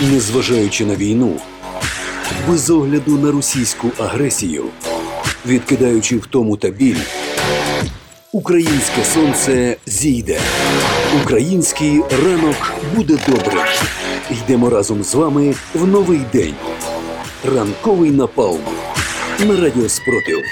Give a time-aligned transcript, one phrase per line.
[0.00, 1.36] Незважаючи на війну,
[2.48, 4.64] без огляду на російську агресію,
[5.46, 7.00] відкидаючи втому та біль,
[8.32, 10.40] українське сонце зійде.
[11.22, 13.64] Український ранок буде добрим.
[14.30, 16.54] Йдемо разом з вами в новий день.
[17.54, 18.60] Ранковий напалм
[19.38, 20.42] на радіо Спротив.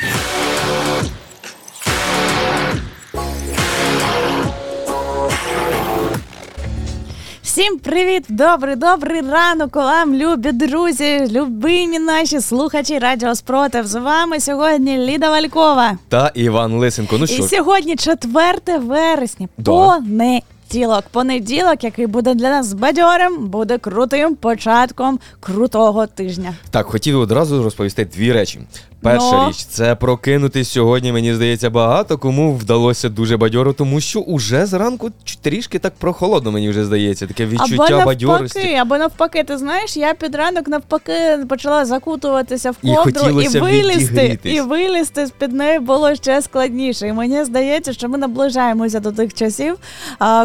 [7.61, 8.25] Всім привіт!
[8.29, 13.87] Добрий, добрий ранок вам, любі друзі, любимі наші слухачі Радіо Спротив.
[13.87, 15.99] З вами сьогодні Ліда Валькова.
[16.09, 17.19] Та Іван Лисенко.
[17.19, 19.49] Ну І що, сьогодні 4 вересня.
[19.59, 19.71] Да.
[19.71, 21.05] Понеділок.
[21.11, 26.55] Понеділок, який буде для нас бадьорим, буде крутим початком крутого тижня.
[26.71, 28.61] так, хотів одразу розповісти дві речі.
[29.03, 29.49] Перша Ну?
[29.49, 31.13] річ це прокинутись сьогодні.
[31.13, 35.11] Мені здається, багато кому вдалося дуже бадьоро, тому що уже зранку
[35.43, 37.27] трішки так прохолодно, мені вже здається.
[37.27, 38.75] Таке або відчуття навпаки, бадьорості.
[38.75, 41.13] або навпаки, ти знаєш, я під ранок навпаки
[41.49, 47.09] почала закутуватися в ковдру і, хотілося вилізти, і вилізти з під неї було ще складніше.
[47.09, 49.77] І мені здається, що ми наближаємося до тих часів,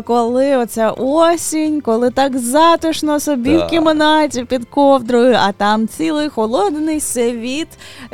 [0.06, 3.70] коли оця осінь, коли так затишно собі в Так.
[3.70, 7.68] кімнаті під ковдрою, а там цілий холодний світ,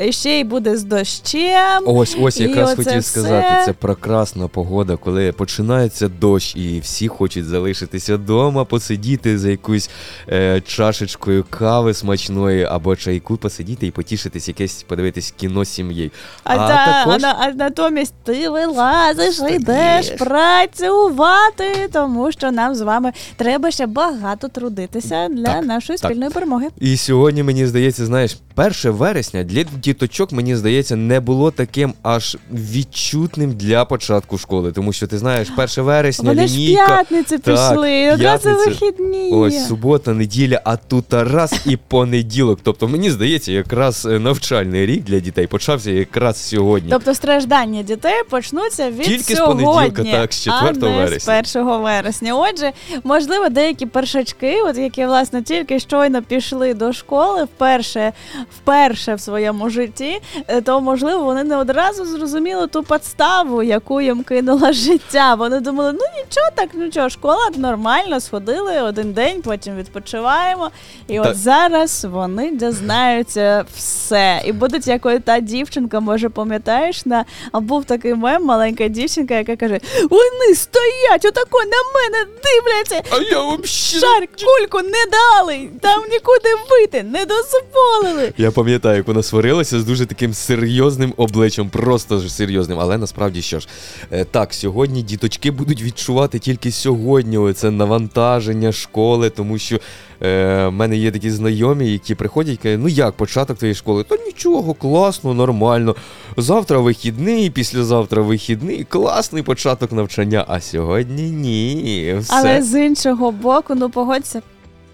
[0.05, 1.83] і ще й буде з дощем.
[1.85, 3.01] Ось, ось якраз хотів все.
[3.01, 9.89] сказати, це прекрасна погода, коли починається дощ, і всі хочуть залишитися вдома, посидіти за якусь
[10.29, 16.11] е, чашечкою кави смачної або чайку, посидіти і потішитись, якесь подивитись кіно з сім'єю.
[16.43, 19.61] А, та, також а, на- а натомість ти вилазиш, Встаєш.
[19.61, 26.11] йдеш працювати, тому що нам з вами треба ще багато трудитися для Так, нашої так.
[26.11, 26.67] спільної перемоги.
[26.79, 32.37] І сьогодні мені здається, знаєш, 1 вересня для діточок, мені здається, не було таким аж
[32.53, 34.71] відчутним для початку школи.
[34.71, 36.85] Тому що ти знаєш, 1 вересня Вони ж лінійка.
[36.85, 39.31] п'ятницю пішли, одразу вихідні.
[39.33, 42.59] Ось субота, неділя, а тут раз і понеділок.
[42.63, 46.89] Тобто, мені здається, якраз е, навчальний рік для дітей почався якраз сьогодні.
[46.91, 51.43] Тобто страждання дітей почнуться від Тільки з понеділка, так, з 4 а не вересня.
[51.43, 52.35] з 1 вересня.
[52.35, 52.71] Отже,
[53.03, 58.13] можливо, деякі першачки, от які власне тільки щойно пішли до школи, вперше,
[58.57, 60.10] вперше в своєму житті,
[60.47, 65.35] е, то можливо вони не одразу зрозуміли ту подставу, яку їм кинуло життя.
[65.35, 70.71] Вони думали, ну нічого, так нічого, школа нормально, сходили один день, потім відпочиваємо.
[71.07, 71.25] І Так.
[71.25, 74.41] от зараз вони дізнаються все.
[74.45, 79.55] І будуть якою та дівчинка, може, пам'ятаєш, на а був такий мем, маленька дівчинка, яка
[79.55, 79.79] каже:
[80.09, 83.01] Вони стоять, отако на мене дивляться.
[83.11, 83.65] А я взагалі...
[83.65, 88.33] Шар, кульку не дали, там нікуди вийти, не дозволили.
[88.37, 92.79] Я пам'ятаю, як вона сварилася з дуже таким серйозним обличчям, просто ж серйозним.
[92.79, 93.67] Але насправді що ж,
[94.11, 100.71] е, так, сьогодні діточки будуть відчувати тільки сьогодні це навантаження школи, тому що е, в
[100.71, 104.03] мене є такі знайомі, які приходять і кажуть, ну як початок твоєї школи?
[104.03, 105.95] Та нічого, класно, нормально.
[106.37, 110.45] Завтра вихідний, післязавтра вихідний, класний початок навчання.
[110.47, 112.15] А сьогодні ні.
[112.19, 112.33] Все.
[112.33, 114.41] Але з іншого боку, ну погодься,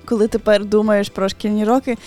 [0.06, 1.97] коли тепер думаєш про шкільні роки.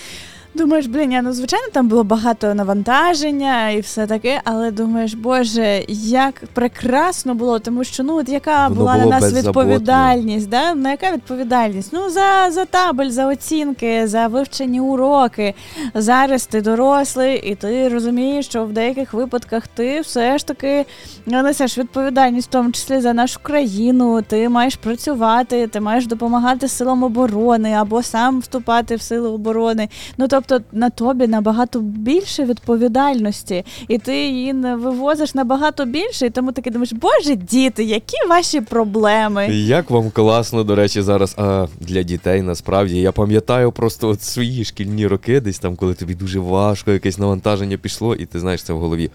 [0.55, 5.85] Думаєш, блін, я, ну звичайно, там було багато навантаження і все таке, але думаєш, боже,
[5.89, 9.63] як прекрасно було, тому що ну от яка Воно була на нас беззаботне.
[9.63, 10.75] відповідальність, да?
[10.75, 11.91] ну яка відповідальність?
[11.93, 15.55] Ну за, за табель, за оцінки, за вивчені уроки.
[15.95, 20.87] Зараз ти дорослий, і ти розумієш, що в деяких випадках ти все ж таки
[21.27, 24.23] несеш відповідальність, в тому числі за нашу країну.
[24.23, 29.89] Ти маєш працювати, ти маєш допомагати силам оборони або сам вступати в сили оборони.
[30.19, 36.27] Ну тобто на тобі набагато більше відповідальності, і ти її вивозиш набагато більше.
[36.27, 39.49] І тому таки думаєш, боже, діти, які ваші проблеми?
[39.51, 43.01] Як вам класно, до речі, зараз а, для дітей насправді.
[43.01, 47.77] Я пам'ятаю просто от свої шкільні роки, десь там, коли тобі дуже важко, якесь навантаження
[47.77, 49.11] пішло, і ти знаєш це в голові.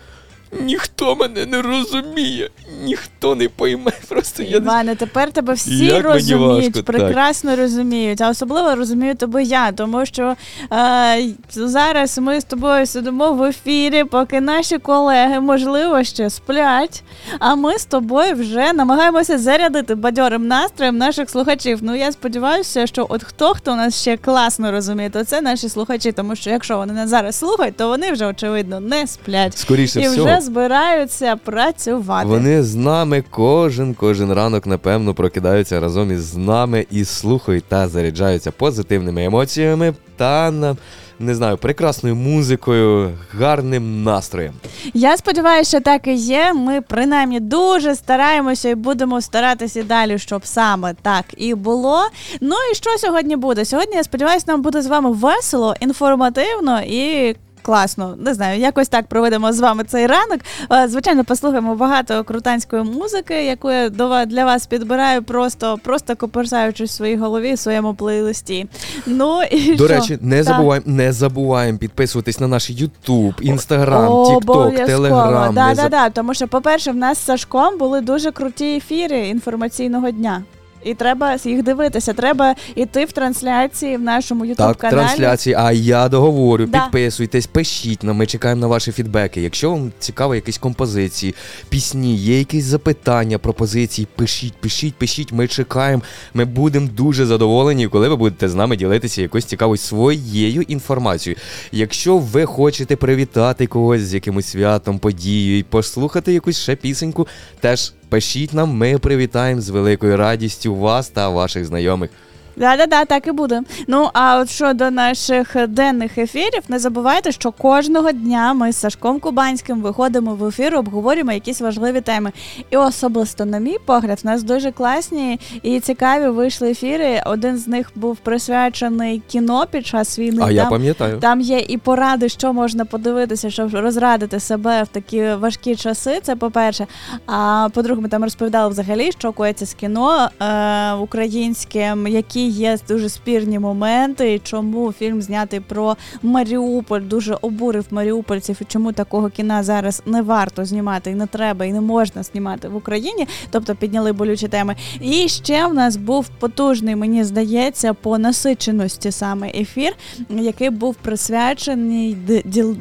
[0.62, 2.50] Ніхто мене не розуміє,
[2.84, 3.92] ніхто не пойме.
[4.10, 6.86] Просто я не Іване, тепер тебе всі Як розуміють, важко, так.
[6.86, 10.36] прекрасно розуміють, а особливо розумію тебе я, тому що
[10.74, 17.04] е, зараз ми з тобою сидимо в ефірі, поки наші колеги, можливо, ще сплять.
[17.40, 21.80] А ми з тобою вже намагаємося зарядити бадьорим настроєм наших слухачів.
[21.82, 26.12] Ну я сподіваюся, що от хто хто нас ще класно розуміє, то це наші слухачі,
[26.12, 30.08] тому що якщо вони нас зараз слухають, то вони вже очевидно не сплять скоріше і
[30.08, 30.28] всього.
[30.46, 32.28] Збираються працювати.
[32.28, 38.52] Вони з нами кожен, кожен ранок, напевно, прокидаються разом із нами і слухають та заряджаються
[38.52, 40.76] позитивними емоціями та на
[41.20, 44.54] не знаю, прекрасною музикою, гарним настроєм.
[44.94, 46.54] Я сподіваюся, що так і є.
[46.54, 52.02] Ми принаймні дуже стараємося і будемо старатися далі, щоб саме так і було.
[52.42, 53.66] Ну і що сьогодні буде?
[53.66, 57.36] Сьогодні я сподіваюся, нам буде з вами весело, інформативно і.
[57.66, 60.40] Класно, не знаю, якось так проведемо з вами цей ранок.
[60.72, 66.92] Е, Звичайно, послухаємо багато крутанської музики, яку я до для вас підбираю, просто просто коперсаючись
[66.92, 68.68] в своїй голові, в своєму плейлисті.
[69.06, 69.96] Ну і До що?
[69.96, 74.70] речі, не забуваємо, не забуваємо підписуватись на наш YouTube, Instagram, Обов'язково.
[74.70, 75.54] TikTok, Telegram.
[75.54, 76.10] Да, да, да.
[76.10, 80.44] Тому що, по-перше, в нас з Сашком були дуже круті ефіри інформаційного дня.
[80.86, 82.14] І треба їх дивитися.
[82.14, 85.00] Треба йти в трансляції в нашому ютуб Так, каналі.
[85.06, 86.82] трансляції, а я договорю, Да.
[86.82, 89.42] підписуйтесь, пишіть нам, ми чекаємо на ваші фідбеки.
[89.42, 91.36] Якщо вам цікаво якісь композиції,
[91.70, 96.04] пісні, є якісь запитання, пропозиції, пишіть, пишіть, пишіть, ми чекаємо.
[96.34, 101.40] Ми будемо дуже задоволені, коли ви будете з нами ділитися якоюсь цікавою своєю інформацією.
[101.72, 107.28] Якщо ви хочете привітати когось з якимось святом, подією, послухати якусь ще пісеньку,
[107.60, 112.10] теж пишіть нам, ми привітаємо з великою радістю вас та ваших знайомих.
[112.58, 113.62] Да, да, да, так і буде.
[113.88, 119.20] Ну а от щодо наших денних ефірів, не забувайте, що кожного дня ми з Сашком
[119.20, 122.32] Кубанським виходимо в ефір, обговорюємо якісь важливі теми.
[122.70, 127.22] І особисто, на мій погляд, в нас дуже класні і цікаві вийшли ефіри.
[127.26, 130.44] Один з них був присвячений кіно під час війни.
[130.46, 131.20] А я пам'ятаю.
[131.20, 136.20] Там є і поради, що можна подивитися, щоб розрадити себе в такі важкі часи.
[136.24, 136.88] Це по-перше.
[137.26, 143.10] А по-друге, ми там розповідали взагалі, що коїться з кіно е, українським, які є дуже
[143.10, 149.64] спірні моменти, і чому фільм знятий про Маріуполь дуже обурив маріупольців, і чому такого кіна
[149.64, 153.28] зараз не варто знімати, і не треба, і не можна знімати в Україні.
[153.52, 154.76] Тобто підняли болючі теми.
[155.02, 159.94] І ще в нас був потужний, мені здається, по насиченості саме ефір,
[160.30, 162.18] який був присвячений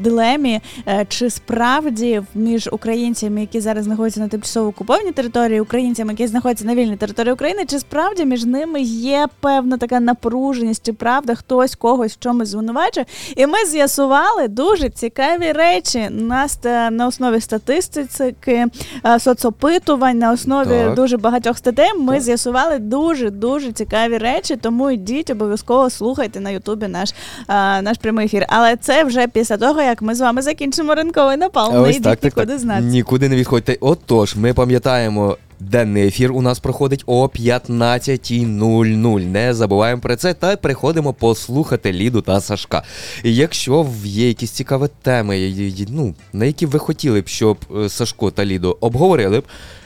[0.02, 6.26] дилемі, е, чи справді між українцями, які зараз знаходяться на тимчасово окупованій території, українцями, які
[6.26, 11.34] знаходяться на вільній території України, чи справді між ними є певна така напруженість, чи правда
[11.34, 13.06] хтось когось в чомусь звинувачує.
[13.36, 16.46] І ми з'ясували дуже цікаві речі на,
[16.90, 18.66] на основі статистики,
[19.06, 20.94] е, соцопитувань, на основі Так.
[20.94, 21.90] дуже багатьох статей.
[21.98, 22.22] Ми Так.
[22.22, 24.56] з'ясували дуже дуже цікаві речі.
[24.56, 27.10] Тому йдіть обов'язково слухайте на Ютубі наш,
[27.48, 28.46] е, наш прямий ефір.
[28.48, 31.82] Але це вже після того, як ми з вами закінчимо ранковий напал.
[31.82, 32.58] Не йдіть так, нікуди так.
[32.58, 32.84] з нас.
[32.84, 33.76] Нікуди не відходьте.
[33.80, 35.36] Отож, ми пам'ятаємо.
[35.60, 39.24] Денний ефір у нас проходить о 15.00.
[39.26, 42.82] Не забуваємо про це та переходимо послухати Ліду та Сашка.
[43.24, 45.54] І якщо є якісь цікаві теми,
[45.88, 49.44] ну, на які ви хотіли б, щоб е, Сашко та Лідо обговорили б,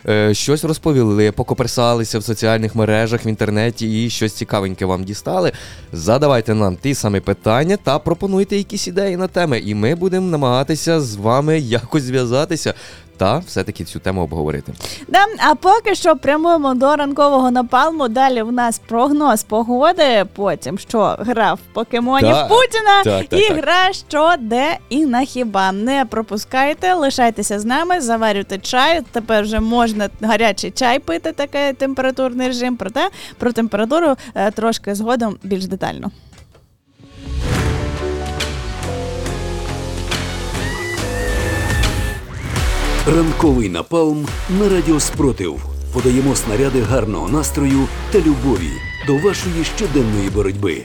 [0.09, 5.53] е, щось розповіли, покоперсалися в соціальних мережах, в інтернеті і щось цікавеньке вам дістали,
[5.93, 9.59] задавайте нам ті самі питання та пропонуйте якісь ідеї на теми.
[9.59, 12.75] І ми будемо намагатися з вами якось зв'язатися
[13.19, 14.73] та все-таки цю тему обговорити.
[15.09, 18.09] Да, а поки що прямуємо до ранкового напалму.
[18.09, 20.25] Далі в нас прогноз погоди.
[20.35, 23.57] Потім що гра в покемонів Так, Путіна так, так, і так.
[23.57, 25.73] гра що де і на хіба.
[25.73, 29.03] Не пропускайте, лишайтеся з нами, заварюйте чай.
[29.13, 32.77] Тепер вже можна гарячий чай пити, такий температурний режим.
[32.77, 36.11] Проте про температуру е, трошки згодом більш детально.
[43.17, 44.27] Ранковий напалм
[44.61, 45.61] на радіо Спротив.
[45.93, 48.71] Подаємо снаряди гарного настрою та любові
[49.07, 50.85] до вашої щоденної боротьби.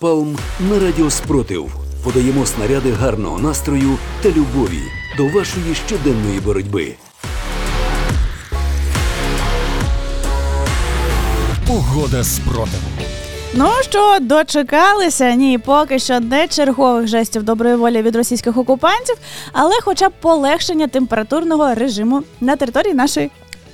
[0.00, 0.38] Напалм
[0.70, 1.72] на радіо Спротив.
[2.04, 4.82] Подаємо снаряди гарного настрою та любові
[5.16, 6.94] до вашої щоденної боротьби.
[11.68, 12.82] Угода спротиву.
[13.54, 15.34] Ну що, дочекалися?
[15.34, 19.16] Ні, поки що не чергових жестів доброї волі від російських окупантів,
[19.52, 23.30] але хоча б полегшення температурного режиму на території нашої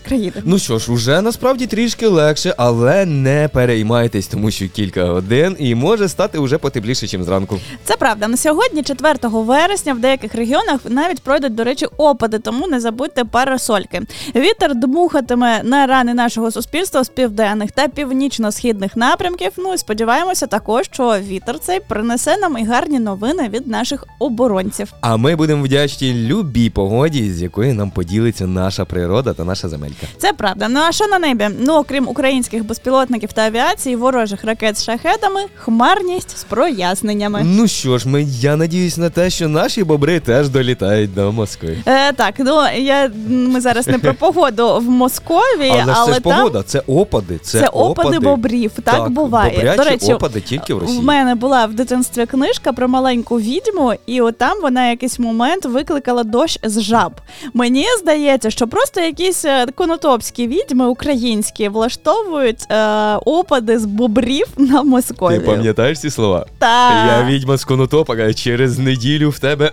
[0.08, 0.32] країни.
[0.44, 5.74] Ну що ж, уже насправді трішки легше, але не переймайтесь, тому що кілька годин і
[5.74, 7.58] може стати уже потепліше, ніж зранку.
[7.84, 8.28] Це правда.
[8.28, 13.24] На сьогодні, 4 вересня, в деяких регіонах навіть пройдуть, до речі, опади, тому не забудьте
[13.24, 14.02] парасольки.
[14.36, 19.50] Вітер дмухатиме на рани нашого суспільства з південних та північно-східних напрямків.
[19.56, 24.92] Ну і сподіваємося також, що вітер цей принесе нам і гарні новини від наших оборонців.
[25.00, 29.95] А ми будемо вдячні любій погоді, з якої нам поділиться наша природа та наша земелька.
[30.18, 30.68] Це правда.
[30.68, 31.48] Ну а що на небі?
[31.58, 37.40] Ну окрім українських безпілотників та авіації, ворожих ракет з шахедами, хмарність з проясненнями.
[37.44, 41.78] Ну що ж, ми я надіюсь на те, що наші бобри теж долітають до Москви.
[41.86, 46.20] Е, так, ну я ми зараз не про погоду в Московії, Але, але, це ж
[46.20, 47.38] там погода, це опади.
[47.42, 48.72] Це, це опади бобрів.
[48.84, 49.50] Так, буває.
[49.50, 51.00] Бобрячі До речі, опади тільки в Росії.
[51.00, 55.64] в мене була в дитинстві книжка про маленьку відьму, і от там вона якийсь момент
[55.64, 57.12] викликала дощ з жаб.
[57.54, 65.00] Мені здається, що просто якісь е, конотопські відьми українські влаштовують е, опади з бобрів на
[65.40, 66.46] Ти пам'ятаєш ці слова?
[66.58, 69.72] Та Я відьма з конотопа, через неділю в тебе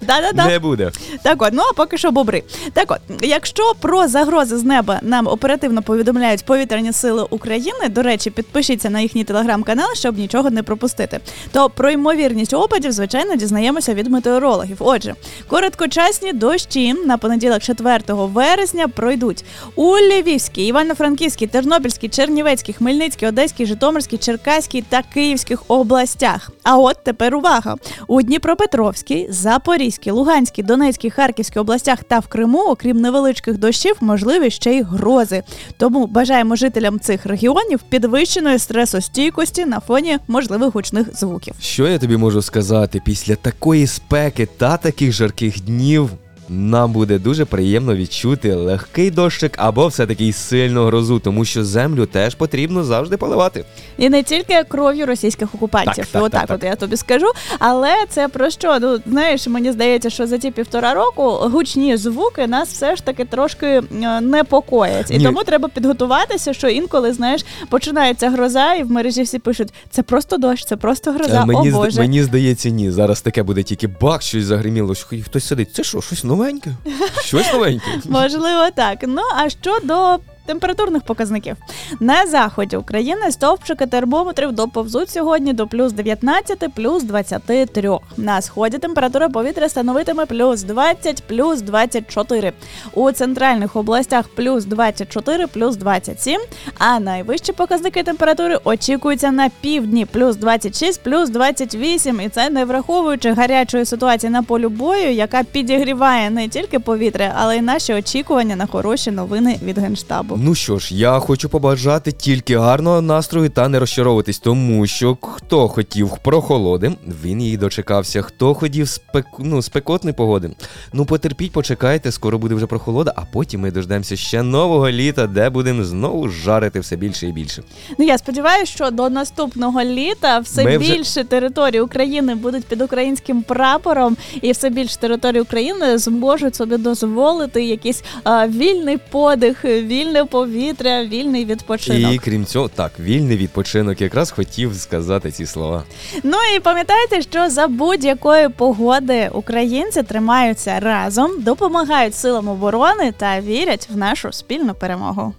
[0.00, 0.46] Да-да-да.
[0.46, 0.90] не буде.
[1.22, 2.42] Так от, ну а поки що бобри.
[2.72, 8.30] Так от, якщо про загрози з неба нам оперативно повідомляють повітряні сили України, до речі,
[8.30, 11.20] підпишіться на їхній телеграм-канал, щоб нічого не пропустити.
[11.52, 14.76] То про ймовірність опадів, звичайно, дізнаємося від метеорологів.
[14.80, 15.14] Отже,
[15.48, 19.44] короткочасні дощі на понеділок, 4 вересня, пройдуть
[19.76, 26.50] У Львівській, Івано-Франківській, Тернопільській, Чернівецькій, Хмельницькій, Одеській, Житомирській, Черкаській та Київських областях.
[26.62, 27.76] А от тепер увага!
[28.06, 34.72] У Дніпропетровській, Запорізькій, Луганській, Донецькій, Харківській областях та в Криму, окрім невеличких дощів, можливі ще
[34.72, 35.42] й грози.
[35.76, 41.54] Тому бажаємо жителям цих регіонів підвищеної стресостійкості на фоні можливих гучних звуків.
[41.60, 43.02] Що я тобі можу сказати?
[43.04, 46.10] Після такої спеки та таких жарких днів
[46.48, 52.34] нам буде дуже приємно відчути легкий дощик або все-таки сильну грозу, тому що землю теж
[52.34, 53.64] потрібно завжди поливати.
[53.98, 55.94] І не тільки кров'ю російських окупантів.
[55.94, 56.56] Так, так, Отак, так, так.
[56.56, 57.26] от я тобі скажу.
[57.58, 58.78] Але це про що?
[58.80, 63.24] Ну знаєш, мені здається, що за ті півтора року гучні звуки нас все ж таки
[63.24, 65.10] трошки е, непокоять.
[65.10, 65.24] І Ні.
[65.24, 70.36] тому треба підготуватися, що інколи знаєш, починається гроза, і в мережі всі пишуть: це просто
[70.38, 71.42] дощ, це просто гроза.
[71.42, 72.00] Е, мені, О Боже.
[72.00, 72.90] мені здається, ні.
[72.90, 74.94] Зараз таке буде тільки бак, щось загриміло.
[74.94, 75.68] що Хтось сидить.
[75.72, 76.74] Це що, щось новеньке?
[77.24, 78.00] Щось новеньке.
[78.08, 78.98] Можливо, так.
[79.02, 81.56] Ну а що до температурних показників?
[82.00, 87.98] На заході України стовпчики термометрів доповзуть сьогодні до плюс 19, плюс 23.
[88.16, 92.52] На сході температура повітря становитиме плюс 20, плюс 24.
[92.94, 96.40] У центральних областях плюс 24, плюс 27.
[96.78, 102.20] А найвищі показники температури очікуються на півдні плюс 26, плюс 28.
[102.20, 107.56] І це не враховуючи гарячої ситуації на полю бою, яка підігріває не тільки повітря, але
[107.56, 110.37] й наші очікування на хороші новини від генштабу.
[110.40, 115.68] Ну що ж, я хочу побажати тільки гарного настрою та не розчаровуватись, тому що хто
[115.68, 116.92] хотів прохолоди,
[117.24, 118.22] він її дочекався.
[118.22, 119.26] Хто хотів спек...
[119.38, 120.50] ну, спекотної погоди.
[120.92, 125.50] Ну потерпіть, почекайте, скоро буде вже прохолода, а потім ми дождемося ще нового літа, де
[125.50, 127.62] будемо знову жарити все більше і більше.
[127.98, 132.82] Ну я сподіваюся, що до наступного літа все Ми вже- більше територій України будуть під
[132.82, 140.24] українським прапором, і все більше територій України зможуть собі дозволити якийсь а, вільний подих, вільне
[140.30, 142.12] повітря, вільний відпочинок.
[142.12, 145.84] І крім цього, так, вільний відпочинок, якраз хотів сказати ці слова.
[146.22, 153.88] Ну і пам'ятайте, що за будь-якої погоди українці тримаються разом, допомагають силам оборони та вірять
[153.92, 155.34] в нашу спільну перемогу.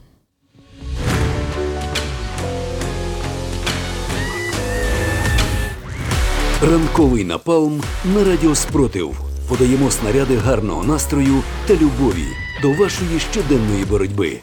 [6.62, 7.82] Ранковий напалм
[8.16, 9.16] на радіо Спротив.
[9.50, 12.28] Подаємо снаряди гарного настрою та любові
[12.62, 14.40] до вашої щоденної боротьби.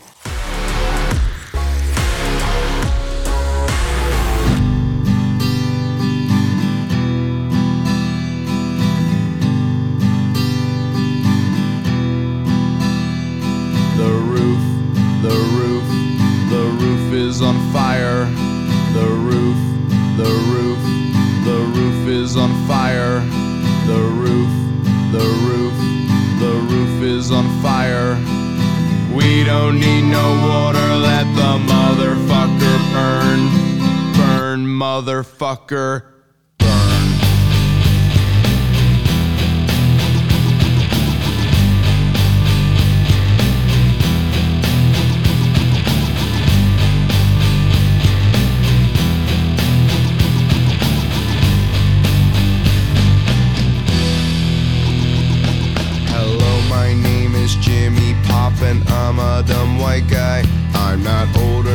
[34.86, 36.02] Motherfucker,
[57.60, 58.14] Jimmy
[58.88, 60.44] I'm a dumb white guy.
[60.74, 61.65] I'm not old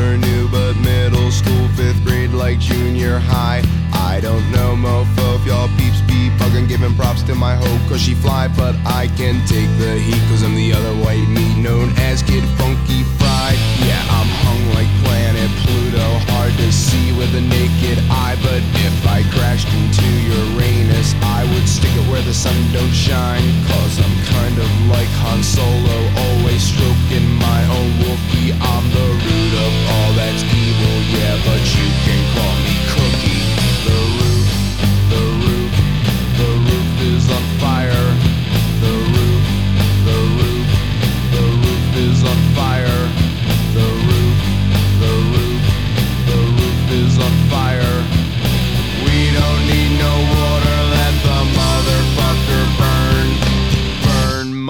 [2.71, 3.61] junior high.
[3.93, 8.01] I don't know, mofo, if y'all peeps be bugging, giving props to my hoe, cause
[8.01, 11.91] she fly, but I can take the heat, cause I'm the other white meat known
[11.97, 13.59] as Kid Funky Fried.
[13.83, 18.95] Yeah, I'm hung like planet Pluto, hard to see with a naked eye, but if
[19.07, 20.07] I crashed into
[20.39, 25.11] Uranus, I would stick it where the sun don't shine, cause I'm kind of like
[25.23, 28.55] Han Solo, always stroking my own Wookiee.
[28.55, 32.00] I'm the root of all that's evil, yeah, but you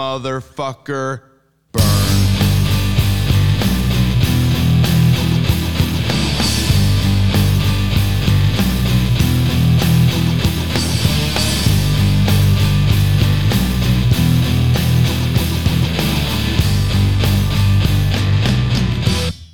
[0.01, 1.21] motherfucker,
[1.71, 1.83] burn.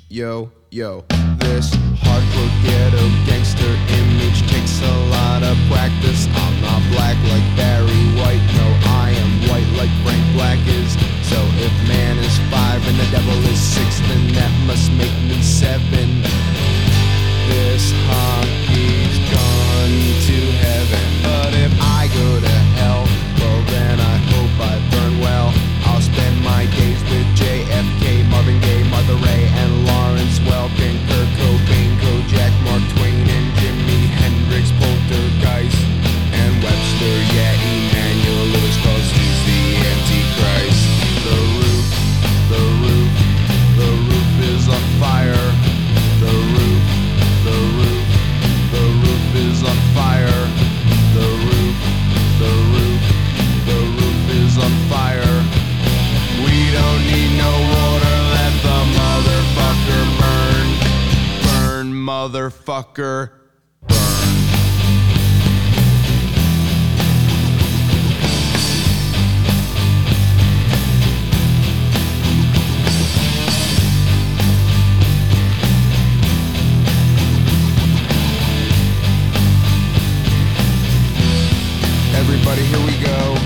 [0.08, 1.04] Yo, yo,
[1.40, 6.26] this hardcore ghetto gangster image takes a lot of practice.
[6.32, 9.07] I'm not black like Barry White, no, I
[9.78, 10.92] like Frank Black is.
[11.22, 15.40] So if man is five and the devil is six, then that must make me
[15.40, 16.08] seven.
[17.48, 21.17] This hockey's gone to heaven.
[82.14, 83.37] Everybody, here we go.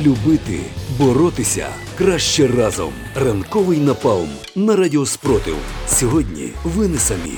[0.00, 0.60] Любити,
[0.98, 1.66] боротися
[1.98, 2.92] краще разом.
[3.14, 5.56] Ранковий напалм на радіо Спротив.
[5.88, 7.34] Сьогодні ви не самі.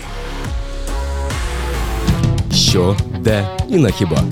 [2.54, 4.24] Що, де і на хіба.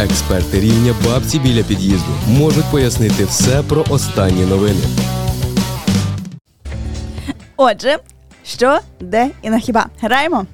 [0.00, 4.80] Експерти рівня бабці біля під'їзду можуть пояснити все про останні новини.
[7.56, 7.98] Отже,
[8.44, 9.86] що, де і на хіба?
[10.00, 10.46] Граємо?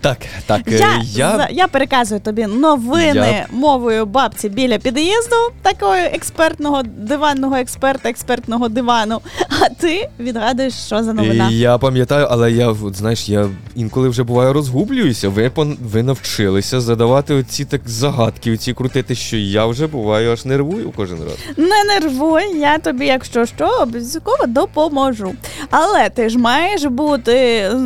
[0.00, 1.36] Так, так, е, Я, я...
[1.36, 9.20] за- я переказую тобі новини мовою бабці біля під'їзду, такого експертного диванного експерта, експертного дивану.
[9.60, 11.50] А ти відгадуєш, що за новина.
[11.50, 15.28] Я пам'ятаю, але я знаєш, я інколи вже буваю розгублююся.
[15.28, 20.92] Ви ви навчилися задавати оці так загадки, оці крутити, що я вже буваю аж нервую
[20.96, 21.36] кожен раз.
[21.56, 25.32] Не нервуй, я тобі, якщо що, обов'язково допоможу.
[25.70, 27.34] Але ти ж маєш бути,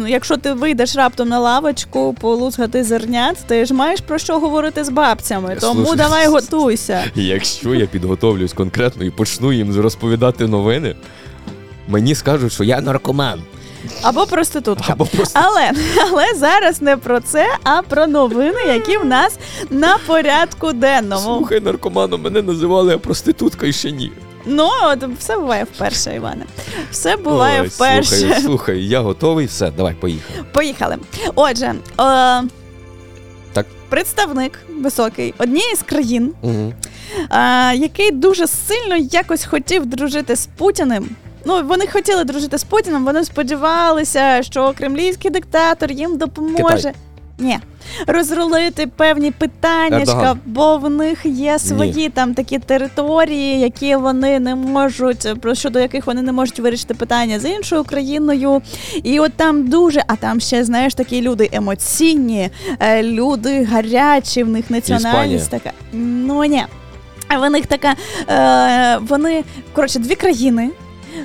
[0.08, 4.88] якщо ти вийдеш раптом на лавочку полускати зернят, ти ж маєш про що говорити з
[4.88, 5.56] бабцями.
[5.60, 7.04] Тому Слушай, давай готуйся.
[7.14, 10.96] Якщо я підготовлюсь конкретно і почну їм розповідати новини,
[11.88, 13.40] мені скажуть, що я наркоман.
[14.02, 14.92] Або проститутка.
[14.92, 19.38] Або просто Але, але зараз не про це, а про новини, які в нас
[19.70, 21.22] на порядку денному.
[21.22, 24.12] слухай наркоманом, мене називали а проститутка і ще ні.
[24.46, 26.44] Ну, от все буває вперше, Іване.
[26.90, 28.16] Все буває Ой, вперше.
[28.16, 30.44] Слухай, слухай, я готовий, все, давай, поїхали.
[30.52, 30.96] Поїхали.
[31.34, 31.74] Отже, е,
[33.52, 33.66] Так.
[33.88, 36.72] представник високий однієї з країн, Угу.
[37.30, 41.08] е, який дуже сильно якось хотів дружити з Путіним.
[41.46, 46.76] Ну, вони хотіли дружити з Путіним, вони сподівалися, що кремлівський диктатор їм допоможе.
[46.76, 46.94] Китай.
[47.38, 47.58] Ні,
[48.06, 55.40] розрулити певні питання, бо в них є свої там такі території, які вони не можуть,
[55.40, 58.62] про щодо яких вони не можуть вирішити питання з іншою країною.
[59.02, 64.48] І от там дуже, а там ще знаєш такі люди емоційні, е, люди гарячі, в
[64.48, 65.72] них національність така.
[65.92, 66.64] Ну ні.
[67.28, 67.94] А В них така,
[68.28, 70.70] е, вони коротше, дві країни.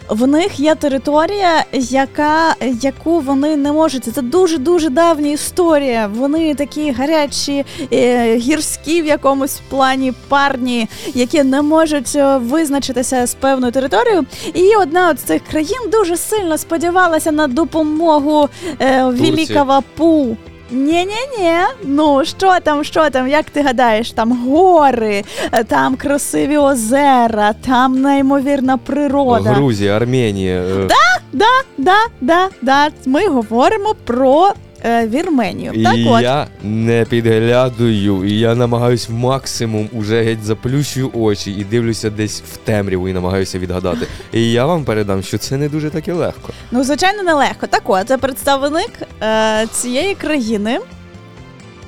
[0.10, 4.04] В них є територія, яка, яку вони не можуть.
[4.04, 6.10] Це дуже дуже давня історія.
[6.16, 13.34] Вони такі гарячі, е, гірські в якомусь плані парні, які не можуть е, визначитися з
[13.34, 14.26] певною територією.
[14.54, 18.50] І одна з цих країн дуже сильно сподівалася на допомогу
[18.82, 20.38] е, Великого Пу.
[20.72, 27.54] Ні-ні-ні, ну що там, що там, як ти гадаєш, там гори, е, там красиві озера,
[27.66, 29.50] там неймовірна природа.
[29.50, 30.64] Грузія, Арменія.
[30.90, 31.46] Так, Да,
[31.78, 32.88] да, да, да.
[33.06, 34.54] Ми говоримо про е,
[34.86, 35.72] Вірменію.
[35.74, 36.22] І так от.
[36.22, 42.58] я не підглядую, і я намагаюсь максимум уже геть заплющую очі і дивлюся десь в
[42.58, 44.08] темряву і намагаюся відгадати.
[44.34, 46.54] І я вам передам, що це не дуже таки легко.
[46.72, 47.68] Ну, звичайно, нелегко.
[47.68, 50.80] Так от, це представник е, цієї країни.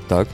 [0.08, 0.28] Так?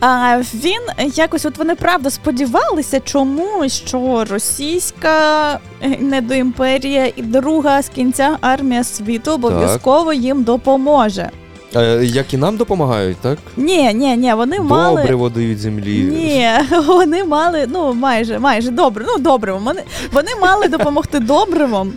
[0.00, 7.88] А він якось, от вони правда сподівалися чомусь, що російська е, недоімперія і друга з
[7.88, 11.30] кінця армія світу обов'язково їм допоможе.
[11.76, 13.38] Е, як і нам допомагають, так?
[13.56, 15.00] Ні, ні, ні, вони мали.
[15.00, 15.98] Добре водають землі.
[16.02, 16.48] Ні,
[16.86, 19.04] вони мали, ну майже, майже добре.
[19.08, 19.82] Ну добре, вони,
[20.12, 21.92] вони мали допомогти добривом.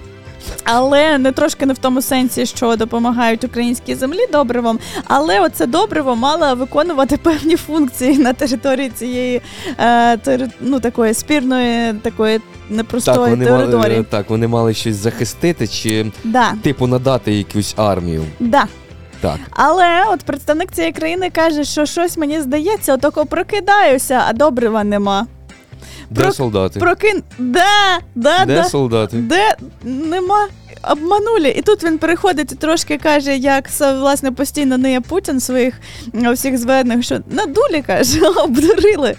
[0.63, 6.15] Але не трошки не в тому сенсі, що допомагають українській землі добривом, але оце добриво
[6.15, 9.41] мало виконувати певні функції на території цієї
[9.79, 13.77] е, тери, ну, такої спірної, такої непростої Так вони, території.
[13.95, 18.23] мали, так, вони мали щось захистити чи, Да, типу, надати якусь армію.
[18.39, 18.65] да.
[19.21, 19.37] Так.
[19.51, 25.27] Але от представник цієї країни каже, що щось мені здається, отако прокидаюся, а добрива нема.
[26.09, 26.79] Де Про- солдати?
[26.79, 27.23] Прокин.
[27.39, 28.63] Да, да, Де да.
[28.63, 29.17] солдати?
[29.17, 30.47] Де нема.
[30.91, 31.49] Обманули.
[31.49, 35.73] І тут він переходить і трошки каже, як власне постійно не є Путін своїх
[36.33, 39.15] всіх зведених, що надулі, каже, обдурили.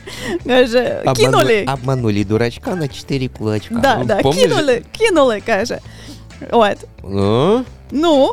[0.46, 1.66] Каже, кинули.
[1.74, 3.74] Обманули дурачка на 4 кулачка.
[3.74, 4.42] Да, да, Помниш?
[4.42, 5.78] кинули, кинули, каже.
[6.50, 6.76] От.
[7.04, 8.32] Ну, Ну,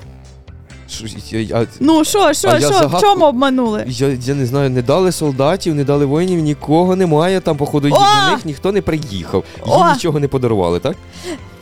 [0.93, 3.83] Що, я, я, ну що, що, А я що, в чому обманули?
[3.87, 7.39] я, я не знаю, не дали солдатів, не дали воїнів, нікого немає.
[7.39, 7.99] Там, походу, О!
[8.25, 9.43] до них ніхто не приїхав.
[9.67, 9.93] Їм О!
[9.93, 10.95] нічого не подарували, так?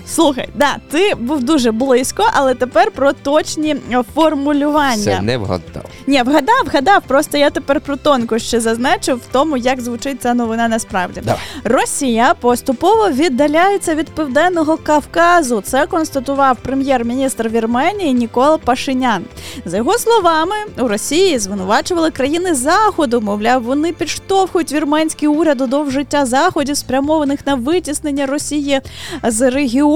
[0.08, 4.96] Слухай, да, ти був дуже близько, але тепер про точні е, формулювання.
[4.96, 5.84] Все не вгадав.
[6.08, 7.02] Ні, вгадав, вгадав.
[7.08, 11.22] Просто я тепер про тонко ще зазначив в тому, як звучить ця новина насправді.
[11.26, 11.40] Давай.
[11.64, 15.62] Росія поступово віддаляється від південного Кавказу.
[15.62, 19.24] Це констатував прем'єр-міністр Вірменії Нікола Пашинян.
[19.66, 23.22] За його словами, у Росії звинувачували країни заходу.
[23.22, 28.82] Мовляв, вони підштовхують вірменський уряд до довжиття заходів, спрямованих на витіснення Росії
[29.24, 29.91] з регіону.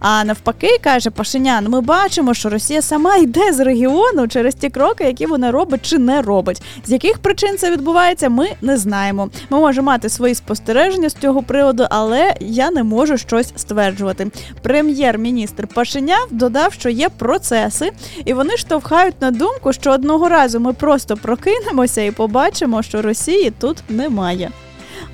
[0.00, 5.04] А навпаки, каже Пашинян, ми бачимо, що Росія сама йде з регіону через ті кроки,
[5.04, 6.62] які вона робить чи не робить.
[6.84, 9.30] З яких причин це відбувається, ми не знаємо.
[9.50, 14.30] Ми можемо мати свої спостереження з цього приводу, але я не можу щось стверджувати.
[14.62, 17.92] Прем'єр-міністр Пашинян додав, що є процеси,
[18.24, 23.52] і вони штовхають на думку, що одного разу ми просто прокинемося і побачимо, що Росії
[23.60, 24.50] тут немає.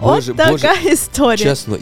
[0.02, 1.36] Боже, От така Боже, історія.
[1.36, 1.76] Чесно,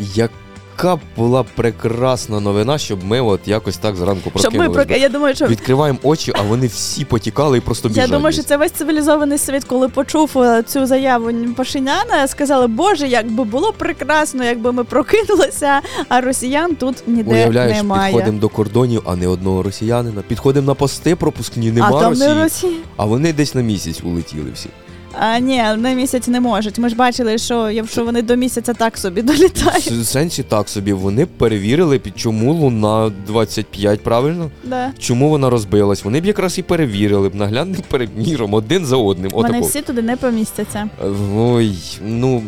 [0.85, 4.87] яка була прекрасна новина, щоб ми от якось так зранку Щоб ми прокинулись.
[4.87, 8.11] про я думаю, що Відкриваємо очі, а вони всі потікали і просто біжать.
[8.11, 13.09] Я думаю, що це весь цивілізований світ, коли почув е, цю заяву Пашиняна, сказали, Боже,
[13.09, 18.13] як би було прекрасно, якби ми прокинулися, а росіян тут ніде Уявляєш, немає.
[18.13, 20.23] підходимо до кордонів, а не одного росіянина.
[20.29, 22.73] Підходимо на пости пропускні, нема а там Росії, не Росія.
[22.97, 24.69] а вони десь на місяць улетіли всі.
[25.19, 26.79] А ні, на місяць не можуть.
[26.79, 29.87] Ми ж бачили, що якщо вони до місяця так собі долітають.
[29.87, 30.93] В сенсі так собі.
[30.93, 34.51] Вони перевірили, чому луна 25, правильно?
[34.65, 34.93] Да.
[34.99, 36.05] Чому вона розбилась?
[36.05, 39.31] Вони б якраз і перевірили б наглядним переміром один за одним.
[39.31, 39.67] Вони Отако.
[39.67, 40.89] всі туди не помістяться.
[41.37, 42.43] Ой, ну,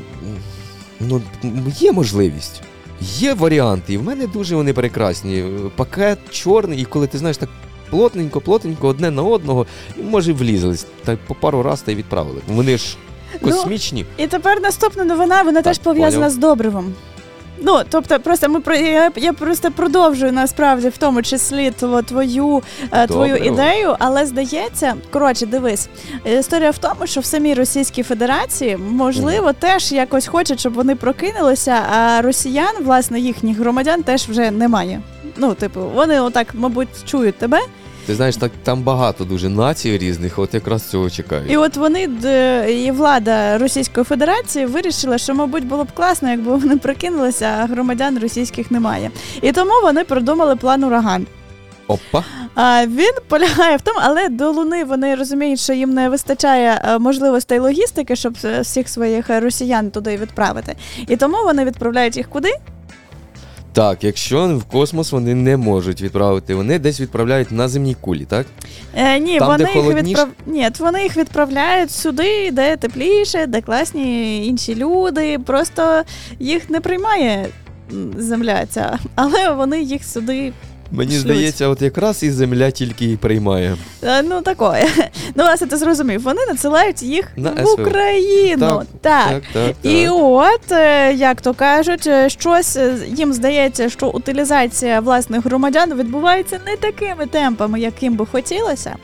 [1.00, 1.22] ну
[1.80, 2.62] є можливість.
[3.00, 5.44] Є варіанти, і в мене дуже вони прекрасні.
[5.76, 7.48] Пакет чорний, і коли ти знаєш так
[7.96, 9.66] плотненько, плотненько, одне на одного,
[9.98, 10.86] і може влізлись.
[11.04, 12.40] Та по пару раз та й відправили.
[12.48, 12.96] Вони ж
[13.42, 14.06] Ну, космічні.
[14.16, 16.30] І тепер наступна новина, вона теж пов'язана поняв.
[16.30, 16.94] з добривом.
[17.64, 22.62] Ну, тобто, просто ми про я, я просто продовжую насправді в тому числі тво- твою,
[22.92, 25.88] е, твою ідею, але здається, коротше, дивись,
[26.38, 31.70] історія в тому, що в самій Російській Федерації можливо теж якось хочуть, щоб вони прокинулися,
[31.92, 35.00] а росіян, власне, їхніх громадян теж вже немає.
[35.36, 37.60] Ну, типу, вони отак, мабуть, чують тебе,
[38.06, 41.50] Ти знаєш, так там багато дуже націй різних, от якраз цього чекають.
[41.52, 42.02] І от вони
[42.68, 48.18] і влада Російської Федерації вирішила, що, мабуть, було б класно, якби вони прикинулися, а громадян
[48.18, 49.10] російських немає.
[49.42, 51.26] І тому вони придумали план ураган.
[51.86, 52.24] Опа.
[52.54, 56.98] А він полягає в тому, але до Луни вони розуміють, що їм не вистачає е,
[56.98, 60.76] можливостей логістики, щоб всіх своїх росіян туди відправити.
[61.08, 62.50] І тому вони відправляють їх куди?
[63.72, 68.46] Так, якщо в космос вони не можуть відправити, вони десь відправляють на земній кулі, так?
[68.94, 70.08] Е, ні, Там, вони де їх холодніше?
[70.08, 70.28] відправ...
[70.46, 75.38] ні, вони їх відправляють сюди, де тепліше, де класні інші люди.
[75.38, 76.02] Просто
[76.38, 77.48] їх не приймає
[78.16, 80.52] земля ця, але вони їх сюди.
[80.92, 81.22] Мені Шлють.
[81.22, 83.76] здається, от якраз і земля тільки і приймає.
[84.02, 84.86] е, Ну такое.
[85.34, 86.22] Ну, власне, ти зрозумів.
[86.22, 88.66] Вони надсилають їх На в Україну.
[88.66, 89.30] Так, так.
[89.30, 89.92] Так, так, так.
[89.92, 92.78] І от, е, як то кажуть, е, щось
[93.16, 98.96] їм здається, що утилізація власних громадян відбувається не такими темпами, яким би хотілося.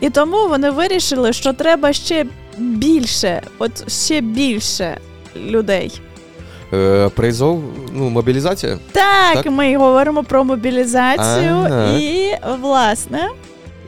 [0.00, 2.26] І тому вони вирішили, що треба ще
[2.58, 4.96] більше, от ще більше
[5.46, 6.00] людей.
[6.74, 8.78] Е, призов, ну, мобілізація?
[8.92, 9.52] Так, Так.
[9.52, 11.98] ми говоримо про мобілізацію Ага.
[11.98, 13.28] і, власне,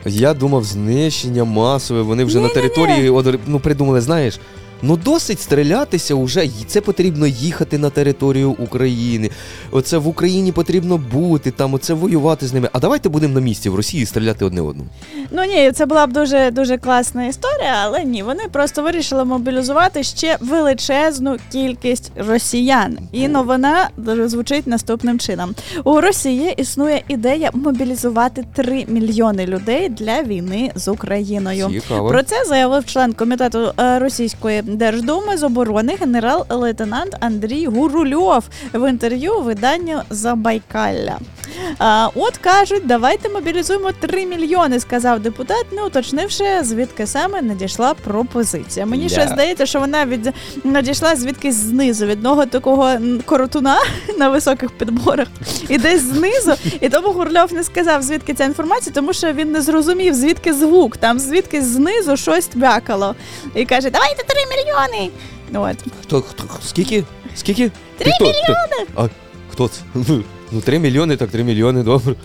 [0.05, 2.01] Я думав, знищення масове.
[2.01, 2.61] Вони вже на Ні-ні-ні.
[2.69, 4.39] території ну, придумали, знаєш,
[4.81, 6.45] Ну досить стрілятися уже.
[6.45, 9.29] й- Це потрібно їхати на територію України.
[9.71, 12.69] Оце в Україні потрібно бути, там оце воювати з ними.
[12.73, 14.89] А давайте будемо на місці в Росії стріляти одне одному.
[15.31, 20.03] Ну ні, це була б дуже дуже класна історія, але ні, вони просто вирішили мобілізувати
[20.03, 22.97] ще величезну кількість росіян.
[23.11, 23.89] І новина
[24.25, 31.69] звучить наступним чином: у Росії існує ідея мобілізувати 3 мільйони людей для війни з Україною.
[31.81, 32.09] Цікаво.
[32.09, 39.41] Про це заявив член комітету е, російської держдуми з оборони генерал-лейтенант Андрій Гурульов в інтерв'ю
[39.41, 41.17] виданню Забайкалля.
[41.79, 48.85] А, от кажуть, давайте мобілізуємо 3 мільйони, сказав депутат, не уточнивши, звідки саме надійшла пропозиція.
[48.85, 49.09] Мені Ля.
[49.09, 52.91] ще здається, що вона від надійшла звідкись знизу, від одного такого
[53.25, 53.77] коротуна
[54.17, 55.27] на високих підборах,
[55.69, 56.53] і десь знизу.
[56.81, 60.97] І тому Гурльов не сказав, звідки ця інформація, тому що він не зрозумів, звідки звук.
[60.97, 63.15] Там звідки знизу щось бякало.
[63.55, 64.58] І каже: давайте 3 мільйони.
[65.53, 65.77] От.
[66.01, 67.03] Хто, хто скільки?
[67.35, 67.71] Скільки?
[67.97, 68.89] Три мільйони!
[68.95, 69.07] А
[69.51, 69.81] хто це?
[70.51, 72.15] Ну, 3 мільйони, так 3 мільйони, добре.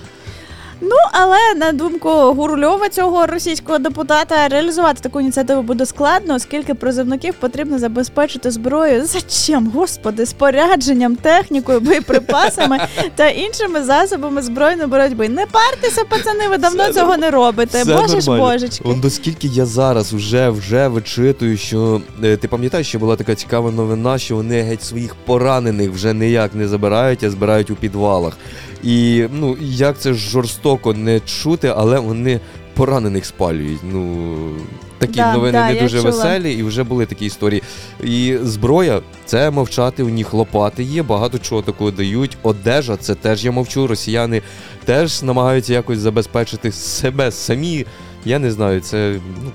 [0.81, 7.35] Ну, але на думку Гурльова, цього російського депутата, реалізувати таку ініціативу буде складно, оскільки призовників
[7.35, 9.05] потрібно забезпечити зброєю.
[9.05, 12.79] Зачем, господи, спорядженням, технікою, боєприпасами
[13.15, 15.29] та іншими засобами збройної боротьби.
[15.29, 17.83] Не партеся, пацани, ви давно Все цього не робите.
[17.83, 18.85] Все Боже ж божечки.
[18.89, 23.71] Он доскільки я зараз вже, вже вичитую, що е, ти пам'ятаєш, що була така цікава
[23.71, 28.37] новина, що вони геть своїх поранених вже ніяк не забирають, а збирають у підвалах.
[28.85, 32.40] І ну як це жорстоко не чути, але вони
[32.75, 33.81] поранених спалюють.
[33.92, 34.37] Ну
[34.99, 36.11] такі Да, новини да, не дуже чула.
[36.11, 37.62] веселі, і вже були такі історії.
[38.05, 40.03] І зброя це мовчати.
[40.03, 42.37] У них лопати є, багато чого такого дають.
[42.42, 43.87] Одежа, це теж я мовчу.
[43.87, 44.42] Росіяни
[44.85, 47.87] теж намагаються якось забезпечити себе самі.
[48.25, 49.51] Я не знаю, це ну.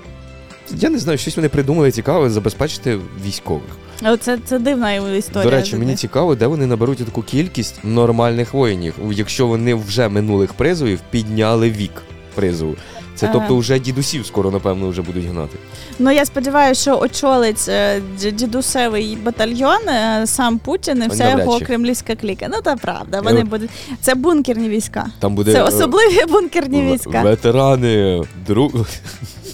[0.76, 3.79] Я не знаю, щось вони придумали цікаве забезпечити військових.
[4.04, 5.50] Оце це дивна історія.
[5.50, 10.52] До речі, мені цікаво, де вони наберуть таку кількість нормальних воїнів, якщо вони вже минулих
[10.54, 11.92] призовів підняли вік
[12.34, 12.74] призову.
[13.14, 13.38] Це Ага.
[13.38, 15.56] тобто вже дідусів скоро, напевно, вже будуть гнати.
[15.98, 18.00] Ну я сподіваюся, що очолить е,
[18.32, 21.64] дідусевий батальйон е, сам Путін і вся Навряд його чи.
[21.64, 22.46] кремлівська кліка.
[22.50, 23.70] Ну та правда, вони Е, будуть.
[24.00, 25.06] Це бункерні війська.
[25.18, 27.22] Там буде Це е, особливі бункерні війська.
[27.22, 28.72] ветерани дру...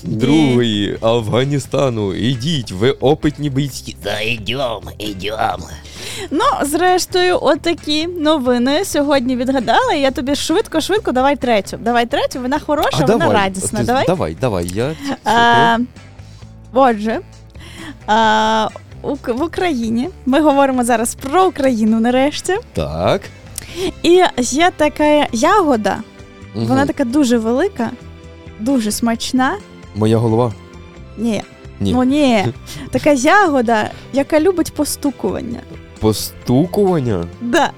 [0.05, 2.15] другої Афганістану.
[2.15, 3.97] Ідіть, ви опитні бійці.
[4.05, 5.61] Да идем, идем.
[6.31, 9.93] Ну, зрештою, отакі новини сьогодні відгадала.
[9.93, 11.77] Я тобі швидко, швидко давай третю.
[11.81, 13.79] Давай третю, вона хороша, вона радісна.
[13.79, 14.05] Ти- Давай.
[14.07, 14.67] давай, давай.
[14.75, 14.95] Я...
[15.25, 15.79] А,
[16.73, 17.21] отже,
[18.07, 18.69] а,
[19.27, 22.57] в Україні ми говоримо зараз про Україну нарешті.
[22.73, 23.21] Так.
[24.03, 25.97] І є така ягода,
[26.55, 26.67] Мгм.
[26.67, 27.91] вона така дуже велика,
[28.61, 29.57] дуже смачна.
[29.97, 30.53] Моя голова.
[31.19, 31.43] Ні.
[31.81, 31.93] Ні.
[31.93, 32.47] Ну ні.
[32.91, 35.61] Така ягода, яка любить постукування.
[36.01, 37.25] Постукування?
[37.41, 37.71] Да.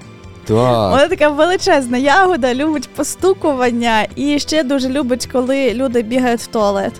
[0.45, 0.91] Так.
[0.91, 6.93] Вона така величезна ягода, любить постукування і ще дуже любить, коли люди бігають в туалет.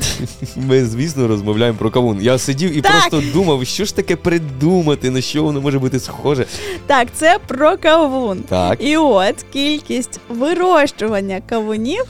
[0.56, 2.18] Ми, звісно, розмовляємо про кавун.
[2.22, 2.92] Я сидів і Так.
[2.92, 6.46] просто думав, що ж таке придумати, на що воно може бути схоже.
[6.86, 8.42] Так, це про кавун.
[8.48, 8.78] Так.
[8.84, 12.04] І от кількість вирощування кавунів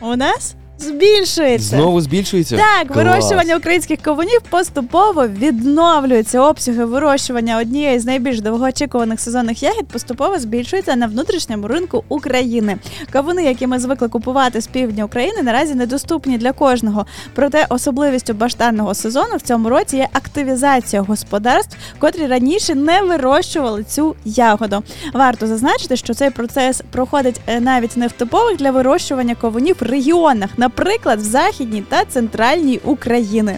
[0.00, 1.76] у нас збільшується.
[1.76, 2.56] Знову збільшується?
[2.56, 2.96] Так, Клас.
[2.96, 6.40] вирощування українських кавунів поступово відновлюється.
[6.40, 12.78] Обсяги вирощування однієї з найбільш довгоочікуваних сезонних ягід поступово збільшуються на внутрішньому ринку України.
[13.10, 17.06] Кавуни, які ми звикли купувати з півдня України, наразі недоступні для кожного.
[17.34, 24.14] Проте особливістю баштанного сезону в цьому році є активізація господарств, котрі раніше не вирощували цю
[24.24, 24.82] ягоду.
[25.14, 30.50] Варто зазначити, що цей процес проходить е, навіть не в типових для вирощування кавунів регіонах,
[30.68, 33.52] наприклад, в західній та центральній Україні.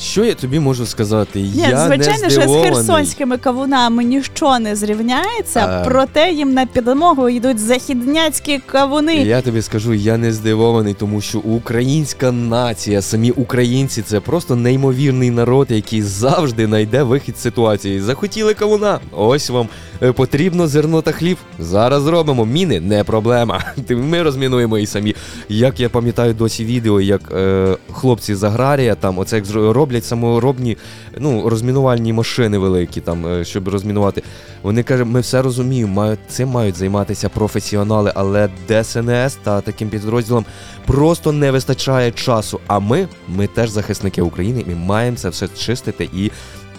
[0.00, 1.40] Що я тобі можу сказати?
[1.40, 5.84] Ні, я звичайно, не що з херсонськими кавунами ніщо не зрівняється, А.
[5.84, 9.14] проте їм на підмогу йдуть західняцькі кавуни.
[9.16, 15.30] Я тобі скажу, я не здивований, тому що українська нація, самі українці, це просто неймовірний
[15.30, 18.00] народ, який завжди знайде вихід з ситуації.
[18.00, 19.00] Захотіли кавуна.
[19.12, 19.68] Ось вам
[20.10, 21.36] потрібно зерно та хліб.
[21.58, 22.46] Зараз зробимо.
[22.46, 23.64] Міни не проблема.
[23.90, 25.14] Ми розмінуємо і самі.
[25.48, 30.76] Як я пам'ятаю досі відео, як е, хлопці з аграрія там оце як роблять саморобні
[31.18, 34.22] ну, розмінувальні машини великі, там, е, щоб розмінувати.
[34.62, 40.44] Вони кажуть, ми все розуміємо, мають, цим мають займатися професіонали, але ДСНС та таким підрозділам
[40.86, 42.60] просто не вистачає часу.
[42.66, 46.30] А ми, ми теж захисники України, ми маємо це все чистити і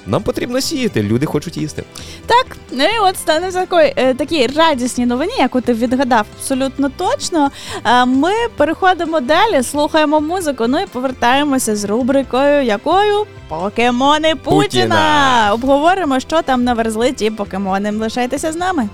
[0.07, 1.83] нам потрібно сіяти, люди хочуть їсти.
[2.25, 7.51] Так, ну і от стане такої е, такі радісні новині, яку ти відгадав абсолютно точно.
[7.85, 10.65] Е, ми переходимо далі, слухаємо музику.
[10.67, 14.63] Ну і повертаємося з рубрикою, якою покемони Путіна.
[14.63, 15.49] Путіна.
[15.53, 17.91] Обговоримо, що там наверзли ті покемони.
[17.91, 18.89] Лишайтеся з нами.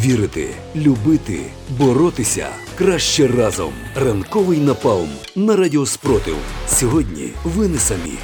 [0.00, 2.46] Вірити, любити, боротися
[2.78, 3.72] краще разом.
[3.96, 6.36] Ранковий напалм на радіо Спротив.
[6.68, 8.18] Сьогодні ви не самі.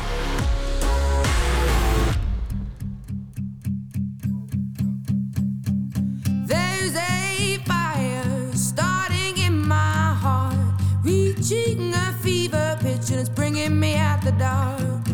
[13.69, 15.07] meet me at the dark.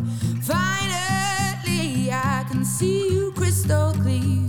[0.42, 4.41] Finally, I can see you crystal clear.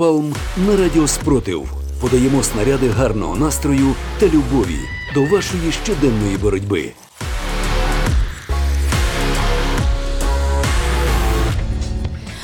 [0.00, 0.34] Напалм
[0.66, 4.78] на радіо Спротив подаємо снаряди гарного настрою та любові
[5.14, 6.90] до вашої щоденної боротьби.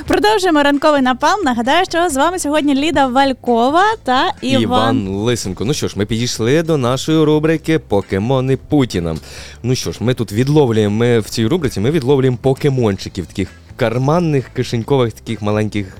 [0.06, 1.42] Продовжуємо ранковий напалм.
[1.44, 5.64] Нагадаю, що з вами сьогодні Ліда Валькова та Іван, Іван Лисенко.
[5.64, 9.16] Ну що ж, ми підійшли до нашої рубрики Покемони Путіна.
[9.62, 11.80] Ну що ж, ми тут відловлюємо ми в цій рубриці.
[11.80, 13.48] Ми відловлюємо покемончиків таких.
[13.76, 15.96] Карманних кишенькових таких маленьких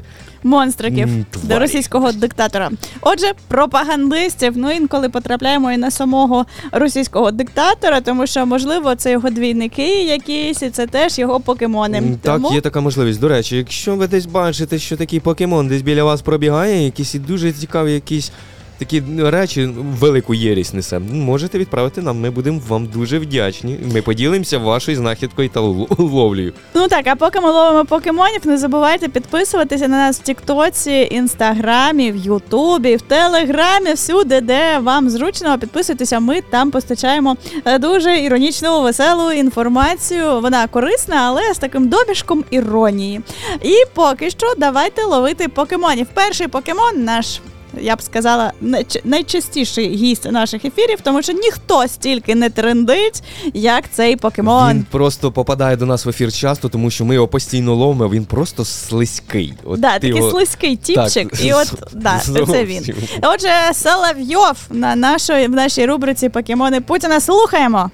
[0.47, 1.61] монстриків М, до тварі.
[1.61, 2.71] російського диктатора.
[3.01, 4.53] Отже, пропагандистів.
[4.57, 10.63] Ну інколи потрапляємо і на самого російського диктатора, тому що можливо це його двійники якісь,
[10.63, 11.99] і це теж його покемони.
[11.99, 12.55] М, Так, тому...
[12.55, 13.21] є така можливість.
[13.21, 17.19] До речі, якщо ви десь бачите, що такий покемон десь біля вас пробігає, якісь і
[17.19, 18.33] дуже цікаві якісь
[18.79, 22.21] такі ну, речі, велику єрість несе, можете відправити нам.
[22.21, 23.79] Ми будемо вам дуже вдячні.
[23.95, 25.61] Ми поділимося вашою знахідкою та
[25.99, 26.53] ловлею.
[26.75, 32.13] Ну так, а поки ми ловимо покемонів, не забувайте підписуватися на нас в Тіктоці, Інстаграмі,
[32.13, 35.59] в Ютубі, в Телеграмі, всюди, де вам зручно.
[35.59, 40.41] Підписуйтеся, ми там постачаємо е, дуже іронічну, веселу інформацію.
[40.41, 43.21] Вона корисна, але з таким добішком іронії.
[43.63, 46.07] І поки що давайте ловити покемонів.
[46.15, 47.41] Перший покемон наш.
[47.81, 53.23] Я б сказала, найч- найчастіший гість наших ефірів, тому що ніхто стільки не трендить,
[53.55, 54.71] як цей покемон.
[54.71, 58.09] Він просто попадає до нас в ефір часто, тому що ми його постійно ловимо.
[58.11, 59.55] Він просто слизький.
[59.65, 62.95] От Да, такий його- слизький тіпчик, Так, і от да, це він.
[63.23, 67.91] Отже, Соловйов на нашої в нашій рубриці Покемони Путіна слухаємо.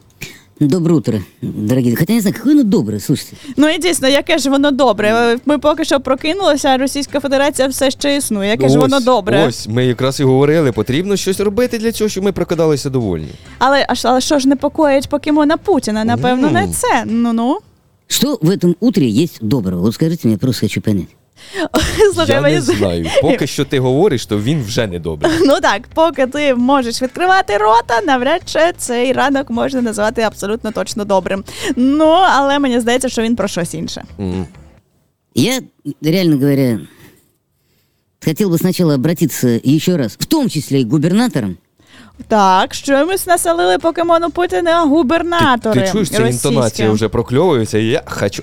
[0.69, 1.97] Доброе утро, дорогие.
[1.97, 3.37] Хотя не знаю, какое оно доброе, слушайте.
[3.57, 5.37] Ну і дійсно, яке ж воно добре.
[5.47, 8.51] Ми поки що прокинулися, а Російська Федерація все ще існує.
[8.51, 9.47] Яке ж воно добре.
[9.49, 13.29] Ось, ми якраз і говорили, потрібно щось робити для цього, щоб ми прокидалися довольні.
[13.59, 16.05] Але а ж- але що ж непокоїть покемона Путіна?
[16.05, 16.73] Напевно, не Ну.
[16.73, 17.05] це.
[17.07, 17.59] Ну ну.
[18.07, 19.83] Что в этом утре есть доброго?
[19.83, 21.07] Вот скажите мне, я просто хочу понять.
[22.15, 23.07] Слухай, Я мені не знаю.
[23.23, 25.33] Поки що ти говориш, то він вже не добрий.
[25.41, 31.05] Ну так, поки ти можеш відкривати рота, навряд чи цей ранок можна назвати абсолютно точно
[31.05, 31.45] добрим.
[31.77, 34.05] Ну, але мені здається, що він про щось інше.
[35.35, 35.61] Я,
[36.03, 36.81] реально говоря,
[38.25, 41.57] хотел бы сначала обратиться еще раз, в том числе и к губернаторам,
[42.29, 45.81] Так, щось населили покемону Путіна губернатори.
[45.81, 46.49] Ти, ти чуєш, ця російські.
[46.49, 48.43] інтонація вже прокльовується, і я хочу.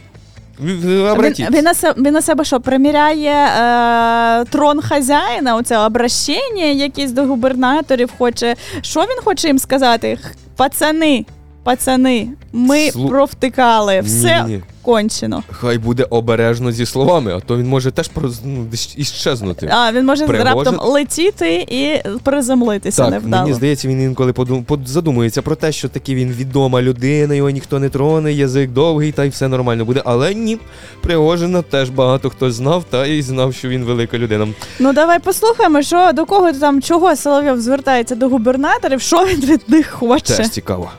[1.49, 7.23] Він, він, на себе, на себе що, приміряє е, трон хазяїна, оце обращення якісь до
[7.25, 8.55] губернаторів хоче.
[8.81, 10.17] Що він хоче їм сказати?
[10.55, 11.25] Пацани,
[11.63, 14.61] пацани, ми Слу- провтикали, все Ні-ні.
[14.81, 15.43] кончено.
[15.51, 18.65] Хай буде обережно зі словами, а то він може теж проз- ну,
[18.97, 19.69] іщезнути.
[19.71, 20.53] А, він може Пригожин?
[20.53, 23.43] раптом летіти і приземлитися Так, невдало.
[23.43, 24.65] мені здається, він інколи подум...
[24.85, 29.23] задумується про те, що таки він відома людина, його ніхто не троне, язик довгий, та
[29.25, 30.01] й все нормально буде.
[30.05, 30.57] Але ні,
[31.01, 34.47] Пригожина теж багато хто знав, та й знав, що він велика людина.
[34.79, 39.61] Ну давай послухаємо, що до кого там чого Соловйов звертається до губернаторів, що він від
[39.67, 40.33] них хоче.
[40.37, 40.91] Теж цікаво.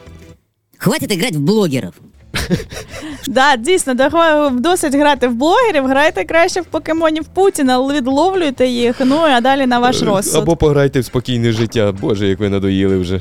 [0.81, 1.93] Хватит играть в блогеров.
[3.26, 3.95] Да, дійсно,
[4.53, 9.78] досить грати в блогерів, грайте краще в покемонів Путіна, відловлюйте їх, ну а далі на
[9.78, 10.35] ваш розсуд.
[10.35, 11.93] Е, Або пограйте в спокійне життя.
[12.01, 13.20] Боже, як ви надоїли вже.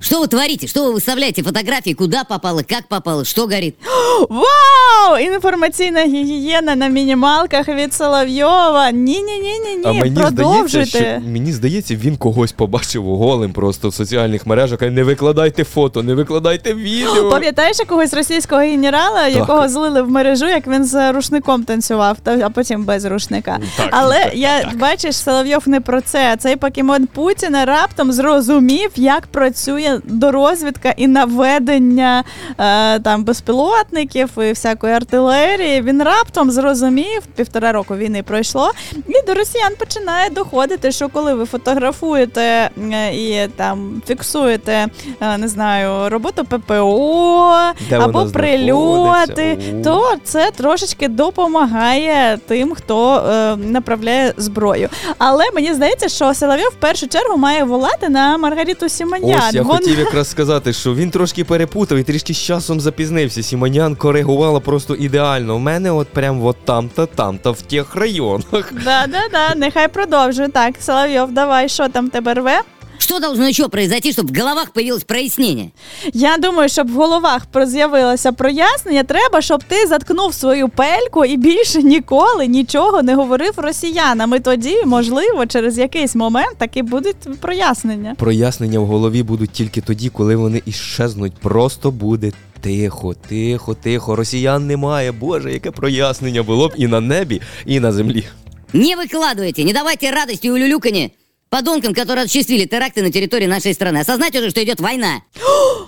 [0.00, 0.66] Что вы творите?
[0.66, 1.92] Что вы выставляете фотографии?
[1.94, 2.62] Куда попало?
[2.68, 3.24] Как попало?
[3.24, 3.76] Что горит?
[4.28, 5.18] Вау!
[5.20, 8.90] Інформаційна гігієна на мінімалках від Соловйова.
[8.90, 9.98] Ні, ні, ні, ні, а ні.
[10.00, 10.86] мені здається, Продовжуйте.
[11.20, 14.82] що мені здається, він когось побачив голим просто в соціальних мережах.
[14.82, 17.30] А не викладайте фото, не викладайте відео.
[17.30, 22.50] Пам'ятаєш якогось російського генерала, якого злили в мережу, як він з рушником танцював, та- а
[22.50, 23.58] потім без рушника.
[23.76, 24.76] Так, Але так, я так.
[24.78, 26.36] бачиш, Соловйов не про це.
[26.38, 32.23] Цей покемон Путіна раптом зрозумів, як працює дорозвідка і наведення
[32.59, 35.81] е, там безпілотників і всякої артилерії.
[35.81, 38.71] Він раптом зрозумів, півтора року війни пройшло,
[39.07, 44.87] і до росіян починає доходити, що коли ви фотографуєте е, і там фіксуєте,
[45.21, 47.57] е, не знаю, роботу ППО
[47.89, 54.89] Де або прильоти, то це трошечки допомагає тим, хто е, направляє зброю.
[55.17, 59.41] Але мені здається, що Соловйов в першу чергу має волати на Маргариту Сіманян.
[59.47, 63.43] Ось я хотів якраз сказати, що він трошки перепутав і трішки з часом запізнився.
[63.43, 65.55] Сіманян коригувала просто ідеально.
[65.55, 68.73] У мене от прям от там-та, там-та в тих районах.
[68.85, 70.49] Да, да, да, нехай продовжує.
[70.49, 72.61] Так, Соловйов, давай, що там тебе рве?
[72.98, 75.70] Что должно еще произойти, чтобы в головах появилось прояснение?
[76.14, 81.36] Я думаю, щоб в головах про- з'явилося прояснення, треба, щоб ти заткнув свою пельку і
[81.36, 84.34] більше ніколи нічого не говорив росіянам.
[84.34, 88.14] І тоді, можливо, через якийсь момент таки будуть прояснення.
[88.18, 91.32] Прояснення в голові будуть тільки тоді, коли вони іщезнуть.
[91.40, 94.16] Просто буде тихо, тихо, тихо.
[94.16, 95.12] Росіян немає.
[95.12, 98.24] Боже, яке прояснення було б і на небі, і на землі.
[98.72, 101.10] Не выкладывайте, не давайте радости и улюлюканье
[101.48, 103.98] Подонкам, которые осуществили теракты на территории нашей страны.
[104.00, 105.20] Осознать уже, что идет война.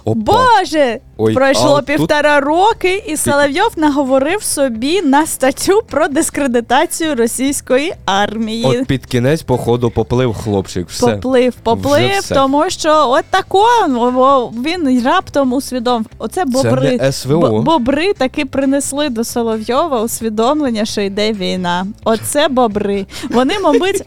[0.05, 0.15] Опа.
[0.15, 1.01] Боже!
[1.17, 7.93] Ой, Пройшло а тут- півтора роки, і Соловйов наговорив собі на статтю про дискредитацію російської
[8.07, 8.65] армії.
[8.67, 10.89] От під кінець, походу, поплив хлопчик.
[10.89, 11.07] Все.
[11.07, 12.35] Поплив, поплив, Вже все.
[12.35, 16.07] тому що от тако о, о, він раптом усвідомив.
[16.19, 16.97] Оце бобри.
[16.99, 17.39] не СВО.
[17.51, 21.87] Бо- бобри таки принесли до Соловйова усвідомлення, що йде війна.
[22.05, 23.07] Оце бобри.
[23.31, 24.03] Вони, мабуть.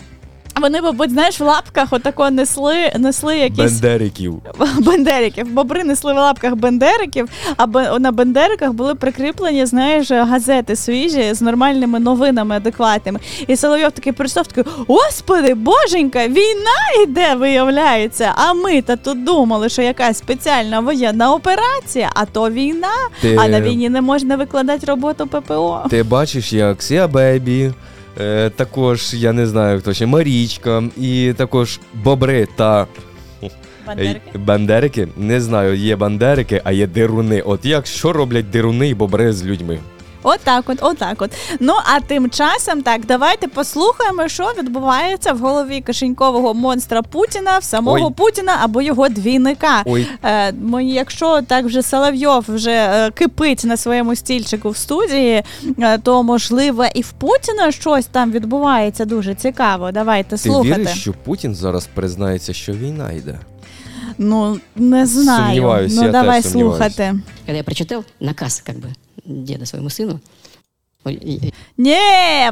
[0.60, 4.34] Вони, мабуть, знаєш, в лапках отако несли, несли якісь Бендериків.
[4.80, 5.52] бендериків.
[5.52, 7.66] Бобри несли в лапках бендериків, а
[7.98, 13.20] на бендериках були прикріплені, знаєш, газети свіжі з нормальними новинами адекватними.
[13.46, 18.32] І Соловйов такий прийшов, такий, господи, боженька, війна йде, виявляється.
[18.36, 22.88] А ми та тут думали, що якась спеціальна воєнна операція, а то війна.
[23.20, 25.80] Ти- А на війні не можна викладати роботу ППО.
[25.90, 27.72] Ти бачиш, як Сія Бейбі,
[28.20, 32.86] е, також, я не знаю хто ще, Марічка, і також бобри та
[33.86, 34.30] Бандерики.
[34.34, 35.08] е, бандерики.
[35.16, 37.40] Не знаю, є бандерики, а є дируни.
[37.40, 39.78] От як що роблять дируни і бобри з людьми?
[40.22, 41.30] Отак, от, отак, от.
[41.60, 47.64] Ну а тим часом так, давайте послухаємо, що відбувається в голові кишенькового монстра Путіна, в
[47.64, 48.12] самого Ой.
[48.12, 49.82] Путіна або його двійника.
[49.84, 50.06] Ой.
[50.24, 55.42] Е, якщо так вже Соловйов вже е, кипить на своєму стільчику в студії,
[55.78, 59.92] е, то можливо і в Путіна щось там відбувається дуже цікаво.
[59.92, 60.80] Давайте Ти слухати.
[60.80, 63.38] віриш, що Путін зараз признається, що війна йде?
[64.18, 65.44] Ну не знаю.
[65.46, 66.76] Сумніваюсь, ну я давай теж сумніваюсь.
[66.94, 67.14] слухати.
[67.46, 68.88] Когда я прочитал наказ как бы
[69.24, 69.90] деда своєму
[71.26, 71.96] и- Ні,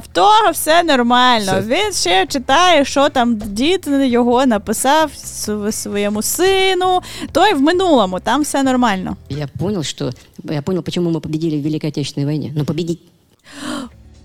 [0.03, 1.53] в того все нормально.
[1.53, 1.61] Все.
[1.61, 5.11] Він ще читає, що там дід його написав
[5.71, 7.01] своєму сину.
[7.33, 9.17] Той в минулому, там все нормально.
[9.29, 10.13] я понял, что
[10.45, 12.53] я понял, чому ми победили в Великій Отечественній війні.
[12.57, 13.01] Ну, победить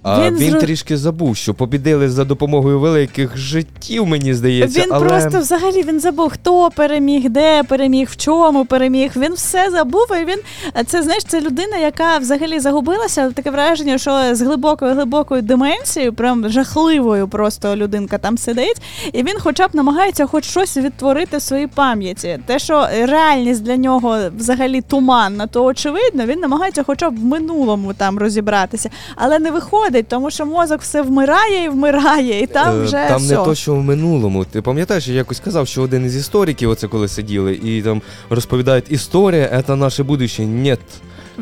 [0.08, 4.82] А Він він, зро- трішки забув, що побідили за допомогою великих життів, мені здається.
[4.82, 5.08] він але...
[5.08, 9.12] просто взагалі він забув, хто переміг, де переміг, в чому переміг.
[9.16, 10.06] Він все забув.
[10.22, 10.40] І він
[10.86, 13.32] це знаєш, це людина, яка взагалі загубилася.
[13.32, 18.82] Таке враження, що з глибокою глибокою деменцією, прям жахливою, просто людинка там сидить,
[19.14, 22.40] і він, хоча б намагається хоч щось відтворити в своїй пам'яті.
[22.46, 27.94] Те, що реальність для нього взагалі туманна, то очевидно, він намагається, хоча б в минулому
[27.94, 32.84] там розібратися, але не виходить, тому що мозок все вмирає і вмирає, і там Е,
[32.84, 33.38] вже там все.
[33.38, 34.46] не то, що в минулому.
[34.46, 38.86] Ти пам'ятаєш, я якось казав, що один із істориків, оце коли сиділи, і там розповідають,
[38.90, 40.46] історія це наше будуще.
[40.46, 40.78] Ні.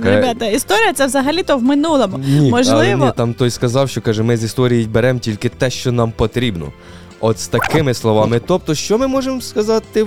[0.04, 2.20] Ребята, історія це взагалі-то в минулому.
[2.28, 5.92] Ні, Можливо, ні, там той сказав, що каже, ми з історії беремо тільки те, що
[5.92, 6.72] нам потрібно.
[7.20, 8.42] От з такими словами.
[8.48, 10.06] Тобто, що ми можемо сказати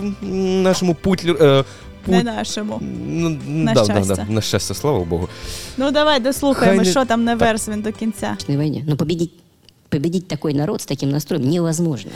[0.63, 1.37] нашому путлю.
[1.41, 1.65] Е,
[2.09, 2.79] не нашому.
[3.07, 4.15] ну, На да, щастя.
[4.17, 5.29] Да, да, на щастя, слава Богу.
[5.77, 7.41] Ну давай дослухаємо, Хай не- що там не Так.
[7.41, 8.27] верс він до кінця.
[8.33, 8.97] Отечественной ну Но
[9.97, 12.11] победить, такой народ с таким настроем невозможно.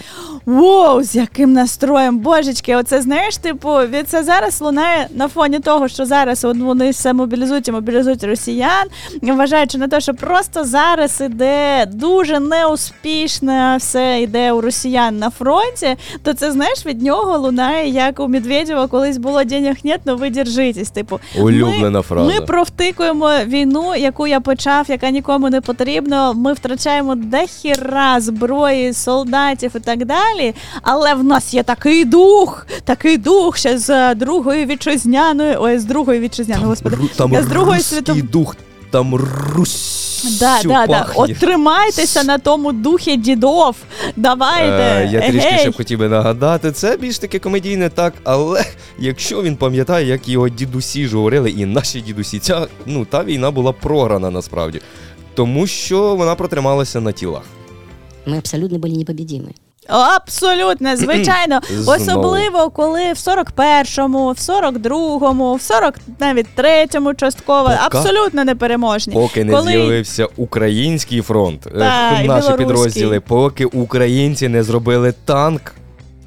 [0.46, 5.88] Воу, з яким настроєм, божечки, оце знаєш, типу, від це зараз лунає на фоні того,
[5.88, 8.86] що зараз вони все мобілізують і мобілізують росіян,
[9.22, 15.96] вважаючи на те, що просто зараз іде дуже неуспішно все йде у росіян на фронті,
[16.22, 20.30] то це знаєш від нього лунає, як у Медведєва колись було денег нет, но ви
[20.30, 20.90] держитесь.
[20.90, 22.34] Типу, Улюблена ми, фраза.
[22.34, 26.32] Ми провтикуємо війну, яку я почав, яка нікому не потрібна.
[26.32, 27.14] Ми втрачаємо
[27.70, 30.54] дехіра зброї, солдатів і так далі.
[30.82, 36.20] Але в нас є такий дух, такий дух ще з другої вітчизняної, ой, з другої
[36.20, 38.22] вітчизняної, господи, там з другої світової.
[38.22, 38.56] дух,
[38.90, 39.96] там Русь.
[40.40, 40.86] Да, да, да.
[40.86, 41.14] пахне.
[41.16, 43.76] От тримайтеся на тому духі дідов.
[44.16, 45.06] Давайте.
[45.06, 45.58] Е, я трішки Егей.
[45.58, 48.64] ще б хотів би нагадати, це більш таке комедійне, так, але
[48.98, 53.50] якщо він пам'ятає, як його дідусі ж говорили, і наші дідусі, ця ну та війна
[53.50, 54.80] була програна насправді,
[55.34, 57.42] тому що вона протрималася на тілах.
[58.25, 59.51] Мы абсолютно были непобедимы.
[59.87, 61.61] Абсолютно, звичайно.
[61.69, 62.01] Знову.
[62.01, 69.13] Особливо, коли в 41-му, в 42-му, в 40 навіть третьому частково Пока- абсолютно непереможні.
[69.13, 72.57] Поки не Коли- з'явився український фронт, е, Та, і наші білоруський.
[72.57, 75.61] підрозділи, поки українці не зробили танк.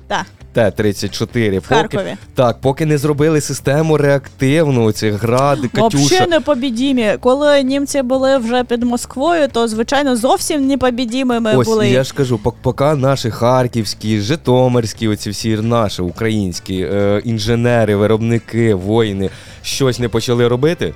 [0.09, 0.27] Так.
[0.54, 2.16] Т-34, В поки, Харкові.
[2.36, 6.06] так, поки не зробили систему реактивну, ці гради, Катюша.
[6.06, 7.14] Взагалі непобідімі.
[7.20, 11.90] Коли німці були вже під Москвою, то звичайно зовсім непобідімими Ось були.
[11.90, 18.74] я ж кажу, пок- поки наші харківські, житомирські, оці всі наші українські е, інженери, виробники,
[18.74, 19.30] воїни
[19.62, 20.94] щось не почали робити,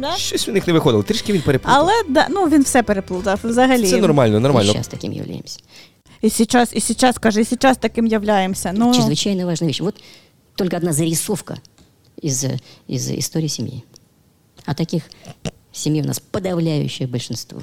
[0.00, 0.12] Да?
[0.16, 1.02] щось у них не виходило.
[1.02, 1.80] Трішки він переплутав.
[1.80, 3.86] Але да, ну він все переплутав взагалі.
[3.86, 4.72] Це нормально, нормально.
[4.72, 5.58] сейчас таким являемся.
[6.23, 8.73] І сейчас, і сейчас, каже, і сейчас таким являємося.
[8.75, 9.81] Ну, Чрезвычайно важная вещь.
[9.81, 9.95] Вот
[10.55, 11.57] только одна зарисовка
[12.21, 13.83] из, э, из истории семьи.
[14.65, 15.03] А таких
[15.71, 17.61] семей у нас подавляющее большинство.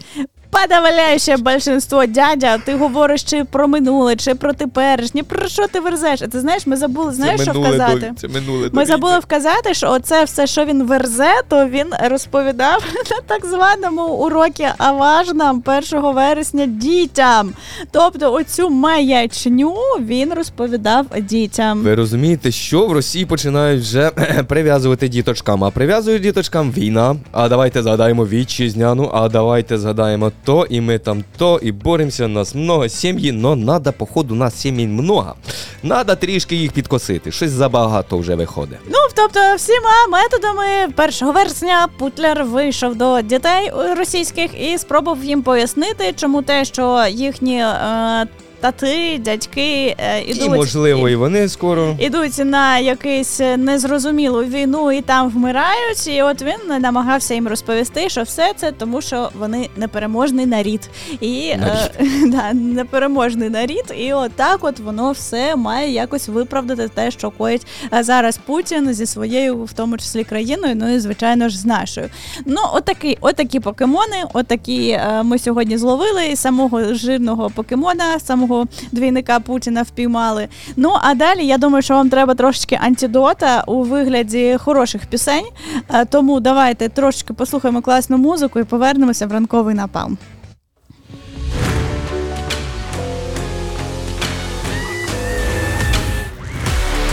[0.52, 6.22] Подавляюче більшинство дядя, ти говориш чи про минуле, чи про теперішнє, про що ти верзеш?
[6.22, 8.14] А ти знаєш, ми забули, знаєш, що вказати?
[8.18, 13.22] Це минуле Ми забули вказати, що оце все, що він верзе, то він розповідав на
[13.28, 17.54] так званому уроці Аважнам 1 вересня дітям.
[17.92, 21.80] Тобто, оцю маячню він розповідав дітям.
[21.80, 24.10] Ви розумієте, що в Росії починають вже
[24.48, 25.64] прив'язувати діточкам.
[25.64, 27.16] А прив'язують діточкам війна.
[27.32, 32.28] А давайте згадаємо вітчизняну, а давайте згадаємо то, і ми там то, і боремося.
[32.28, 35.36] Нас много сім'ї, но надо, походу, нас сім'ї много.
[35.84, 37.32] Надо трішки їх підкосити.
[37.32, 38.78] Щось забагато вже виходить.
[38.88, 46.14] Ну, тобто, всіма методами 1 вересня Путлер вийшов до дітей російських і спробував їм пояснити,
[46.16, 48.28] чому те, що їхні е,
[48.62, 51.96] тати, дядьки е, ідуть І можливо, і вони скоро.
[52.00, 56.08] ідуть на якусь незрозумілу війну і там вмирають.
[56.08, 60.90] І от він намагався їм розповісти, що все це тому, що вони непереможний нарід.
[61.22, 61.92] І е,
[62.26, 63.94] да, непереможний нарід.
[63.98, 68.94] І от так от воно все має якось виправдати те, що коїть е, зараз Путін
[68.94, 72.10] зі своєю, в тому числі країною, ну і звичайно ж з нашою.
[72.46, 76.36] Ну, отакі, отакі покемони, отакі е, ми сьогодні зловили.
[76.36, 78.51] Самого жирного покемона, самого
[78.92, 80.48] двійника Путіна впіймали.
[80.76, 85.46] Ну а далі я думаю, що вам треба трошечки антидота у вигляді хороших пісень.
[85.94, 90.18] Е, Тому давайте трошечки послухаємо класну музику і повернемося в ранковий напалм.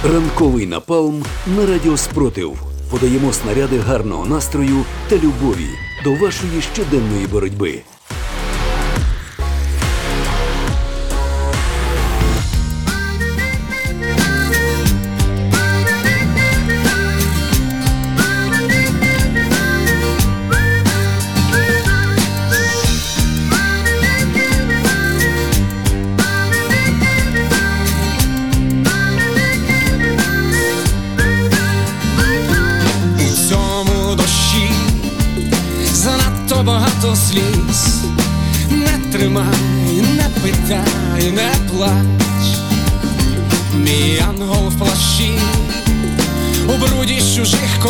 [0.05, 1.25] Ранковий напалм
[1.57, 2.59] на радіо Спротив.
[2.91, 5.69] Подаємо снаряди гарного настрою та любові
[6.05, 7.83] до вашої щоденної боротьби.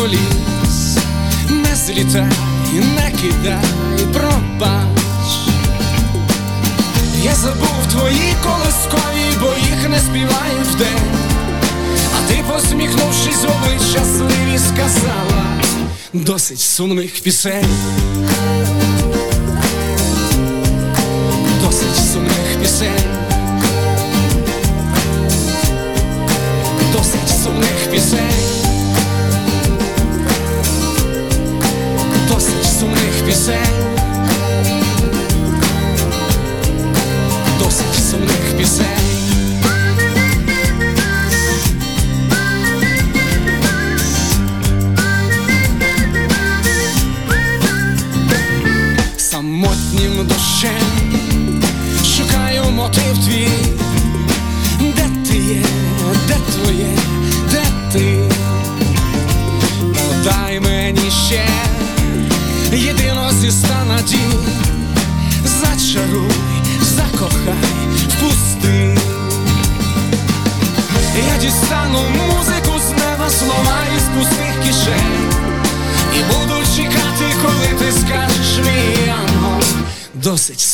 [0.09, 0.19] Чужих.
[1.49, 2.31] Не злітай,
[2.73, 5.33] не кидай, пробач.
[7.23, 11.17] Я забув твої колискові, бо їх не співаю вдень.
[12.15, 15.45] А ти, посміхнувшись обличчя щасливі, сказала
[16.13, 17.65] досить сумних пісень.
[21.63, 22.89] Досить сумних пісень.
[26.93, 28.38] Досить сумних пісень.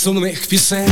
[0.05, 0.91] Сумних пісень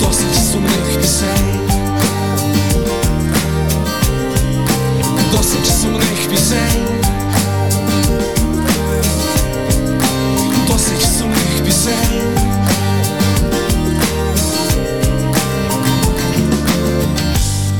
[0.00, 1.60] Досить сумних пісень.
[5.32, 6.86] Досить сумних пісень.
[10.66, 12.22] Досить сумних пісень.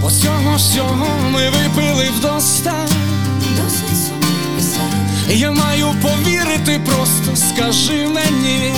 [0.02, 2.88] По цього всього ми випили вдоста.
[5.30, 7.07] Я маю повірити просто,
[7.58, 8.72] скажи мені.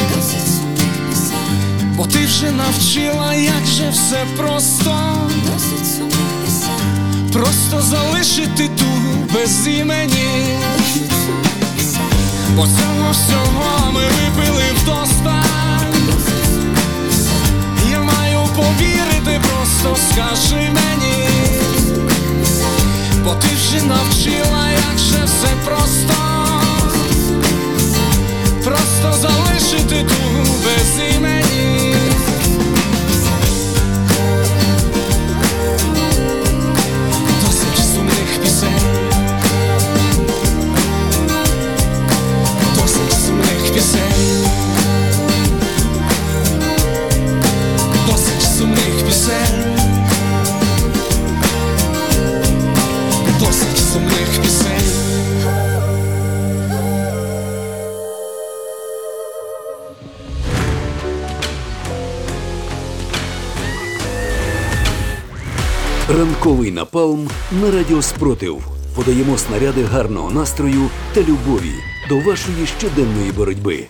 [1.97, 5.19] Бо ти вже навчила, як же все просто.
[7.33, 8.85] Просто залишити ту
[9.35, 10.59] без імені.
[12.57, 15.45] По цього всього ми випили вдоста.
[17.91, 21.29] Я маю повірити, просто скажи мені.
[23.25, 26.30] Бо ти вже навчила, як же все просто.
[28.65, 30.23] Prosto zalešiti tu
[30.65, 31.40] bez ime
[66.19, 67.29] Ранковий напалм
[67.63, 68.63] на радіо Спротив.
[68.95, 71.73] Подаємо снаряди гарного настрою та любові
[72.09, 73.87] до вашої щоденної боротьби.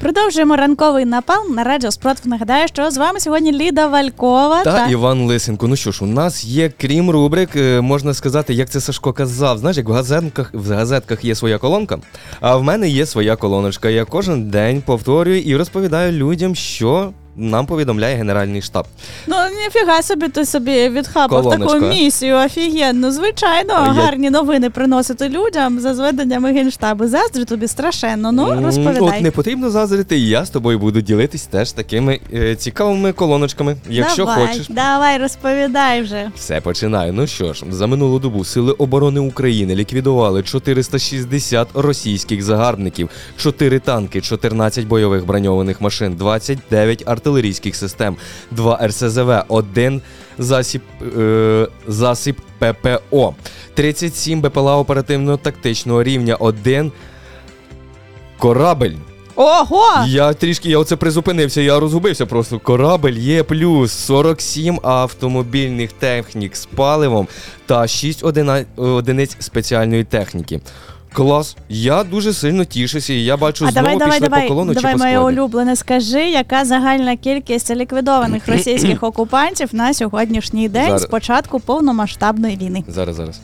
[0.00, 2.28] Продовжуємо ранковий напал на радіо Спротив.
[2.28, 5.68] Нагадаю, що з вами сьогодні Ліда Валькова Та Іван Лисенко.
[5.68, 9.58] Ну що ж, у нас є, крім рубрик, е, можна сказати, як це Сашко казав.
[9.58, 11.98] Знаєш, як в газетках, в газетках є своя колонка,
[12.40, 13.88] а в мене є своя колоночка.
[13.88, 18.86] Я кожен день повторюю і розповідаю людям, що нам повідомляє Генеральний штаб.
[19.26, 22.36] Ну ніфіга собі ти собі відхапав таку місію.
[22.36, 23.12] Офігенно.
[23.12, 27.06] Звичайно, А я- гарні новини приносити людям за зведеннями генштабу.
[27.06, 28.32] Заздрю тобі страшенно.
[28.32, 29.00] Ну розповідай.
[29.00, 33.76] От не потрібно заздрити, і я з тобою буду ділитись теж такими е, цікавими колоночками,
[33.88, 34.68] якщо давай, хочеш.
[34.68, 36.30] давай, розповідай вже.
[36.36, 37.12] Все починаю.
[37.12, 44.20] Ну що ж, за минулу добу Сили оборони України ліквідували 460 російських загарбників, 4 танки,
[44.20, 48.16] 14 бойових броньованих машин, 29 артилерійських систем,
[48.50, 50.02] 2 РСЗВ, 1
[50.38, 50.82] засіб,
[51.18, 53.34] е, засіб ППО,
[53.74, 56.92] 37 БПЛА оперативно-тактичного рівня, 1
[58.38, 58.94] корабель.
[59.34, 60.04] Ого!
[60.06, 62.58] Я трішки я оце призупинився, я розгубився просто.
[62.58, 67.28] Корабель є плюс 47 автомобільних технік з паливом
[67.66, 68.24] та 6
[68.76, 70.60] одиниць спеціальної техніки.
[71.12, 74.48] Клас, я дуже сильно тішуся, і я бачу А знову давай, давай, пішли давай, по
[74.54, 75.36] колону давай чи по моє складі.
[75.38, 75.76] улюблене.
[75.76, 81.02] Скажи, яка загальна кількість ліквідованих російських окупантів на сьогоднішній день Зараз.
[81.02, 82.84] з початку повномасштабної війни?
[82.88, 83.40] Зараз, зараз.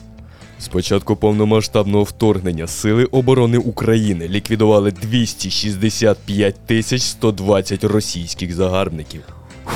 [0.59, 9.21] З початку повномасштабного вторгнення Сили оборони України ліквідували 265 тисяч 120 російських загарбників.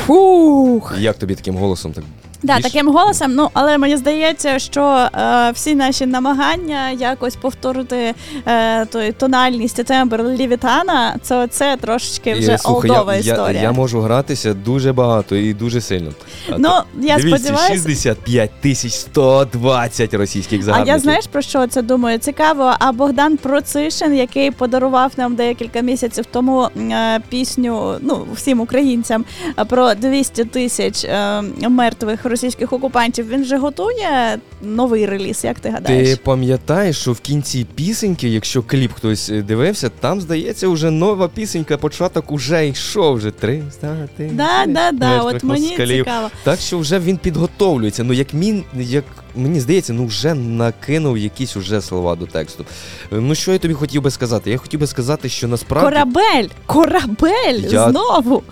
[0.06, 0.96] Фух.
[1.00, 2.04] Як тобі таким голосом так?
[2.44, 2.64] Да, більш?
[2.64, 3.34] таким голосом.
[3.36, 8.14] Ну але мені здається, що е, всі наші намагання якось повторити
[8.48, 13.62] е, той тональність і тембр Лівітана, це це трошечки вже І, слухай, олдова я, історія.
[13.62, 16.12] Я, я можу гратися дуже багато і дуже сильно.
[16.58, 21.82] Ну, то- я дивіться, сподіваюся- 65 тисяч 120 російських А я знаєш про що це
[21.82, 22.18] думаю?
[22.18, 22.74] Цікаво.
[22.80, 29.26] А Богдан Процишин, який подарував нам декілька місяців тому е, пісню, ну всім українцям
[29.60, 33.30] е, про 200 тисяч е, мертвих російських окупантів.
[33.30, 35.44] Він же готує новий реліз.
[35.44, 36.10] Як ти гадаєш?
[36.10, 41.28] Ти пам'ятаєш, що в кінці пісеньки, якщо кліп хтось е, дивився, там здається, вже нова
[41.28, 45.22] пісенька, початок уже йшов, вже 300 тисяч Да, да, да.
[45.22, 46.06] От мені москалів.
[46.06, 46.30] цікаво.
[46.44, 48.04] Так що вже він підготовлюється.
[48.04, 49.04] Ну як мін, як
[49.36, 52.66] мені здається, ну вже накинув якісь уже слова до тексту.
[53.14, 54.52] Е, Ну що я тобі хотів би сказати?
[54.52, 55.86] Я хотів би сказати, що насправді.
[55.90, 56.48] Корабель!
[56.66, 57.60] Корабель!
[57.70, 58.44] Я- Знову!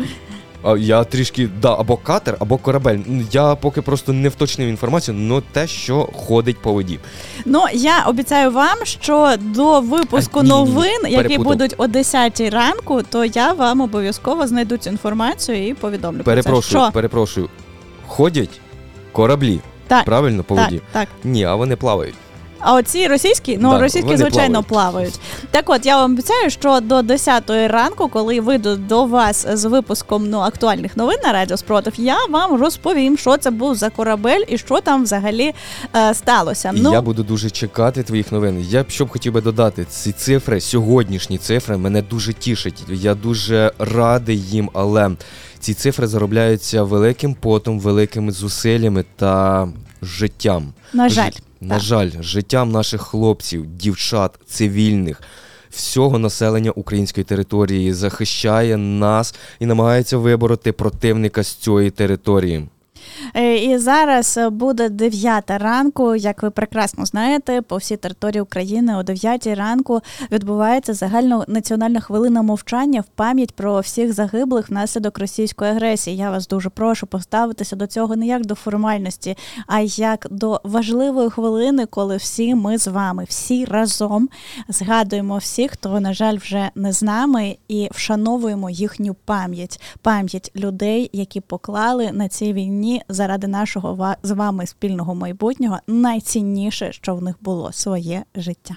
[0.75, 2.97] Я трішки да, або катер, або корабель.
[3.31, 6.99] Я поки просто не вточнив інформацію, але те, що ходить по воді.
[7.45, 11.87] Ну я обіцяю вам, що до випуску А, ні, ні, ні, новин, які будуть о
[11.87, 16.23] 10 ранку, то я вам обов'язково знайду цю інформацію і повідомлю.
[16.23, 16.61] про це.
[16.61, 16.89] Що?
[16.93, 17.49] перепрошую.
[18.07, 18.59] Ходять
[19.11, 20.81] кораблі, Так, правильно, по так, воді?
[20.91, 21.07] так.
[21.23, 22.15] Ні, а вони плавають.
[22.59, 25.19] А оці російські, ну Да, російські, звичайно, плавають.
[25.51, 30.29] Так от я вам обіцяю, що до 10 ранку, коли вийду до вас з випуском
[30.29, 34.57] ну, актуальних новин на Радіо Спротив, я вам розповім, що це був за корабель і
[34.57, 35.53] що там взагалі
[35.95, 36.71] е, сталося.
[36.75, 38.65] І ну, я буду дуже чекати твоїх новин.
[38.69, 42.83] Я б що б хотів би додати, ці цифри, сьогоднішні цифри, мене дуже тішать.
[42.89, 45.11] Я дуже радий їм, але
[45.59, 49.67] ці цифри заробляються великим потом, великими зусиллями та
[50.01, 50.73] життям.
[50.93, 51.31] на жаль.
[51.61, 51.83] На так.
[51.83, 55.21] жаль, життям наших хлопців, дівчат, цивільних.
[55.69, 62.67] Всього населення української території захищає нас і намагається вибороти противника з цієї території.
[63.33, 66.15] Е, І зараз е, буде 9 ранку.
[66.15, 70.01] Як ви прекрасно знаєте, по всій території України о 9 ранку
[70.31, 76.17] відбувається загальнонаціональна хвилина мовчання в пам'ять про всіх загиблих внаслідок російської агресії.
[76.17, 79.37] Я вас дуже прошу поставитися до цього не як до формальності,
[79.67, 84.29] а як до важливої хвилини, коли всі ми з вами, всі разом
[84.69, 91.09] згадуємо всіх, хто, на жаль, вже не з нами, і вшановуємо їхню пам'ять, пам'ять людей,
[91.13, 97.35] які поклали на цій війні заради нашого з вами спільного майбутнього найцінніше, що в них
[97.41, 98.75] було своє життя.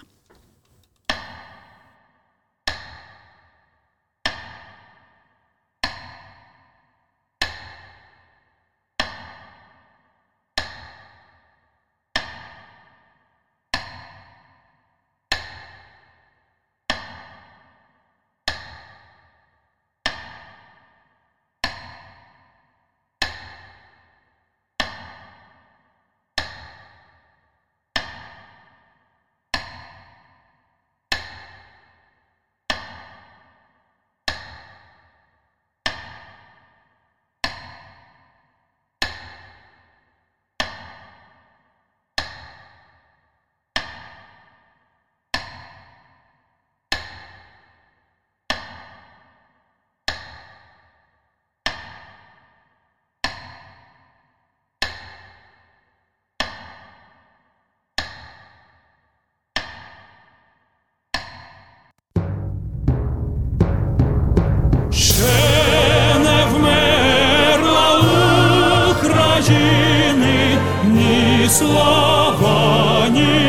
[71.61, 73.41] Слава, ні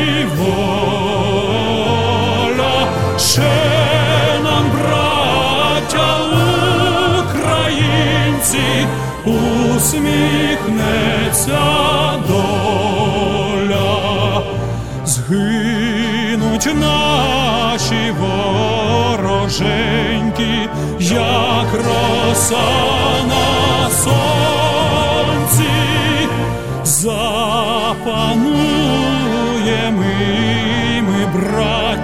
[3.17, 3.53] ще
[4.43, 6.09] нам, браття
[7.19, 8.67] українці,
[9.25, 10.19] усміхнеться
[12.27, 13.91] доля.
[15.05, 19.59] Згинуть наші вороженьки,
[20.99, 22.67] як роса
[23.27, 23.45] на
[23.89, 24.40] сонці,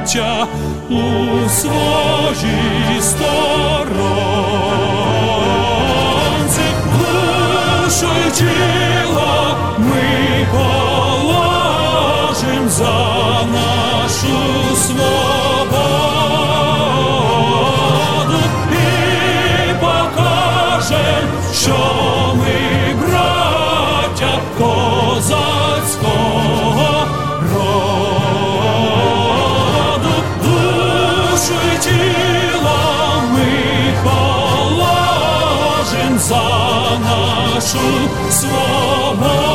[0.08, 0.48] браття,
[0.90, 3.28] у своїй сторонці,
[6.94, 8.08] душу
[37.68, 39.47] нашу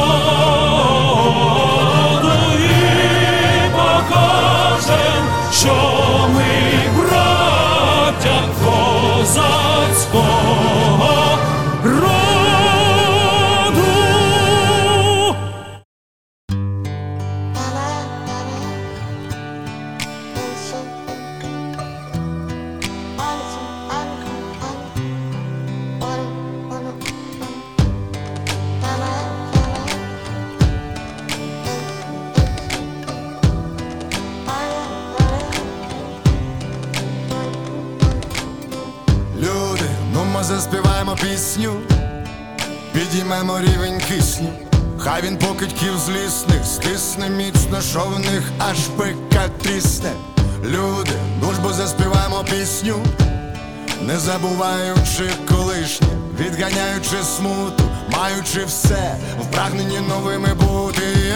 [58.52, 61.34] маючи все, в прагненні новими бути.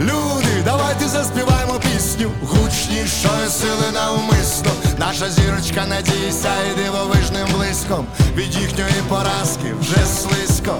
[0.00, 4.70] Люди, давайте заспіваємо пісню, гучнішої сили навмисно.
[4.98, 8.06] Наша зірочка надії сяє дивовижним блиском.
[8.36, 10.78] Від їхньої поразки вже слизько.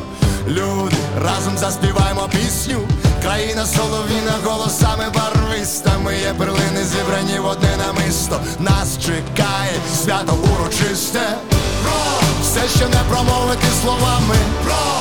[0.48, 2.78] Люди, разом заспіваємо пісню.
[3.22, 8.40] Країна соловіна голосами барвистами є перлини зібрані в одне намисто.
[8.58, 9.72] Нас чекає
[10.04, 11.28] свято урочисте.
[11.82, 14.36] Про все, що не промовити словами.
[14.64, 14.97] Про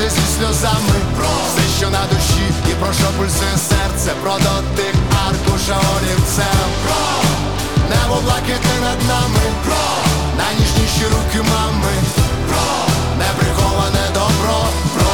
[0.00, 0.96] виплакати зі сльозами.
[1.16, 4.94] Про все, що на душі, і про що пульсує серце, про дотик
[5.26, 6.68] аркуша олівцем.
[6.84, 7.00] Про
[7.90, 9.44] небо блакити над нами.
[9.64, 9.82] Про
[10.38, 11.92] найніжніші руки мами.
[12.48, 12.66] Про
[13.18, 14.58] неприховане добро.
[14.94, 15.09] Про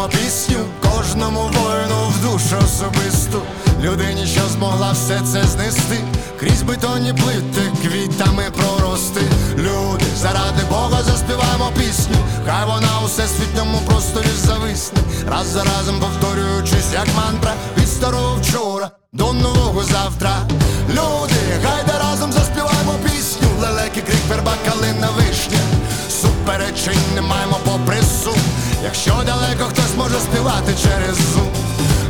[0.00, 3.42] заспіваємо пісню кожному воїну в душу особисту.
[3.82, 5.98] Людині, що змогла все це знести,
[6.40, 9.20] крізь бетонні плити, квітами прорости.
[9.56, 14.98] Люди, заради Бога заспіваємо пісню, хай вона у всесвітньому просторі зависне,
[15.30, 20.59] раз за разом повторюючись, як мантра, від старого вчора до нового завтра.
[30.10, 31.52] Може співати через зум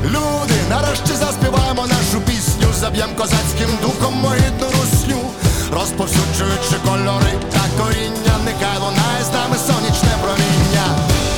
[0.04, 5.20] Люди, нарешті заспіваємо нашу пісню Заб'єм козацьким духом могидну русню.
[5.72, 10.86] Розповсюджуючи кольори та коріння Нехай лунає з нами сонячне проміння.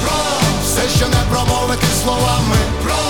[0.03, 0.19] Про
[0.65, 2.59] все, що не промовити словами.
[2.85, 3.03] Про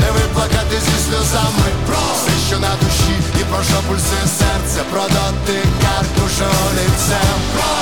[0.00, 1.68] не виплакати зі сльозами.
[1.86, 7.38] Про все, що на душі і про що пульсує серце Про дотик аркуша олівцем.
[7.54, 7.72] Про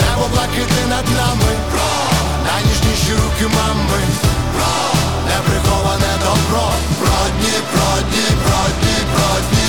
[0.00, 2.19] Небо блакити над нами, про
[2.60, 4.00] найніжніші руки мами,
[4.54, 9.59] про неприховане добро, про дні, про дні, про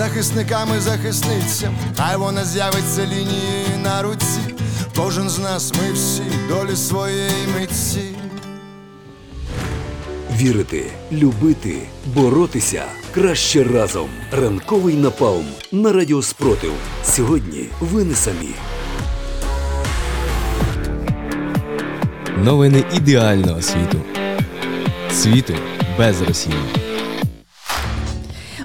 [0.00, 1.76] нашим захисникам і захисницям.
[1.96, 4.40] Хай вона з'явиться лінією на руці.
[4.96, 8.00] Кожен з нас, ми всі долі своєї митці.
[10.36, 11.78] Вірити, любити,
[12.14, 12.84] боротися
[13.14, 14.08] краще разом.
[14.32, 16.72] Ранковий напалм на радіо Спротив.
[17.04, 18.54] Сьогодні ви не самі.
[22.44, 24.00] Новини ідеального світу.
[25.12, 25.54] Світу
[25.98, 26.79] без Росії.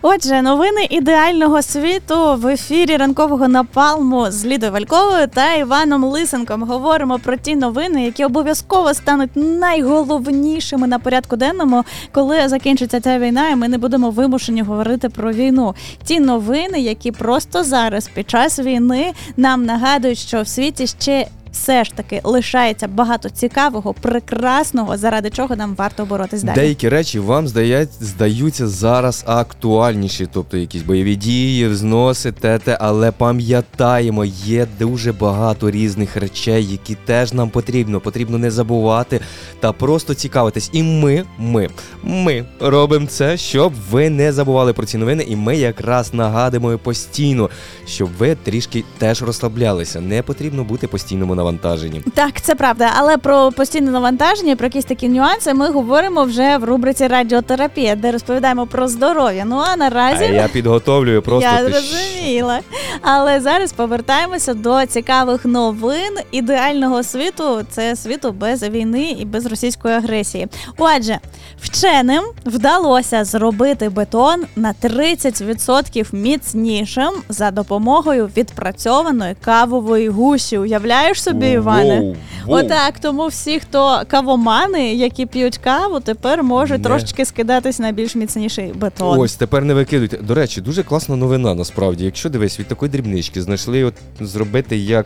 [0.08, 6.64] Отже, новини ідеального світу в ефірі ранкового напалму з Лідою Вальковою та Іваном Лисенком.
[6.64, 13.50] Говоримо про ті новини, які обов'язково стануть найголовнішими на порядку денному, коли закінчиться ця війна,
[13.50, 15.76] і ми не будемо вимушені говорити про війну.
[16.04, 21.28] Ті новини, які просто зараз під час війни нам нагадують, що в світі ще.
[21.56, 26.56] Все ж таки лишається багато цікавого, прекрасного, заради чого нам варто боротись далі.
[26.56, 34.26] Деякі речі вам здають, здаються зараз актуальніші, тобто якісь бойові дії, взноси, тете, але пам'ятаємо,
[34.26, 38.00] є дуже багато різних речей, які теж нам потрібно.
[38.00, 39.20] Потрібно не забувати
[39.60, 40.70] та просто цікавитись.
[40.74, 41.70] І ми, ми,
[42.04, 45.26] ми робимо це, щоб ви не забували про ці новини.
[45.28, 47.50] І ми якраз нагадуємо постійно,
[47.88, 50.02] щоб ви трішки теж розслаблялися.
[50.02, 52.02] Не потрібно бути постійному навантаженні.
[52.14, 52.92] Так, це правда.
[52.96, 58.12] Але про постійне навантаження, про якісь такі нюанси ми говоримо вже в рубриці Радіотерапія, де
[58.12, 59.46] розповідаємо про здоров'я.
[59.46, 62.60] Ну а наразі А я підготовлюю просто я зрозуміла.
[63.02, 67.62] Але зараз повертаємося до цікавих новин ідеального світу.
[67.70, 70.48] Це світу без війни і без російської агресії.
[70.78, 71.20] Отже,
[71.62, 80.58] вченим вдалося зробити бетон на 30% міцнішим за допомогою відпрацьованої кавової гущі.
[80.58, 82.00] Уявляєш собі, Іване?
[82.00, 82.16] Воу,
[82.46, 82.58] воу.
[82.58, 86.84] Отак, тому всі, хто кавомани, які п'ють каву, тепер можуть Не.
[86.84, 89.20] трошечки скидатись на більш міцніший бетон.
[89.20, 90.18] Ось тепер не викидуйте.
[90.18, 92.06] До речі, дуже класна новина насправді.
[92.06, 95.06] Якщо дивись, від такої дрібнички знайшли от зробити як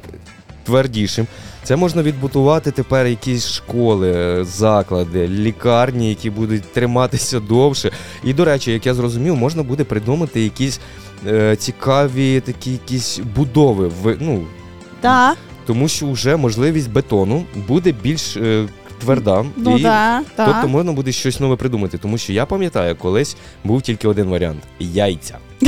[0.63, 1.27] твердішим.
[1.63, 7.91] Це можна відбудувати тепер якісь школи, заклади, лікарні, які будуть триматися довше.
[8.23, 10.79] І до речі, як я зрозумів, можна буде придумати якісь
[11.27, 13.87] е, цікаві такі якісь будови.
[13.87, 14.43] В, ну,
[15.01, 15.37] Так.
[15.69, 18.67] Тому що вже можливість бетону буде більш е,
[18.99, 19.45] тверда.
[19.57, 20.49] Ну і да, так.
[20.51, 24.59] Тобто можна буде щось нове придумати, тому що я пам'ятаю, колись був тільки один варіант
[24.79, 25.37] яйця.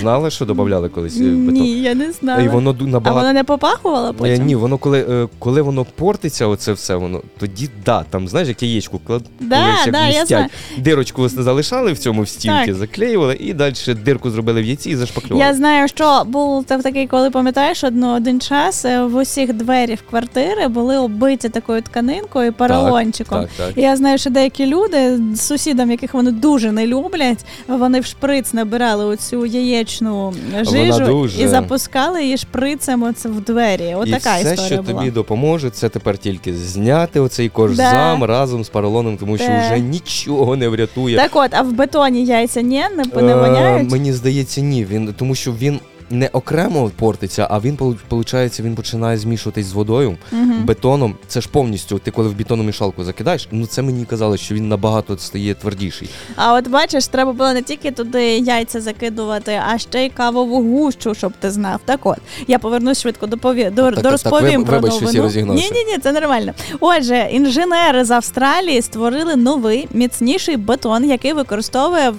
[0.00, 1.54] Знали, що додавали колись е, бетон?
[1.54, 2.42] Ні, я не знала.
[2.42, 4.44] І воно ду- А воно не попахувало Е, потім?
[4.46, 8.62] Ні, воно коли, е, коли воно портиться, оце все воно, тоді да, там знаєш, як
[8.62, 10.28] яєчку клад, Да, колись як да, я містять.
[10.28, 10.46] знаю.
[10.78, 12.74] Дирочку залишали в цьому в Так.
[12.74, 13.74] заклеювали і далі
[14.04, 15.44] дирку зробили в яйці і зашпаклювали.
[15.48, 20.02] Я знаю, що був та- такий, коли пам'ятаєш, одно один час в усіх двері в
[20.10, 23.40] квартири були оббиті такою тканинкою, поролончиком.
[23.40, 23.72] Так, так.
[23.78, 28.52] І Я знаю, що деякі люди сусідам, яких вони дуже не люблять, вони в шприц
[28.52, 29.46] набирали оцю
[29.78, 30.34] яєчну
[30.70, 33.94] жижу дуже- і запускали її шприцем оце в двері.
[33.94, 34.98] Отака і все, історія що була.
[34.98, 39.66] тобі допоможе, це тепер тільки зняти оцей кожзам разом з поролоном, тому що Да.
[39.66, 41.16] вже нічого не врятує.
[41.16, 43.86] Так от, а в бетоні яйця ні, не, не Е.
[43.90, 44.84] Мені здається, ні.
[44.84, 45.80] Він тому, що він
[46.10, 47.78] не окремо портиться, а він
[48.10, 50.64] виходить, він починає змішуватись з водою, Мгм.
[50.64, 51.14] бетоном.
[51.26, 51.98] Це ж повністю.
[51.98, 56.08] Ти коли в бетономішалку закидаєш, ну це мені казали, що він набагато стає твердіший.
[56.36, 61.14] А от бачиш, треба було не тільки туди яйця закидувати, а ще й кавову гущу,
[61.14, 61.80] щоб ти знав.
[61.84, 63.64] Так от, я повернусь швидко до пові...
[63.64, 65.54] до, так, до так, розповім виб- про вибач, новину.
[65.54, 66.52] Ні, ні, ні, це нормально.
[66.80, 72.14] Отже, інженери з Австралії створили новий міцніший бетон, який використовує е,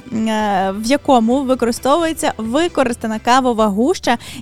[0.78, 3.79] в якому використовується використана кавова гуща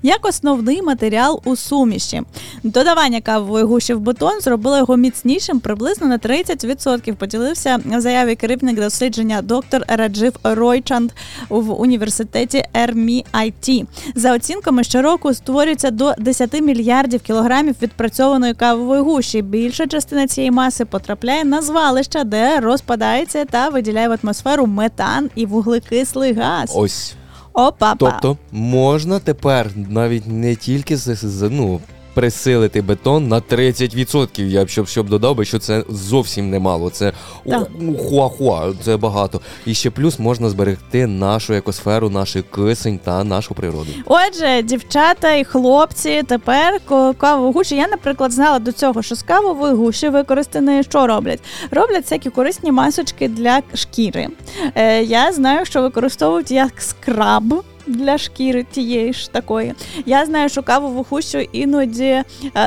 [0.03, 2.21] як основний матеріал у суміші.
[2.63, 7.13] Додавання кавової гущі в бетон зробило його міцнішим приблизно на 30%.
[7.13, 11.11] Поділився в заяві керівник дослідження доктор Раджив Ройчанд
[11.49, 13.85] в університеті RMIT.
[14.15, 19.41] За оцінками, щороку створюється до 10 мільярдів кілограмів відпрацьованої кавової гущі.
[19.41, 25.45] Більша частина цієї маси потрапляє на звалища, де розпадається та виділяє в атмосферу метан і
[25.45, 26.71] вуглекислий газ.
[26.75, 27.13] Ось.
[27.57, 27.95] Опа.
[27.99, 31.79] Тобто можна тепер навіть не тільки з, ну,
[32.17, 34.43] присилити бетон на 30%.
[34.43, 36.89] Я б щоб, щоб додав би, що це зовсім немало.
[36.89, 37.13] Це
[37.45, 37.67] ну,
[37.97, 39.41] хуа-хуа, це багато.
[39.65, 43.87] І ще плюс можна зберегти нашу екосферу, наш кисень та нашу природу.
[44.05, 46.79] Отже, дівчата і хлопці тепер
[47.17, 47.75] кавову гущу.
[47.75, 51.39] Я, наприклад, знала до цього, що з кавової гущі використаної що роблять?
[51.71, 54.27] Роблять всякі корисні масочки для шкіри.
[54.75, 57.63] Е, я знаю, що використовують як скраб.
[57.87, 59.73] Для шкіри тієї ж такої.
[60.05, 62.23] Я знаю, що кавову гущу іноді е,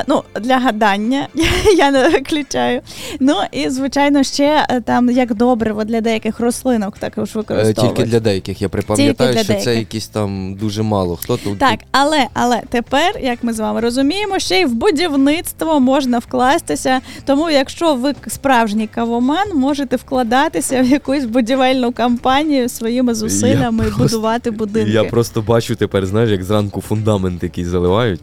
[0.07, 1.27] ну, для гадання
[1.77, 2.81] я не виключаю.
[3.19, 7.95] Ну і звичайно, ще е, там як добриво для деяких рослинок також Е, використовують.
[7.95, 8.61] Тільки для деяких.
[8.61, 11.15] Я припам'ятаю, для що це якісь там дуже мало.
[11.15, 15.79] Хто тут Так, але але тепер, як ми з вами розуміємо, ще й в будівництво
[15.79, 17.01] можна вкластися.
[17.25, 24.03] Тому, якщо ви справжній кавоман, можете вкладатися в якусь будівельну кампанію своїми зусиллями і просто-
[24.03, 24.91] будувати будинки.
[24.91, 28.21] Я просто бачу тепер, знаєш, як зранку фундамент який заливають.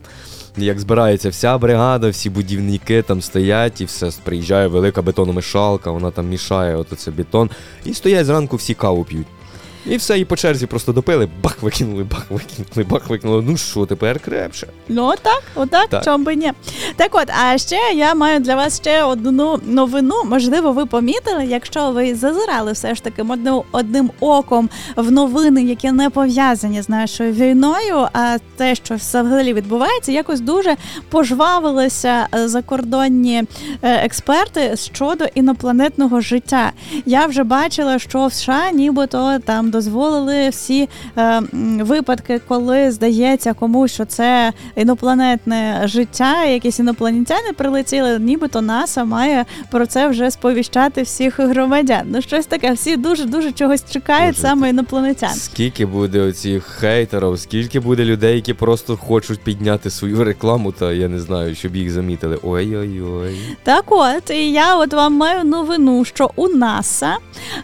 [0.57, 6.29] Як збирається вся бригада, всі будівники там стоять, і все приїжджає велика бетономішалка, вона там
[6.29, 7.51] мішає от оце бетон.
[7.85, 9.27] І стоять зранку, всі каву п'ють.
[9.89, 13.45] І все, і по черзі просто допили, бах викинули, бах викинули, бах викинули.
[13.49, 14.67] Ну що, тепер крепше.
[14.89, 16.05] Ну отак, отак, Так.
[16.05, 16.53] чому би ні.
[16.97, 20.15] Так от, а ще я маю для вас ще одну новину.
[20.25, 25.93] Можливо, ви помітили, якщо ви зазирали все ж таки одним, одним оком в новини, які
[25.93, 30.77] не пов'язані з нашою війною, а те, що взагалі відбувається, якось дуже
[31.11, 33.43] пожвавилися е, закордонні
[33.83, 36.73] е, експерти щодо інопланетного життя.
[37.07, 40.89] Я вже бачила, що в США нібито там дозволили всі
[41.19, 41.43] е,
[41.81, 49.87] випадки, коли здається комусь, що це інопланетне життя, якісь інопланетяни прилетіли, нібито НАСА має про
[49.87, 52.03] це вже сповіщати всіх громадян.
[52.07, 55.35] Ну щось таке, всі дуже дуже чогось чекають Боже, саме інопланетян.
[55.35, 61.09] Скільки буде оцих хейтерів, скільки буде людей, які просто хочуть підняти свою рекламу, та я
[61.09, 62.39] не знаю, щоб їх замітили.
[62.43, 63.37] Ой-ой-ой.
[63.63, 67.17] Так от, і я от вам маю новину, що у НАСА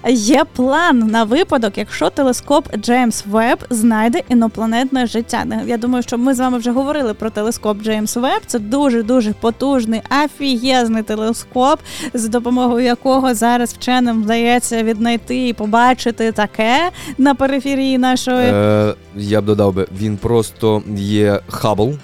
[0.08, 5.44] є план на випадок, якщо телескоп Джеймс Веб знайде інопланетне життя.
[5.44, 8.42] Не- Я думаю, що ми з вами вже говорили про телескоп Джеймс Веб.
[8.46, 11.80] Це дуже дуже потужний, афієзний телескоп,
[12.14, 18.46] за допомогою якого зараз вченим вдається віднайти і побачити таке на периферії нашої.
[18.52, 21.94] Е, я б додав би, він просто є Хаббл.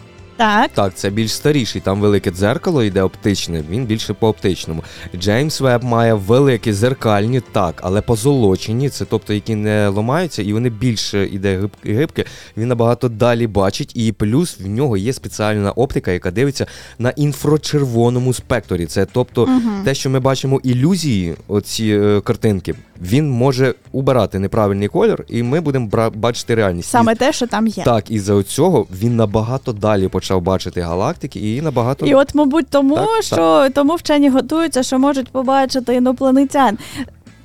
[0.40, 0.70] Так.
[0.74, 4.84] Так, це більш старіший, там велике дзеркало йде оптичне, він більше по оптичному.
[5.16, 10.70] Джеймс Веб має великі зеркальні, так, але позолочені, це тобто, які не ламаються, і вони
[10.70, 12.24] більше іде гиб- гибке,
[12.56, 16.66] він набагато далі бачить, і плюс в нього є спеціальна оптика, яка дивиться
[16.98, 18.86] на інфрачервоному спекторі.
[18.86, 19.48] Це тобто
[19.84, 25.60] те, що ми бачимо ілюзії, оці е, картинки, він може убирати неправильний колір, і ми
[25.60, 26.88] будемо бачити реальність.
[26.88, 27.84] І Саме те, що там є.
[27.84, 32.66] так, і за цього він набагато далі почав бачити галактики і набагато І от, мабуть,
[32.70, 36.78] тому Так, що тому вчені готуються, що можуть побачити інопланетян.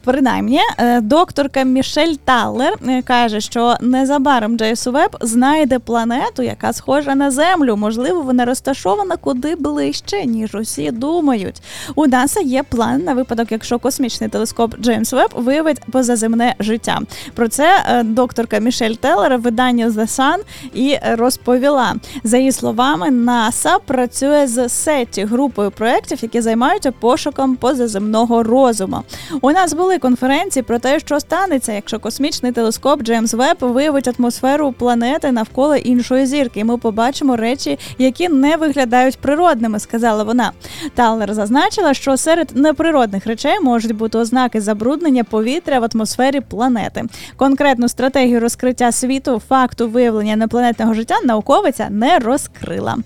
[0.06, 7.16] Принаймні, е, докторка Мішель Таллер е, каже, що незабаром Джейс Веб знайде планету, яка схожа
[7.16, 7.76] на Землю.
[7.76, 11.62] Можливо, вона розташована куди ближче, ніж усі думають.
[11.96, 17.00] У НАСА є план на випадок, якщо космічний телескоп Джеймс Веб виявить позаземне життя.
[17.34, 20.38] Про це е, докторка Мішель Теллер в виданні The Sun
[20.74, 21.96] і розповіла.
[22.24, 29.02] За її словами, НАСА працює з сеті групою проєктів, які займаються пошуком позаземного розуму.
[29.42, 34.72] У нас були конференції про те, що станеться, якщо космічний телескоп Джеймс Веб виявить атмосферу
[34.72, 36.60] планети навколо іншої зірки.
[36.60, 40.52] І ми побачимо речі, які не виглядають природними, сказала вона.
[40.96, 47.04] Таллер зазначила, що серед неприродних речей можуть бути ознаки забруднення повітря в атмосфері планети.
[47.36, 52.98] Конкретну стратегію розкриття світу факту виявлення інопланетного життя науковиця не розкрила.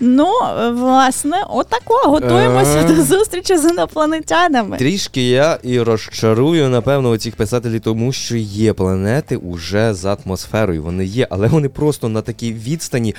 [0.00, 0.32] Ну,
[0.72, 4.76] власне, отако готуємося до зустрічі з інопланетянами.
[4.76, 6.37] Трішки я і розчарую,
[6.68, 10.82] напевно, цих писателів, тому що є планети уже з атмосферою.
[10.82, 13.14] Вони є, але вони просто на такій відстані,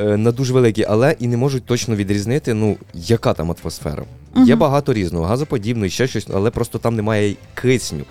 [0.00, 4.02] е, на дуже великій, але і не можуть точно відрізнити, ну, яка там атмосфера.
[4.36, 8.04] Є багато різного, газоподібного, і ще щось, але просто там немає кисню.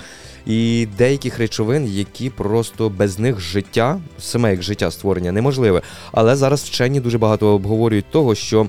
[0.45, 5.81] І деяких речовин, які просто без них життя, саме як життя створення, неможливе.
[6.11, 8.67] Але зараз вчені дуже багато обговорюють того, що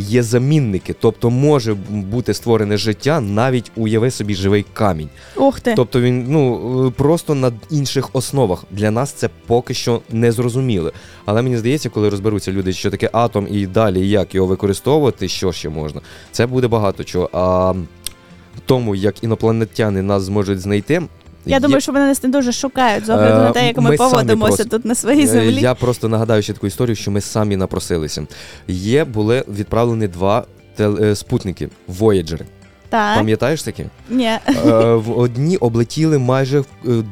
[0.00, 5.08] є замінники, тобто може бути створене життя, навіть уяви собі живий камінь.
[5.36, 5.74] Ух ти.
[5.74, 8.64] Тобто він ну е, просто на інших основах.
[8.70, 10.92] Для нас це поки що не зрозуміло.
[11.24, 15.52] Але мені здається, коли розберуться люди, що таке атом і далі як його використовувати, що
[15.52, 16.00] ще можна,
[16.32, 17.30] це буде багато чого.
[17.32, 17.74] А
[18.66, 21.02] тому, як інопланетяни нас зможуть знайти.
[21.48, 23.76] Я є- думаю, що вони нас не дуже шукають з огляду Е, на те, як
[23.76, 24.68] ми, ми поводимося прос...
[24.68, 25.60] тут на своїй Е, землі.
[25.60, 28.26] Я просто нагадаю ще таку історію, що ми самі напросилися.
[28.68, 30.44] Є були відправлені два
[30.78, 31.68] тел- е, спутники
[32.00, 32.40] Voyager.
[32.90, 33.84] Так, Пам'ятаєш такі?
[34.10, 34.24] ні.
[34.26, 34.40] Е,
[34.94, 36.64] в одні облетіли майже е,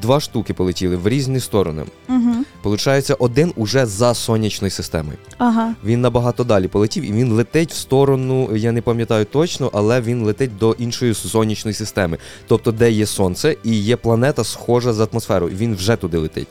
[0.03, 1.82] два штуки полетіли в різні сторони.
[2.09, 2.31] Угу.
[2.62, 5.19] Получається, один уже за сонячною системою.
[5.39, 5.74] Ага.
[5.85, 10.24] Він набагато далі полетів, і він летить в сторону, я не пам'ятаю точно, але він
[10.24, 12.19] летить до іншої сонячної системи.
[12.47, 15.57] Тобто, де є сонце і є планета схожа з атмосферою.
[15.57, 16.48] Він вже туди летить.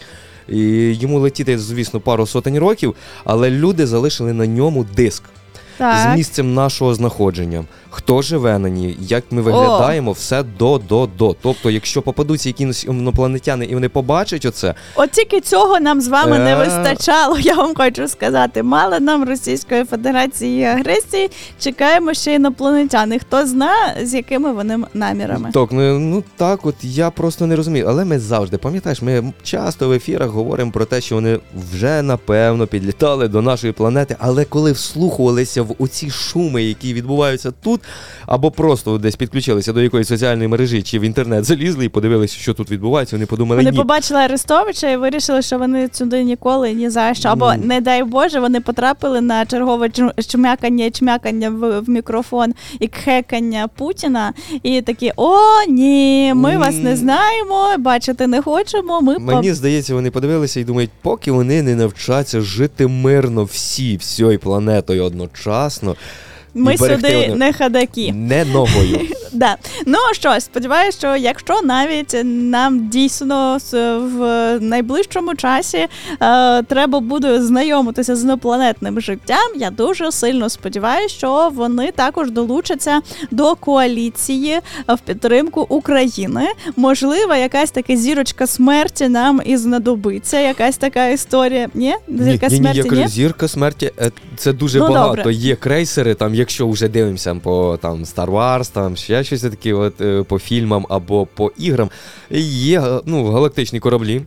[0.49, 0.59] І
[0.93, 5.23] йому летіти, звісно, пару сотень років, але люди залишили на ньому диск
[5.77, 6.13] Так.
[6.13, 7.65] з місцем нашого знаходження.
[7.97, 11.35] Хто живе на ній, як ми виглядаємо, все до до до.
[11.41, 16.39] Тобто, якщо попадуться якісь інопланетяни і вони побачать оце, От тільки цього нам з вами
[16.39, 16.55] не Е.
[16.55, 18.63] вистачало, я вам хочу сказати.
[18.63, 21.31] Мало нам Російської Федерації агресії.
[21.59, 23.19] Чекаємо ще інопланетяни.
[23.19, 23.73] Хто зна,
[24.03, 25.49] з якими вони намірами.
[25.53, 27.85] Так, ну, ну так, от я просто не розумію.
[27.89, 31.39] Але ми завжди, пам'ятаєш, ми часто в ефірах говоримо про те, що вони
[31.71, 34.15] вже напевно підлітали до нашої планети.
[34.19, 37.81] Але коли вслухувалися в оці шуми, які відбуваються тут,
[38.27, 42.53] або просто десь підключилися до якоїсь соціальної мережі чи в інтернет залізли і подивилися, що
[42.53, 43.77] тут відбувається, вони подумали, Вони ні.
[43.77, 47.29] побачили Арестовича і вирішили, що вони сюди ніколи ні за що.
[47.29, 49.89] Або, не дай Боже, вони потрапили на чергове
[50.27, 54.33] чмякання чмякання в, в мікрофон і кхекання Путіна.
[54.63, 55.37] І такі: о,
[55.69, 59.01] ні, ми вас не знаємо, бачити не хочемо.
[59.01, 64.39] Ми Мені здається, вони подивилися і думають, поки вони не навчаться жити мирно всі всією
[64.39, 65.95] планетою одночасно.
[66.55, 68.13] Ми сюди одне- не хадаки.
[68.13, 68.99] Не ногою.
[69.35, 69.55] Да.
[69.85, 73.57] Ну що, сподіваюся, що якщо навіть нам дійсно
[74.17, 74.19] в
[74.59, 75.87] найближчому часі е,
[76.63, 82.99] треба буде знайомитися з інопланетним життям, я дуже сильно сподіваюся, що вони також долучаться
[83.31, 86.47] до коаліції в підтримку України.
[86.75, 90.39] Можливо, якась така зірочка смерті нам і знадобиться.
[90.39, 91.67] Якась така історія.
[91.73, 91.95] Ні?
[92.07, 93.07] Зірка ні, ні, смерті, я кажу, ні?
[93.07, 95.15] зірка смерті е, це дуже Ну, багато.
[95.15, 95.33] добре.
[95.33, 100.01] Є крейсери, там, якщо вже дивимося по там Star Wars, там ще щось таке, от
[100.01, 101.89] е, по фільмам або по іграм.
[102.29, 104.21] Є е, ну, галактичні кораблі.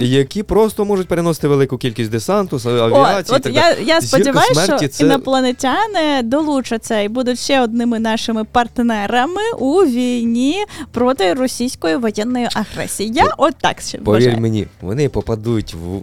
[0.00, 3.36] Які просто можуть переносити велику кількість десанту, авіації.
[3.36, 7.98] От, і от так я, я сподіваюся, що це інопланетяни долучаться і будуть ще одними
[7.98, 13.12] нашими партнерами у війні проти російської воєнної агресії.
[13.14, 14.40] Я от так ще Повір вважаю.
[14.40, 16.00] мені, вони попадуть в,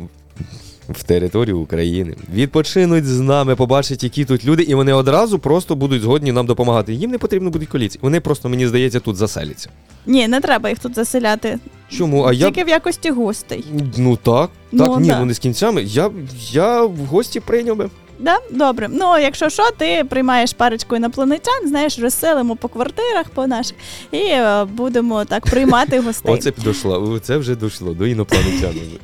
[0.90, 6.02] в територію України, відпочинуть з нами, побачать, які тут люди, і вони одразу просто будуть
[6.02, 6.94] згодні нам допомагати.
[6.94, 8.00] Їм не потрібно будуть коліці.
[8.02, 9.70] Вони просто, мені здається, тут заселяться.
[10.06, 11.60] Ні, не треба їх тут заселяти.
[11.90, 12.24] Чому?
[12.24, 13.66] А я Тільки в якості гостей.
[13.98, 15.20] ну так, Ну, так, ні, да.
[15.20, 15.84] ну не з кінцями.
[15.84, 16.10] Я,
[16.52, 17.90] я в гості прийняв би.
[18.20, 18.38] Да?
[18.52, 18.88] Добре.
[18.92, 23.76] Ну, якщо що, ти приймаєш парочку інопланетян, знаєш, розселимо по квартирах по наших
[24.12, 26.34] і е, будемо так приймати гостей.
[26.34, 27.20] Оце підійшло.
[27.20, 28.72] Це вже дійшло до інопланетян.
[28.72, 29.00] вже.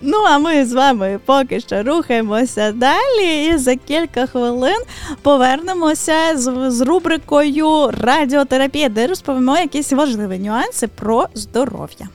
[0.00, 4.82] Ну, а ми з вами поки що рухаємося далі, і за кілька хвилин
[5.22, 12.08] повернемося з, з рубрикою Радіотерапія, де розповімо якісь важливі нюанси про здоров'я.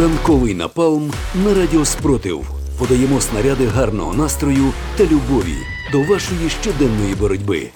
[0.00, 1.12] Ранковий напалм
[1.44, 2.46] на радіо Спротив.
[2.78, 5.56] Подаємо снаряди гарного настрою та любові
[5.92, 7.70] до вашої щоденної боротьби.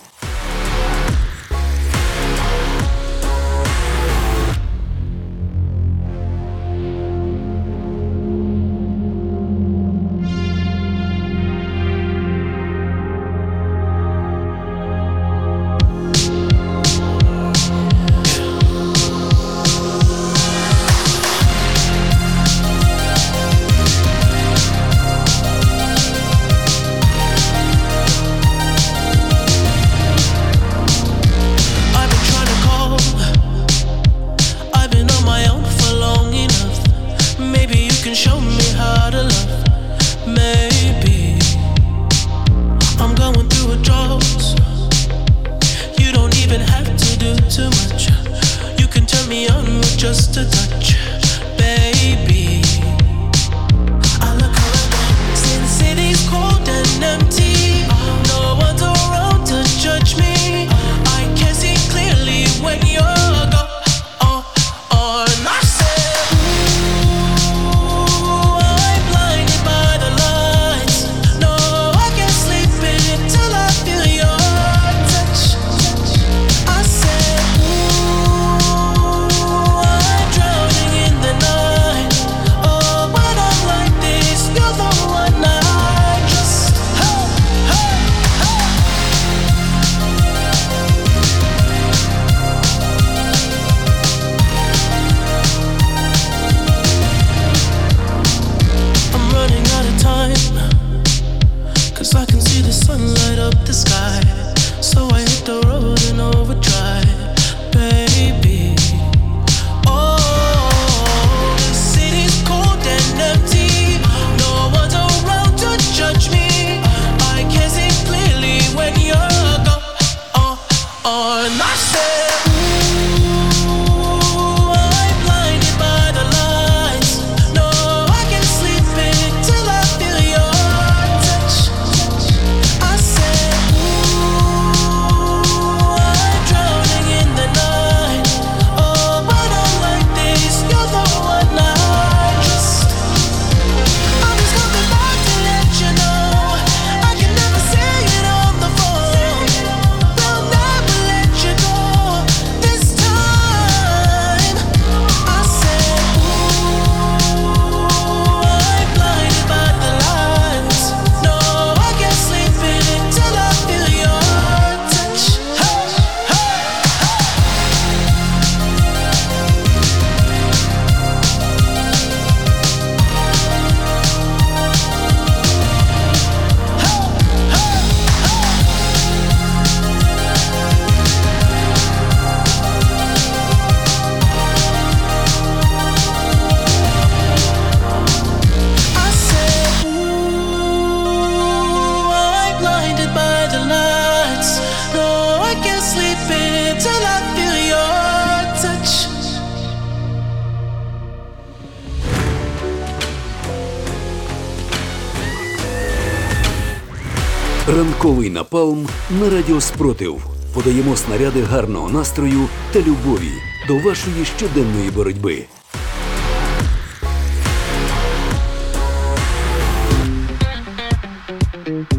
[209.77, 210.27] Спротив.
[210.55, 213.31] Подаємо снаряди гарного настрою та любові
[213.69, 215.45] до вашої щоденної боротьби.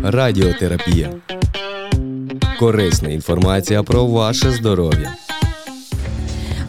[0.03, 1.09] Радіотерапія.
[2.59, 5.26] Корисна інформація про ваше здоров'я.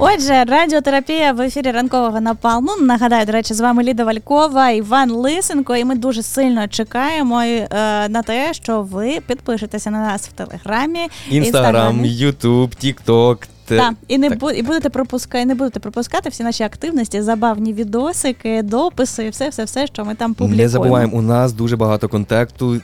[0.01, 2.71] Отже, радіотерапія в ефірі ранкового напалму.
[2.81, 7.69] Нагадаю, до речі, з вами Ліда Валькова, Іван Лисенко, і ми дуже сильно чекаємо е,
[8.09, 10.99] на те, що ви підпишетеся на нас в телеграмі,
[11.31, 13.41] Інстаграм, Ютуб, Тікток.
[13.69, 18.63] Так, і не бу- і будете пропускати, не будете пропускати всі наші активності, забавні відосики,
[18.63, 20.63] дописи, все, все, все, що ми там публікуємо.
[20.63, 22.81] Не забуваємо, у нас дуже багато контакту.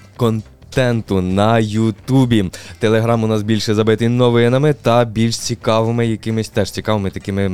[0.74, 2.44] Контенту на Ютубі.
[2.78, 7.50] Телеграм у нас більше забитий новинами та більш цікавими, якимись теж цікавими такими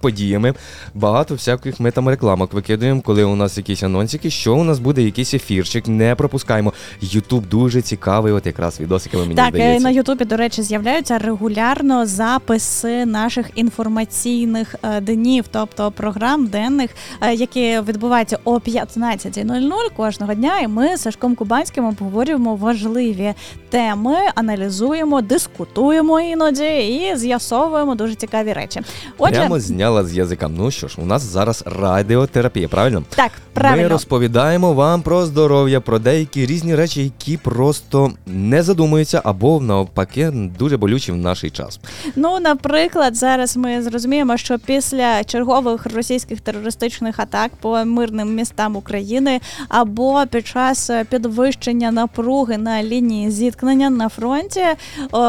[0.00, 0.54] подіями.
[0.94, 5.02] Багато всяких ми там рекламок викидуємо, коли у нас якісь анонсики, що у нас буде
[5.02, 5.88] якийсь ефірчик.
[5.88, 6.72] Не пропускаємо.
[7.00, 9.84] Ютуб дуже цікавий, от якраз відосиками мені Так, е, здається.
[9.84, 16.90] на Ютубі, до речі, з'являються регулярно записи наших інформаційних е, днів, тобто програм денних,
[17.20, 20.60] е, які відбуваються о 15.00 кожного дня.
[20.60, 23.34] І ми з Сашком Кубанським обговорюємо важливі
[23.68, 28.80] теми, аналізуємо, дискутуємо іноді і з'ясовуємо дуже цікаві речі.
[29.18, 30.48] Отже, Прямо зняла з язика.
[30.48, 33.02] Ну що ж, у нас зараз радіотерапія, правильно?
[33.16, 33.82] так, правильно.
[33.82, 40.30] Ми розповідаємо вам про здоров'я, про деякі різні речі, які просто не задумуються або навпаки
[40.58, 41.80] дуже болючі в наш час.
[42.16, 49.40] Ну, наприклад, зараз ми зрозуміємо, що після чергових російських терористичних атак по мирним містам України
[49.68, 54.76] або під час підвищення напруги на лінії зіткнення на фронті, е,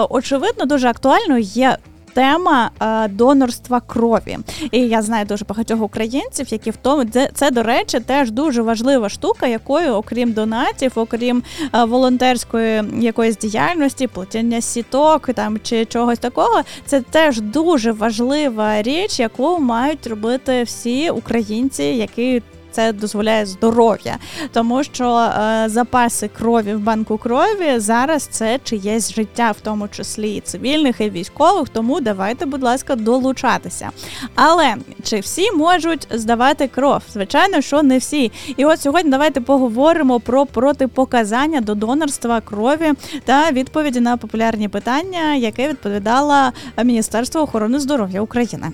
[0.09, 1.77] очевидно, дуже актуальною є.
[2.13, 4.37] Тема е, донорства крові,
[4.71, 8.61] і я знаю дуже багатьох українців, які в тому це, це до речі, теж дуже
[8.61, 11.43] важлива штука, якою, окрім донатів, окрім
[11.75, 19.19] е, волонтерської якоїсь діяльності, плетіння сіток там чи чогось такого, це теж дуже важлива річ,
[19.19, 22.41] яку мають робити всі українці, які.
[22.73, 24.17] Це дозволяє здоров'я,
[24.53, 30.35] тому що е, запаси крові в банку крові зараз це чиєсь життя, в тому числі
[30.35, 31.69] і цивільних, і військових.
[31.69, 33.89] Тому давайте, будь ласка, долучатися.
[34.35, 37.01] Але чи всі можуть здавати кров?
[37.13, 38.31] Звичайно, що не всі.
[38.57, 42.91] І от сьогодні давайте поговоримо про протипоказання до донорства крові
[43.25, 46.35] та відповіді на популярні питання, яке відповідало
[46.83, 48.71] Міністерство охорони здоров'я України.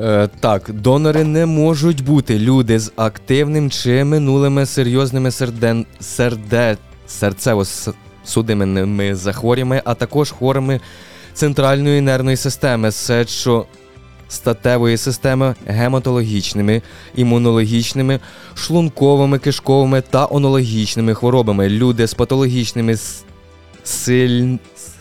[0.00, 5.86] Е, так, донори не можуть бути люди з активним чи минулими серйозними серден...
[6.00, 6.76] серде...
[7.08, 10.80] серцево-судинними захворюваннями, а також хворими
[11.34, 13.66] центральної нервної системи, сечо
[14.28, 16.82] статевої системи, гематологічними,
[17.14, 18.20] імунологічними,
[18.54, 21.68] шлунковими, кишковими та онологічними хворобами.
[21.68, 23.24] Люди з патологічними с-
[23.84, 24.56] силь...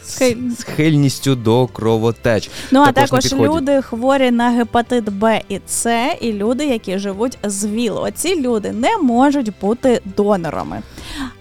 [0.08, 2.50] Схиль- схильністю до кровотеч.
[2.72, 7.38] Ну а Також також люди хворі на гепатит Б і С, і люди, які живуть
[7.44, 7.98] з ВІЛ.
[7.98, 10.82] Оці люди не можуть бути донорами.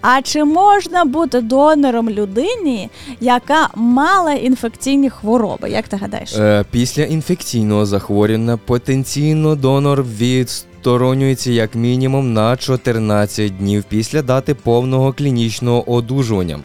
[0.00, 2.90] А чи можна бути донором людині,
[3.20, 5.70] яка мала інфекційні хвороби?
[5.70, 6.34] Як ти гадаєш?
[6.36, 15.12] Е, після інфекційного захворювання потенційно донор відсторонюється як мінімум на 14 днів після дати повного
[15.12, 16.58] клінічного одужування.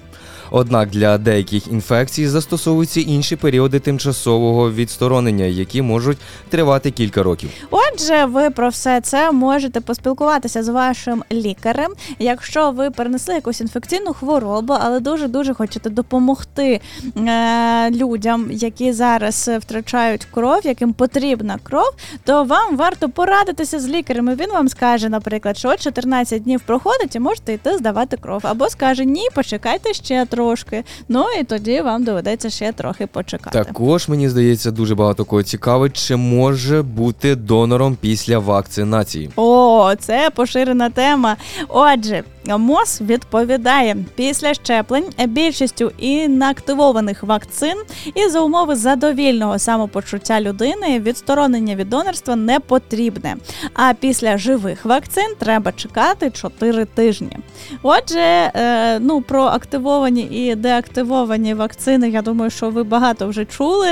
[0.54, 6.18] Однак для деяких інфекцій застосовуються інші періоди тимчасового відсторонення, які можуть
[6.50, 7.50] тривати кілька років.
[7.70, 11.92] Отже, ви про все це можете поспілкуватися з вашим лікарем.
[12.20, 16.82] Якщо ви перенесли якусь інфекційну хворобу, але дуже дуже хочете допомогти
[17.18, 21.92] е, людям, які зараз втрачають кров, яким потрібна кров,
[22.24, 24.30] то вам варто порадитися з лікарем.
[24.30, 28.70] І Він вам скаже, наприклад, що 14 днів проходить і можете йти здавати кров, або
[28.70, 30.84] скаже ні, почекайте ще трошки.
[31.10, 33.64] Ну і тоді вам доведеться ще трохи почекати.
[33.64, 39.30] Також мені здається, дуже багато кого цікавить, чи може бути донором після вакцинації.
[39.36, 41.38] О, це поширена тема.
[41.68, 42.24] Отже,
[42.58, 47.78] МОЗ відповідає після щеплень більшістю інактивованих вакцин
[48.16, 53.36] і за умови задовільного самопочуття людини відсторонення від донорства не потрібне.
[53.74, 57.38] А після живих вакцин треба чекати 4 тижні.
[57.84, 63.88] Отже, е, ну про активовані і деактивовані вакцини, я думаю, що ви багато вже чули.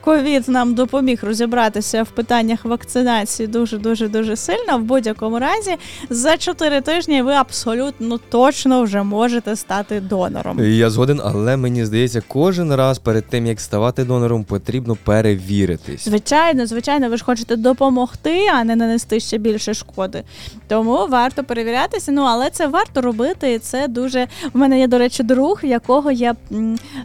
[0.00, 4.78] Ковід нам допоміг розібратися в питаннях вакцинації дуже дуже дуже сильно.
[4.78, 5.76] В будь-якому разі
[6.10, 10.64] за 4 тижні ви абсолютно точно вже можете стати донором.
[10.64, 16.04] Я згоден, але мені здається, кожен раз перед тим як ставати донором, потрібно перевіритись.
[16.04, 20.22] Звичайно, звичайно, ви ж хочете допомогти, а не нанести ще більше шкоди.
[20.68, 22.12] Тому варто перевірятися.
[22.12, 23.52] Ну але це варто робити.
[23.52, 24.26] І це дуже.
[24.52, 26.34] У мене є, до речі, друг, як якого є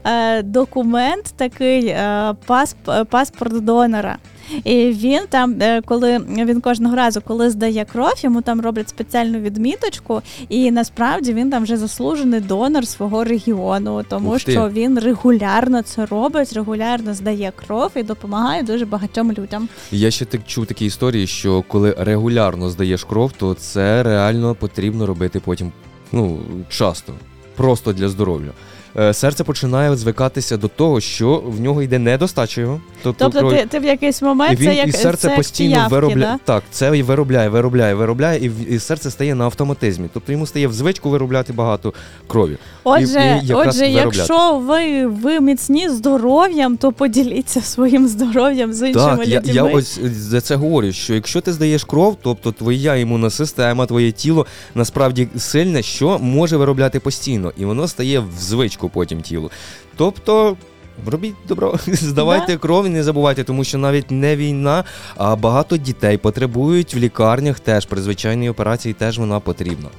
[0.06, 2.36] е, документ такий е,
[2.88, 4.18] е, паспорт донора.
[4.64, 10.22] І він там, коли він кожного разу, коли здає кров, йому там роблять спеціальну відміточку,
[10.50, 16.06] і насправді він там вже заслужений донор свого регіону, тому Ух що він регулярно це
[16.06, 19.70] робить, регулярно здає кров і допомагає дуже багатьом людям.
[19.92, 25.06] Я ще так чув такі історії, що коли регулярно здаєш кров, то це реально потрібно
[25.06, 25.72] робити потім
[26.12, 26.40] ну,
[26.70, 27.14] часто,
[27.60, 28.54] просто для здоров'я.
[28.98, 32.82] Е, Серце починає звикатися до того, що в нього йде недостача його.
[33.04, 35.38] Тобто, Тобто, ти, ти в якийсь і момент він це як і серце це як
[35.38, 36.32] постійно піявки, виробляє.
[36.32, 36.54] да?
[36.54, 40.10] Так, це і виробляє, виробляє, виробляє, і, і серце стає на автоматизмі.
[40.14, 41.94] Тобто йому стає в звичку виробляти багато
[42.28, 42.58] крові.
[42.84, 44.18] Отже, і якраз отже, виробляти.
[44.18, 49.54] якщо ви, ви міцні здоров'ям, то поділіться своїм здоров'ям з іншими Так, я, людьми.
[49.54, 54.12] я ось за це говорю, що якщо ти здаєш кров, тобто твоя імунна система, твоє
[54.12, 54.46] тіло
[54.76, 59.52] насправді сильне, що може виробляти постійно, і воно стає в звичку потім тілу.
[59.96, 60.58] Тобто.
[61.06, 64.84] Робіть добро, здавайте кров і не забувайте, тому що навіть не війна,
[65.18, 69.90] а багато дітей потребують в лікарнях теж при звичайній операції теж вона потрібна.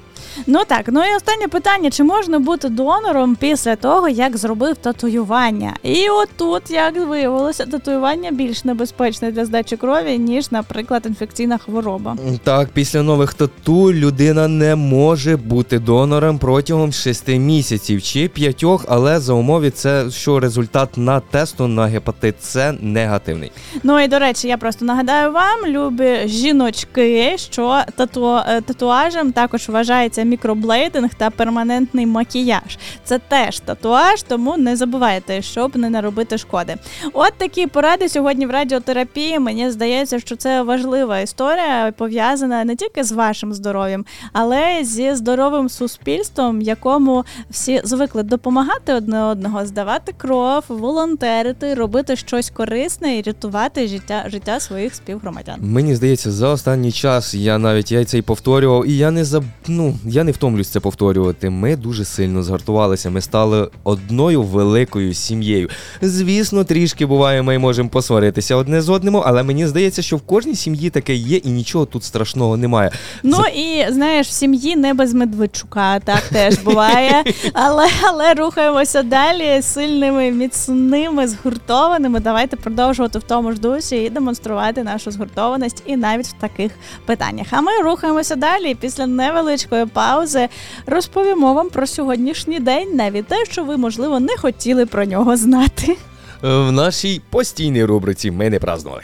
[0.46, 5.74] Ну так, ну і останнє питання: чи можна бути донором після того, як зробив татуювання?
[5.82, 12.16] І отут, як виявилося, татуювання більш небезпечне для здачі крові, ніж, наприклад, інфекційна хвороба.
[12.44, 19.20] Так, після нових тату людина не може бути донором протягом 6 місяців чи 5, але
[19.20, 23.52] за умови це що результат на тесту на гепатит С негативний.
[23.82, 29.68] Ну і до речі, я просто нагадаю вам, любі жіночки, що тату, е, татуажем також
[29.68, 32.78] вважається мікроблейдинг та перманентний макіяж.
[33.04, 36.76] Це теж татуаж, тому не забувайте, щоб не наробити шкоди.
[37.12, 39.38] От такі поради сьогодні в радіотерапії.
[39.38, 45.68] Мені здається, що це важлива історія, пов'язана не тільки з вашим здоров'ям, але зі здоровим
[45.68, 53.88] суспільством, якому всі звикли допомагати одне одного, здавати кров, волонтерити, робити щось корисне і рятувати
[53.88, 55.58] життя, життя своїх співгромадян.
[55.60, 59.44] Мені здається, за останній час я навіть я це повторював, і я не заб...
[59.68, 61.50] ну, я не втомлюсь це повторювати.
[61.50, 63.10] Ми дуже сильно згартувалися.
[63.10, 65.68] Ми стали одною великою сім'єю.
[66.02, 70.54] Звісно, трішки буває, ми можемо посваритися одне з одним, але мені здається, що в кожній
[70.54, 72.90] сім'ї таке є, і нічого тут страшного немає.
[73.22, 77.24] Ну і знаєш, в сім'ї не без Медведчука, так теж буває.
[77.52, 82.20] Але але рухаємося далі сильними, міцними, згуртованими.
[82.20, 86.72] Давайте продовжувати в тому ж дусі і демонструвати нашу згуртованість і навіть в таких
[87.06, 87.46] питаннях.
[87.50, 88.74] А ми рухаємося далі.
[88.74, 90.48] Після невеличкої паузи
[90.86, 95.96] розповімо вам про сьогоднішній день, навіть те, що ви можливо не хотіли про нього знати.
[96.44, 99.02] Е, В нашій постійній рубриці ми не празднували.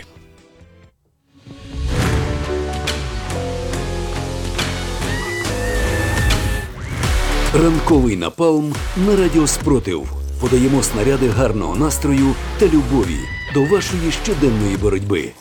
[7.54, 8.74] Ранковий напалм
[9.06, 10.08] на радіо Спротив.
[10.40, 13.18] Подаємо снаряди гарного настрою та любові
[13.54, 15.32] до вашої щоденної боротьби.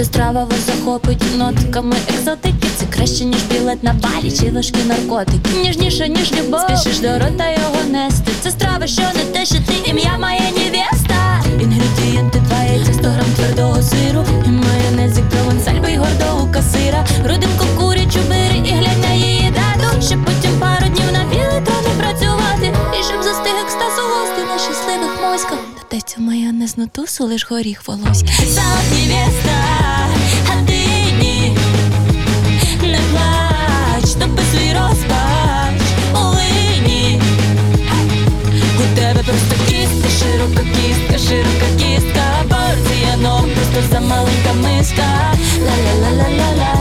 [0.00, 2.68] Ця страва вас захопить нотками екзотики.
[2.76, 5.50] Це краще, ніж білет на балі чи важкі наркотики.
[5.62, 8.32] Ніжніше, ніж любов, спішиш до рота його нести.
[8.40, 11.42] Це страва, що не те, що ти ім'я моя невеста.
[11.62, 14.24] Інгредієнти два яйця, 100 грам твердого сиру.
[14.46, 17.06] І майонезик провансаль, бий гордого касира.
[17.24, 18.49] Родинку курячу бери
[24.40, 25.58] екстаз на щасливих моськах.
[25.82, 28.46] Додається майонезну тусу, лиш горіх волоський.
[28.46, 29.56] Сам невеста,
[30.48, 30.84] а ти
[31.20, 31.56] ні.
[32.82, 35.82] Не плач, топи свій розпач
[36.14, 37.22] у вині.
[38.78, 45.34] У тебе просто кістка, широка кістка, широка кістка, порція ног, просто замаленька миска.
[45.60, 46.79] Ла-ла-ла-ла-ла-ла,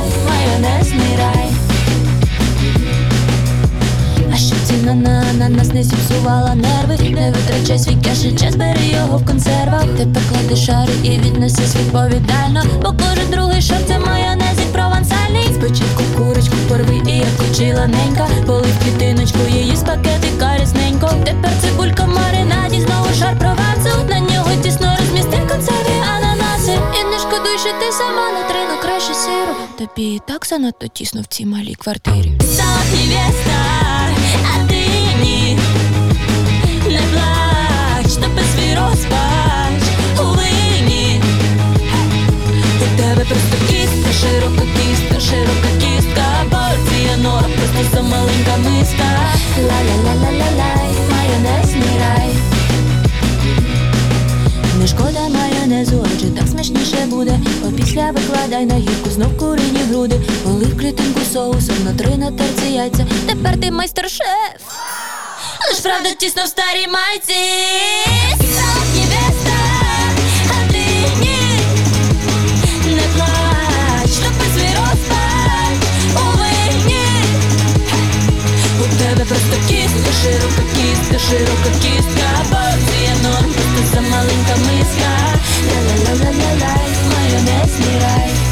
[4.89, 7.09] щоб ціна на ананас не зіпсувала нерви.
[7.09, 9.85] Не витрачай свій кеш і час, бери його в консервах.
[9.97, 15.53] Тепер клади шари і віднесись відповідально Бо кожен другий шар це майонезик провансальний.
[15.53, 18.27] Спочатку курочку порви і як учила ненька.
[18.45, 24.49] Полив клітиночку її з пакетика різненько Тепер цибулька в маринаді, знову шар провансу На нього
[24.63, 26.71] тісно розмісти консерві ананаси.
[26.71, 29.53] І не шкодуй, що ти сама натрину краще сиру.
[29.77, 32.31] Тобі і так занадто тісно в цій малій квартирі.
[32.57, 33.59] Сам невеста,
[34.55, 34.78] а ти
[35.19, 35.57] мені,
[36.87, 39.83] не плач, тебе свій розпач
[40.19, 41.21] у вині
[42.81, 49.09] У тебе просто кістка, широка кістка, широка кістка, порція нора, просто замаленька миска.
[49.59, 52.29] Ла-ля-ля-ля-ля-лай, майонезний рай.
[54.79, 57.39] Не шкода майонезу, адже так смачніше буде.
[57.77, 63.05] Після викладай на гірку, знов курині груди, полив клітинку соусом на три на терці яйця.
[63.27, 64.61] Тепер ти майстер-шеф.
[65.69, 66.49] Лиш правда тісно в
[70.71, 70.85] ти
[71.21, 71.59] ні.
[72.85, 75.29] Не плач, топи свій у.
[78.99, 85.39] Тебе просто кістка, широка кістка, широка кістка, порція норм, просто замаленька миска.
[85.67, 88.48] Ля-ля-ля-ля-ля-лай, майонезний рай.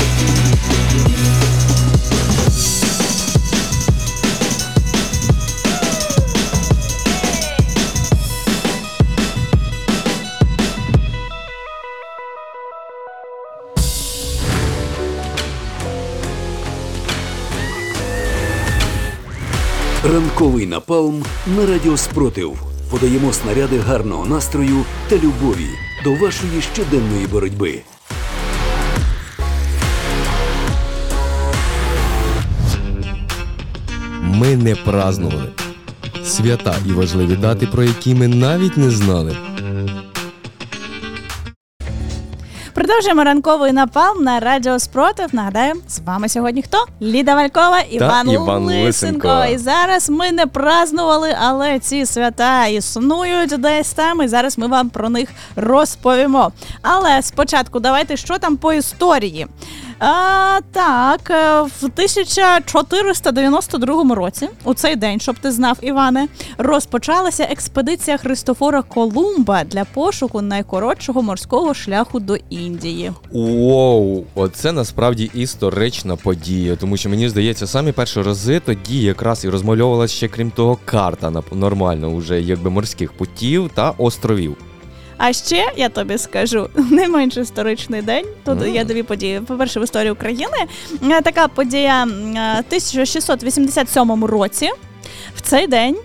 [20.13, 21.23] Ранковий напалм
[21.57, 22.57] на радіо Спротив.
[22.91, 25.67] Подаємо снаряди гарного настрою та любові
[26.03, 27.81] до вашої щоденної боротьби.
[34.21, 35.49] Ми не празнували.
[36.23, 39.46] Свята і важливі дати, про які ми навіть не знали.
[42.77, 45.25] Продовжуємо ранковий напал на радіо Спротив.
[45.31, 46.85] Нагадаю, з вами сьогодні хто?
[47.01, 49.27] Ліда Валькова, Іван, Іван Лисенко.
[49.27, 49.45] Лисенко.
[49.53, 54.89] І зараз ми не празнували, але ці свята існують десь там, і зараз ми вам
[54.89, 56.51] про них розповімо.
[56.81, 59.47] Але спочатку давайте що там по історії.
[59.99, 68.17] А, так, е, в 1492 році, у цей день, щоб ти знав, Іване, розпочалася експедиція
[68.17, 73.11] Христофора Колумба для пошуку найкоротшого морського шляху до Індії.
[73.31, 79.49] Воу, оце насправді історична подія, тому що мені здається, самі перші рази тоді якраз і
[79.49, 84.57] розмальовувалася ще крім того карта нормально уже якби морських путів та островів.
[85.18, 88.26] А ще я тобі скажу не менш історичний день.
[88.45, 88.73] Тут mm.
[88.73, 89.41] є дві події.
[89.41, 90.57] По-перше, в історії України
[91.03, 94.69] Е, така подія е, 1687 році.
[95.35, 95.98] В цей день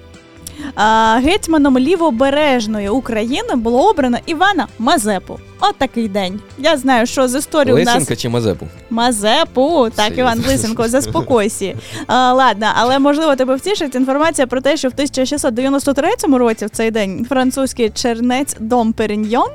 [1.16, 5.39] гетьманом лівобережної України було обрано Івана Мазепу.
[5.61, 6.41] От такий день.
[6.59, 8.69] Я знаю, що з історії у нас Лисенка чи Мазепу?
[8.91, 9.89] Мазепу.
[9.95, 10.23] Так, Серйозно?
[10.23, 11.74] Іван Лисенко, заспокойся.
[12.07, 16.91] А, ладно, але можливо тебе втішить інформація про те, що в 1693 році в цей
[16.91, 19.49] день французький чернець Дом Періньйон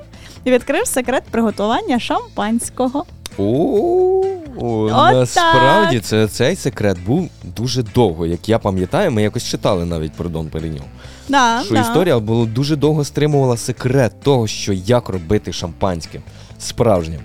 [0.46, 3.06] відкрив секрет приготування шампанського.
[3.38, 8.26] О, насправді це цей секрет був дуже довго.
[8.26, 10.86] Як я пам'ятаю, ми якось читали навіть про Дон Періньон.
[11.30, 11.82] Да, Що да.
[11.82, 16.22] історія була дуже довго стримувала секрет того, що як робити шампанське
[16.60, 17.20] справжнє.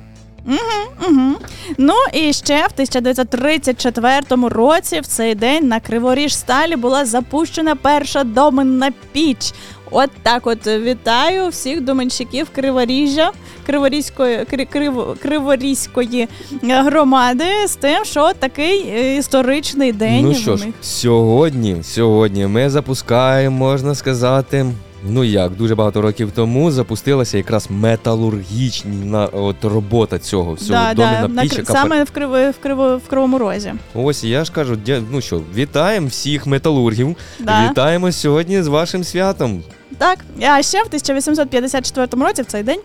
[0.47, 1.33] Угу.
[1.79, 8.25] Ну і ще в 1934 році в цей день на Криворіж сталі була запущена перша
[8.25, 9.53] доменна піч.
[9.91, 13.31] От так от вітаю всіх доменщиків Криворіжжя,
[13.67, 16.29] Криворізької, Кри- Криво- Криворізької
[16.65, 20.75] е, громади з тим, що такий е, історичний день ну що ж, них.
[20.83, 24.67] сьогодні, сьогодні ми запускаємо, можна сказати.
[25.09, 31.29] Ну як, дуже багато років тому запустилася якраз металургічна от робота цього всього Да, доміна
[31.29, 33.73] да, піч, Кри- яка саме в, Криво, в, Криво, в Кривому Розі.
[33.95, 37.17] Ось я ж кажу, дя- ну що, вітаємо всіх металургів.
[37.41, 37.69] Да.
[37.71, 39.63] Вітаємо сьогодні з вашим святом.
[39.99, 42.81] Так, а ще в 1854 році в цей день.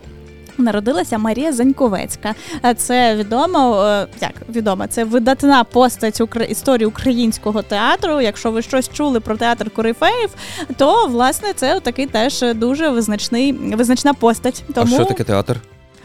[0.57, 2.35] Народилася Марія Заньковецька.
[2.65, 8.21] Е, Це відомо, е, як відомо, це видатна постать історії українського театру.
[8.21, 10.29] Якщо ви щось чули про театр Корифеїв,
[10.77, 14.63] то власне це такий теж дуже визначний, визначна постать.
[14.73, 15.59] Тому А що таке театр?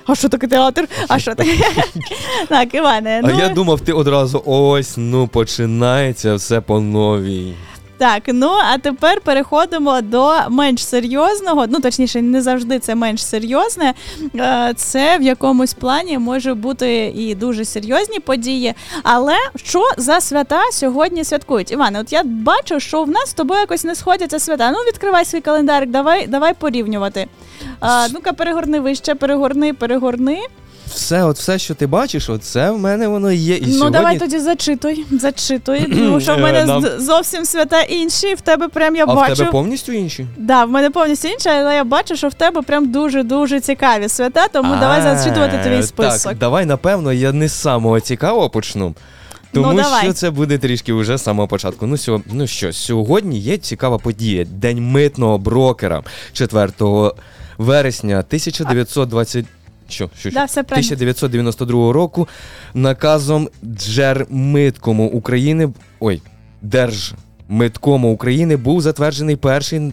[0.06, 0.88] А що таке театр?
[1.08, 1.58] А що таке?
[2.48, 3.20] так, Іване.
[3.24, 7.54] А Ну я думав, ти одразу ось, ну починається все по новій.
[7.98, 11.66] Так, ну а тепер переходимо до менш серйозного.
[11.68, 13.94] Ну точніше, не завжди це менш серйозне.
[14.36, 18.74] Е, Це в якомусь плані може бути і дуже серйозні події.
[19.02, 21.70] Але що за свята сьогодні святкують?
[21.70, 24.70] Іване, от я бачу, що в нас з тобою якось не сходяться свята.
[24.70, 27.26] Ну, відкривай свій календарик, давай, давай порівнювати.
[27.80, 30.40] А, ну-ка, перегорни вище, перегорни, перегорни.
[30.94, 33.56] Все, от все, що ти бачиш, от це в мене воно є.
[33.56, 33.98] І ну, сьогодні...
[33.98, 35.82] давай тоді зачитуй, зачитуй.
[35.96, 39.32] Тому що в мене Е, нам- зовсім свята інші, в тебе прям я А бачу.
[39.32, 40.26] в тебе повністю інші?
[40.36, 44.08] Да, в мене повністю інше, але я бачу, що в тебе прям дуже дуже цікаві
[44.08, 46.22] свята, тому давай А, зачитувати твій список.
[46.30, 48.94] Так, давай, напевно, я не з самого цікавого почну.
[49.52, 51.86] Тому Ну, що це буде трішки вже з самого початку.
[51.86, 54.44] Ну, сьо, ну що, сьогодні є цікава подія.
[54.44, 56.02] День митного брокера
[56.32, 56.70] 4
[57.58, 59.44] вересня 1920...
[59.92, 60.38] Що, що, що?
[60.38, 60.86] Да, все правильно.
[60.86, 62.28] 1992 року
[62.74, 65.72] наказом Джермиткому України.
[66.00, 66.22] Ой,
[66.62, 69.92] Держмиткому України був затверджений перший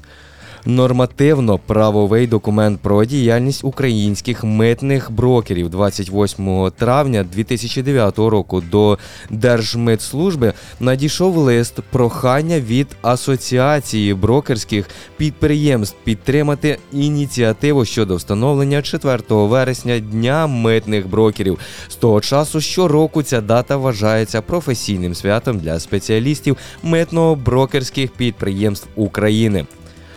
[0.65, 8.97] нормативно-правовий документ про діяльність українських митних брокерів 28 травня 2009 року до
[9.29, 20.47] Держмитслужби надійшов лист прохання від Асоціації брокерських підприємств підтримати ініціативу щодо встановлення 4 вересня Дня
[20.47, 21.59] митних брокерів.
[21.89, 29.65] З того часу щороку ця дата вважається професійним святом для спеціалістів митно-брокерських підприємств України.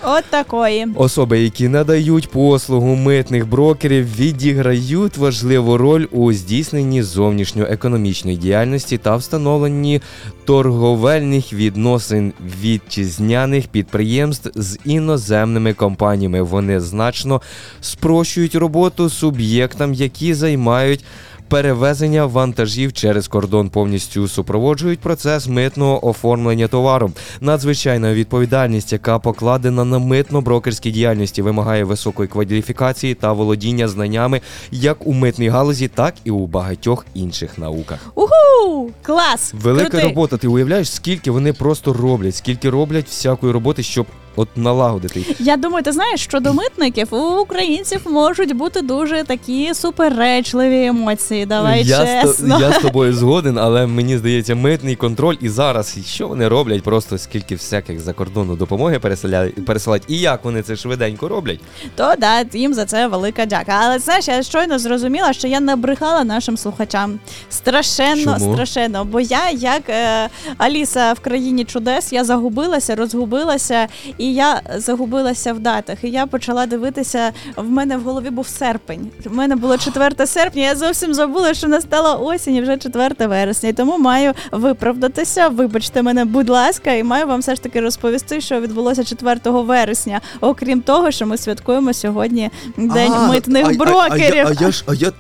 [0.05, 0.87] От такої.
[0.95, 10.01] Особи, які надають послугу митних брокерів, відіграють важливу роль у здійсненні зовнішньоекономічної діяльності та встановленні
[10.45, 16.43] торговельних відносин вітчизняних підприємств з іноземними компаніями.
[16.43, 17.43] Вони значно
[17.81, 21.05] спрощують роботу суб'єктам, які займають.
[21.53, 27.12] Перевезення вантажів через кордон повністю супроводжують процес митного оформлення товару.
[27.41, 35.12] Надзвичайна відповідальність, яка покладена на митно-брокерській діяльності, вимагає високої кваліфікації та володіння знаннями як у
[35.12, 37.99] митній галузі, так і у багатьох інших науках.
[38.15, 38.91] Уху!
[39.03, 39.55] Клас!
[39.55, 40.09] Велика Крутий.
[40.09, 40.37] робота.
[40.37, 44.07] Ти уявляєш, скільки вони просто роблять, скільки роблять всякої роботи, щоб
[44.37, 45.25] от налагодити.
[45.39, 51.47] Я думаю, ти знаєш, що до митників у українців можуть бути дуже такі суперечливі емоції.
[51.47, 52.59] Давай я, з чесно.
[52.59, 56.83] то- я з тобою згоден, але мені здається, митний контроль і зараз, що вони роблять,
[56.83, 61.61] просто скільки всяких за кордону допомоги переселяють, пересилають, і як вони це швиденько роблять.
[61.95, 63.81] То да, їм за це велика дяка.
[63.85, 67.19] Але знаєш, я щойно зрозуміла, що я набрехала нашим слухачам.
[67.51, 68.55] Страшенно, Чому?
[68.55, 69.05] страшенно.
[69.05, 70.29] Бо я, як е,
[70.59, 73.87] Аліса в країні чудес, я загубилася, розгубилася,
[74.23, 76.05] і я загубилася в датах.
[76.05, 77.32] І я почала дивитися.
[77.57, 79.11] В мене в голові був серпень.
[79.24, 80.62] В мене було 4 серпня.
[80.62, 83.69] Я зовсім забула, що настала осінь, і вже 4 вересня.
[83.69, 85.49] І тому маю виправдатися.
[85.49, 90.20] Вибачте мене, будь ласка, і маю вам все ж таки розповісти, що відбулося 4 вересня.
[90.40, 94.47] Окрім того, що ми святкуємо сьогодні День А, митних а- а- брокерів.
[94.47, 95.12] А, я, а я ж, а я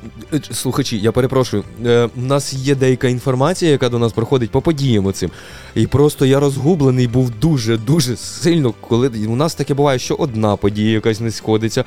[0.52, 1.64] слухачі, я перепрошую.
[1.84, 5.30] Е, у нас є деяка інформація, яка до нас проходить по подіям цим.
[5.74, 10.56] І просто я розгублений був дуже дуже сильно, коли у нас таке буває, що одна
[10.56, 11.84] подія якась не сходиться.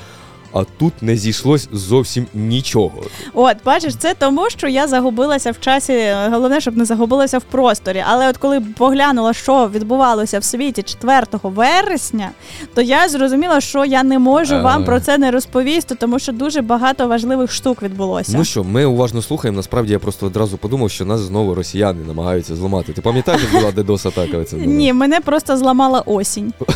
[0.56, 3.04] А тут не зійшлось зовсім нічого.
[3.34, 6.16] От, бачиш, це тому, що я загубилася в часі.
[6.32, 8.04] Головне, щоб не загубилася в просторі.
[8.08, 12.30] Але от коли поглянула, що відбувалося в світі 4 вересня,
[12.74, 14.86] то я зрозуміла, що я не можу вам Е.
[14.86, 18.38] про це не розповісти, тому що дуже багато важливих штук відбулося.
[18.38, 19.56] Ну що, ми уважно слухаємо.
[19.56, 22.94] Насправді я просто одразу подумав, що нас знову росіяни намагаються зламати.
[22.94, 24.46] Ти пам'ятаєш, як була дедос атака?
[24.54, 26.54] Ні, мене просто зламала осінь.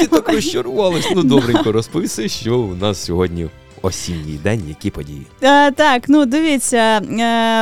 [0.00, 1.08] Ти так розчарувалась.
[1.14, 3.48] Ну добренько, розповіси, що нас сьогодні
[3.82, 5.26] осінній день, які події.
[5.42, 7.00] Е, так, ну дивіться, е,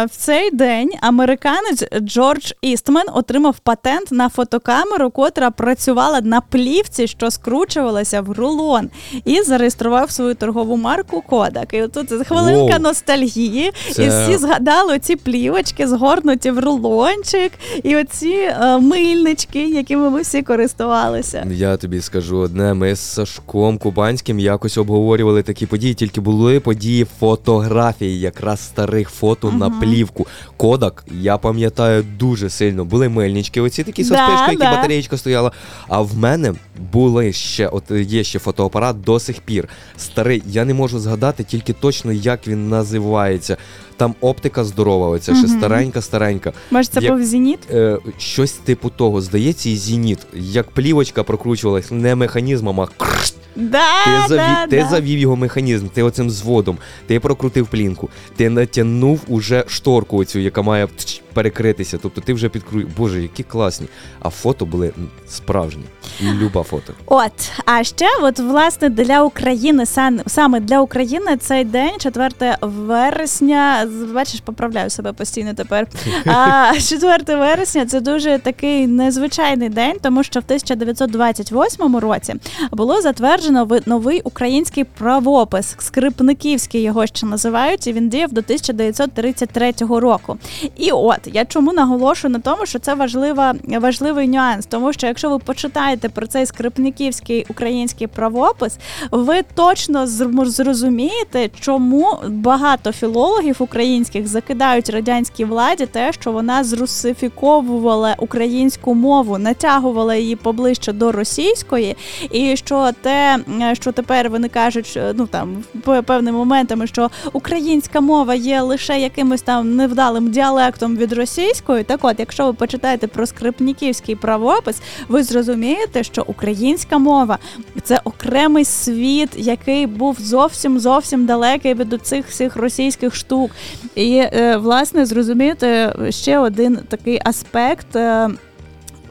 [0.07, 7.31] в цей день американець Джордж Істмен отримав патент на фотокамеру, котра працювала на плівці, що
[7.31, 8.91] скручувалася в рулон,
[9.25, 11.85] і зареєстрував свою торгову марку Kodak.
[11.85, 12.83] І тут хвилинка Воу.
[12.83, 20.11] ностальгії, Це- і всі згадали ці плівочки, згорнуті в рулончик, і оці е, мильнички, якими
[20.11, 21.47] ми всі користувалися.
[21.51, 27.07] Я тобі скажу одне, ми з Сашком Кубанським якось обговорювали такі події, тільки були події
[27.21, 30.27] фотографії, якраз старих фото на плівку.
[30.57, 32.85] Кодак, я пам'ятаю дуже сильно.
[32.85, 34.77] Були мельнички, оці такі Да, соспишки, які да.
[34.77, 35.53] батареєчка стояла.
[35.89, 36.55] А в мене
[36.93, 39.69] були ще, от є ще фотоапарат до сих пір.
[39.97, 43.57] Старий, я не можу згадати тільки точно, як він називається.
[43.99, 45.59] Там оптика здорова, оця ще Мгм.
[45.59, 46.53] старенька, старенька.
[46.71, 47.59] Може, це Як- був зеніт?
[47.71, 50.19] Е, щось типу того, здається, і зеніт.
[50.35, 53.35] Як плівочка прокручувалась не механізмом, а кршт.
[53.57, 54.89] Да, Ти, завів, да, ти да.
[54.89, 60.63] завів його механізм, ти оцим зводом, ти прокрутив плінку, ти натягнув уже шторку оцю, яка
[60.63, 61.99] має тч, перекритися.
[62.03, 62.83] Тобто ти вже підкру...
[62.97, 63.87] Боже, які класні.
[64.21, 64.93] А фото були
[65.29, 65.83] справжні.
[66.23, 66.93] Люба фото.
[67.07, 67.33] От,
[67.65, 73.88] а ще, от власне, для України сан- саме для України цей день, 4 вересня.
[74.15, 75.87] Бачиш, поправляю себе постійно тепер.
[76.27, 82.35] А 4 вересня це дуже такий незвичайний день, тому що в 1928 році
[82.73, 85.75] було затверджено ви- новий український правопис.
[85.79, 90.37] Скрипниківський його ще називають, і він діяв до 1933 року.
[90.77, 95.31] І от я чому наголошую на тому, що це важлива, важливий нюанс, тому що якщо
[95.31, 98.79] ви почитаєте про цей скрипниківський український правопис,
[99.11, 100.07] ви точно
[100.47, 110.15] зрозумієте, чому багато філологів українських закидають радянській владі те, що вона зрусифіковувала українську мову, натягувала
[110.15, 111.97] її поближче до російської,
[112.31, 115.65] і що те, е, що тепер вони кажуть, що ну там
[116.07, 121.85] певними моментами, що українська мова є лише якимось там невдалим діалектом від російської.
[121.85, 127.39] Так от, якщо ви почитаєте про скрипніківський правопис, ви зрозумієте, що українська мова
[127.83, 133.51] це окремий світ, який був зовсім зовсім далекий від цих всіх російських штук.
[133.95, 137.97] І е, власне зрозуміти ще один такий аспект.
[137.97, 138.29] е,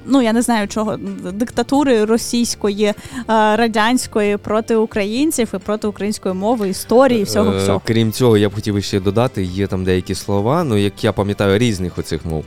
[0.10, 0.98] Ну, я не знаю чого
[1.34, 2.94] диктатури російської, е,
[3.28, 7.82] радянської проти українців і проти української мови, історії, всього всього.
[7.86, 11.58] Крім цього, я б хотів ще додати, є там деякі слова, ну як я пам'ятаю,
[11.58, 12.46] різних оцих мов.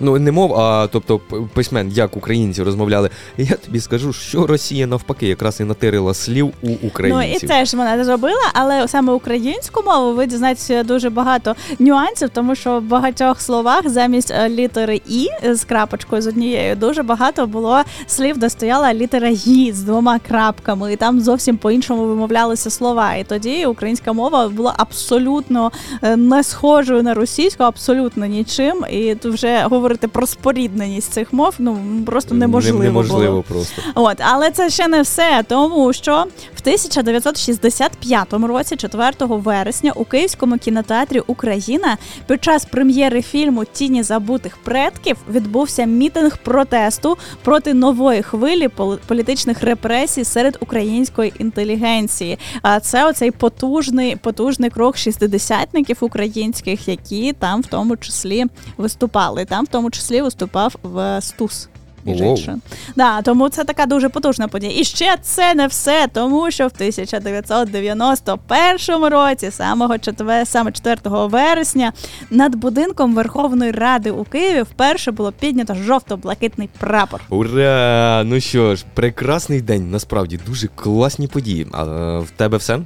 [0.00, 1.20] Ну, не мов, а тобто
[1.54, 3.10] письмен, як українці розмовляли.
[3.36, 7.76] Я тобі скажу, що Росія навпаки якраз і натирила слів у Ну і це ж
[7.76, 13.40] вона зробила, але саме українську мову ви дізнаєтеся дуже багато нюансів, тому що в багатьох
[13.40, 18.94] словах замість е, літери і з крапочкою з однією дуже багато було слів, де стояла
[18.94, 23.14] літера «ї» з двома крапками, і там зовсім по-іншому вимовлялися слова.
[23.14, 28.84] І тоді українська мова була абсолютно е, не схожою на російську, абсолютно нічим.
[28.90, 32.78] І тут вже говорити про спорідненість цих мов ну просто неможливо.
[32.78, 33.42] Не- неможливо було.
[33.42, 33.82] просто.
[33.94, 36.12] От, але це ще не все, тому що
[36.56, 41.96] в 1965 році, 4 вересня, у Київському кінотеатрі Україна
[42.26, 49.62] під час прем'єри фільму Тіні забутих предків відбувся мітинг протесту проти нової хвилі пол- політичних
[49.62, 52.38] репресій серед української інтелігенції.
[52.62, 58.44] А це оцей потужний, потужний крок шістидесятників українських, які там в тому числі
[58.76, 59.44] виступали.
[59.44, 61.68] Там тому числі виступав в Стус.
[62.04, 62.62] іншим.
[62.96, 64.72] Да, тому це така дуже потужна подія.
[64.80, 71.92] І ще це не все, тому що в 1991 році, самого четвер, саме 4 вересня,
[72.30, 77.20] над будинком Верховної Ради у Києві вперше було піднято жовто-блакитний прапор.
[77.28, 78.22] Ура!
[78.26, 81.66] Ну що ж, прекрасний день, насправді дуже класні події.
[81.72, 82.78] А е, в тебе все?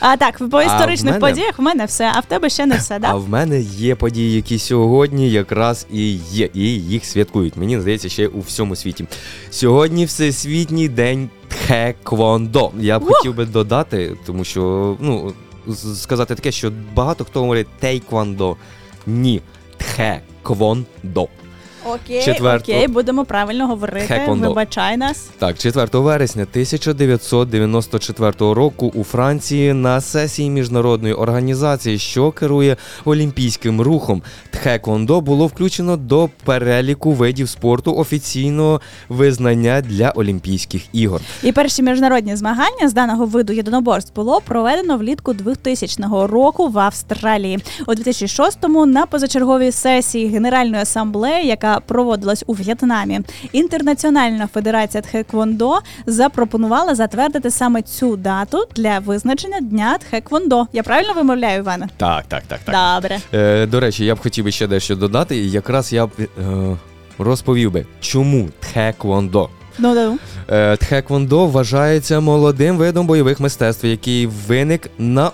[0.00, 2.76] А так, по історичних в мене- подіях в мене все, а в тебе ще не
[2.76, 7.56] все, А в мене є події, які сьогодні якраз і є, і їх святкують.
[7.56, 9.06] Мені здається, ще у всьому світі.
[9.50, 12.70] Сьогодні Всесвітній день Тхеквондо.
[12.78, 15.32] Я б хотів би додати, тому що ну
[15.94, 18.56] сказати таке, що багато хто говорить тейквондо.
[19.06, 19.40] Ні,
[19.76, 21.28] тхеквондо.
[21.84, 24.06] Окей, четверто- окей, будемо правильно говорити.
[24.06, 24.48] Тхеквондо.
[24.48, 25.28] Вибачай нас.
[25.38, 34.22] Так, 4 вересня 1994 року у Франції на сесії міжнародної організації, що керує олімпійським рухом,
[34.50, 41.20] тхеквондо було включено до переліку видів спорту офіційного визнання для Олімпійських ігор.
[41.42, 47.58] І перші міжнародні змагання з даного виду єдиноборств було проведено влітку 2000 року в Австралії.
[47.86, 53.20] У 2006-му на позачерговій сесії Генеральної асамблеї, яка проводилась у В'єтнамі,
[53.52, 60.66] Інтернаціональна федерація Тхеквондо запропонувала затвердити саме цю дату для визначення дня Тхеквондо.
[60.72, 61.88] Я правильно вимовляю, Іване?
[61.96, 63.02] Так, так, так, так.
[63.02, 63.18] Добре.
[63.34, 65.36] Е, до речі, я б хотів ще дещо додати.
[65.36, 66.76] і Якраз я б е,
[67.18, 69.48] розповів би, чому тхеквондо.
[69.78, 70.18] Ну ну.
[70.50, 75.30] Е, Тхеквондо вважається молодим видом бойових мистецтв, який виник на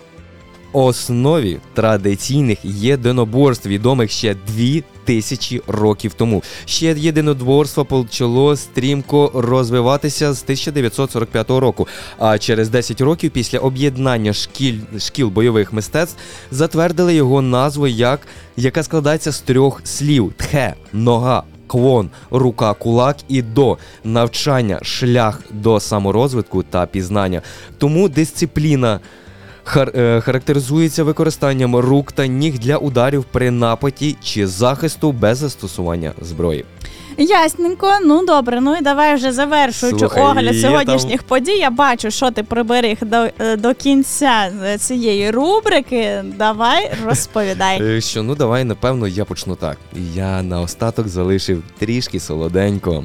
[0.72, 6.42] основі традиційних єдиноборств, відомих ще дві тисячі років тому.
[6.64, 11.88] Ще єдиноборство почало стрімко розвиватися з 1945 року.
[12.18, 16.18] А через 10 років після об'єднання шкіл, шкіл бойових мистецтв
[16.50, 18.20] затвердили його назву, як,
[18.56, 25.80] яка складається з трьох слів: тхе, нога, Квон, рука, кулак і до навчання, шлях до
[25.80, 27.42] саморозвитку та пізнання.
[27.78, 29.00] Тому дисципліна
[29.76, 36.12] хар- е, характеризується використанням рук та ніг для ударів при нападі чи захисту без застосування
[36.20, 36.64] зброї.
[37.18, 41.52] Ясненько, ну добре, ну і давай вже завершуючи Слухай, огляд сьогоднішніх подій.
[41.52, 46.24] Я бачу, що ти приберіг до, е, до кінця е, цієї рубрики.
[46.38, 48.00] Давай розповідай.
[48.00, 49.78] Що ну давай, напевно, я почну так.
[50.14, 53.04] Я на остаток залишив трішки солоденько.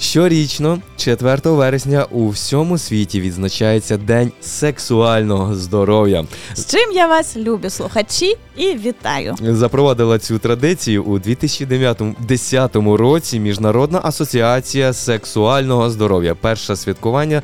[0.00, 6.24] Щорічно, 4 вересня, у всьому світі відзначається День сексуального здоров'я.
[6.54, 9.34] З чим я вас любі слухачі і вітаю.
[9.42, 16.34] Запровадила цю традицію у 2009-2010 році Міжнародна асоціація сексуального здоров'я.
[16.34, 17.42] Перше святкування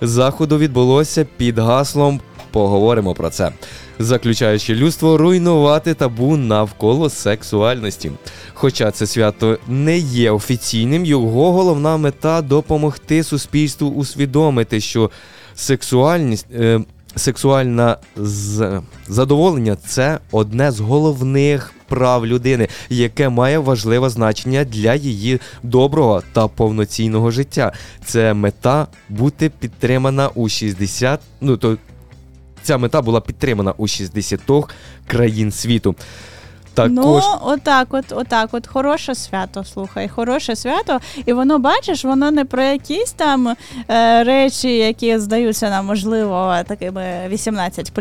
[0.00, 2.20] заходу відбулося під гаслом
[2.50, 3.52] Поговоримо про це,
[3.98, 8.12] заключаючи людство руйнувати табу навколо сексуальності.
[8.54, 15.10] Хоча це свято не є офіційним, його головна мета допомогти суспільству усвідомити, що
[15.54, 16.46] сексуальність.
[16.54, 16.80] Е,
[17.16, 17.96] Сексуальне
[19.08, 26.48] задоволення це одне з головних прав людини, яке має важливе значення для її доброго та
[26.48, 27.72] повноцінного життя.
[28.04, 31.76] Це мета бути підтримана у 60, ну то
[32.62, 34.40] ця мета була підтримана у 60
[35.06, 35.94] країн світу.
[36.78, 39.64] Також Ну, отак, от, отак, от хороше свято.
[39.64, 43.56] Слухай, хороше свято, і воно бачиш, воно не про якісь там
[43.90, 47.92] е, речі, які здаються нам, можливо, такими 18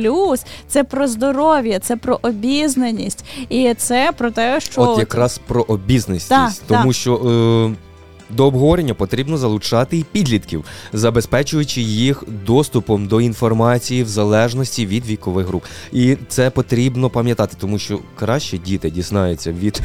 [0.68, 6.34] Це про здоров'я, це про обізнаність, і це про те, що От якраз про обізнаність,
[6.68, 6.94] тому так.
[6.94, 7.87] що е,
[8.30, 15.48] до обговорення потрібно залучати і підлітків, забезпечуючи їх доступом до інформації в залежності від вікових
[15.48, 15.64] груп.
[15.91, 19.82] І це потрібно пам'ятати, тому що краще діти дізнаються від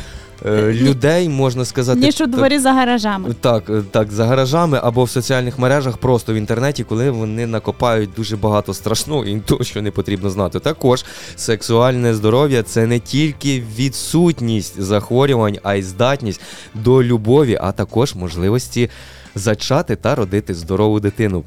[0.73, 3.35] людей, можна сказати, ніж у дворі за гаражами.
[3.40, 8.10] так, е, так, за гаражами або в соціальних мережах, просто в інтернеті, коли вони накопають
[8.16, 10.60] дуже багато страшного і того, що не потрібно знати.
[10.60, 11.05] Також
[11.36, 16.40] сексуальне здоров'я це не тільки відсутність захворювань, а й здатність
[16.74, 18.90] до любові, а також можливості
[19.35, 21.44] зачати та родити здорову дитину,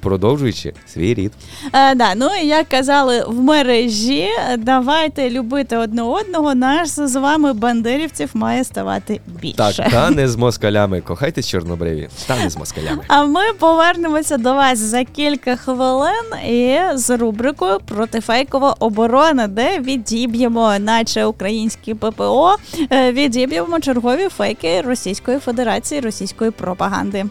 [0.00, 1.32] продовжуючи свій рід.
[1.72, 6.54] Е, да, ну і як казали в мережі, давайте любити одне одного.
[6.54, 9.56] Наш з вами бандерівців має ставати більше.
[9.56, 11.00] Так, та не з москалями.
[11.00, 13.02] Кохайтесь чорнобриві, та не з москалями.
[13.08, 20.78] А ми повернемося до вас за кілька хвилин і з рубрикою Протифейкова оборона, де відіб'ємо,
[20.78, 22.56] наче українські ППО,
[22.92, 27.24] е, відіб'ємо чергові фейки Російської Федерації, російської пропаганди.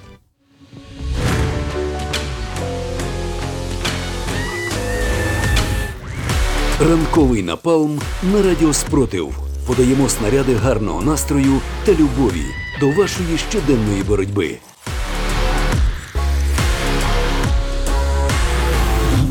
[6.79, 7.99] Ранковий напалм
[8.33, 9.39] на радіо Спротив.
[9.65, 12.45] Подаємо снаряди гарного настрою та любові
[12.79, 14.57] до вашої щоденної боротьби.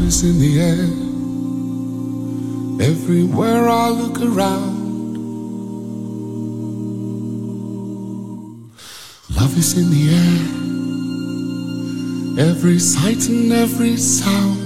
[0.06, 0.86] Is in the air.
[2.92, 5.12] Everywhere I look around.
[9.38, 10.38] Love is in the air.
[12.50, 14.65] Every sight and every sound.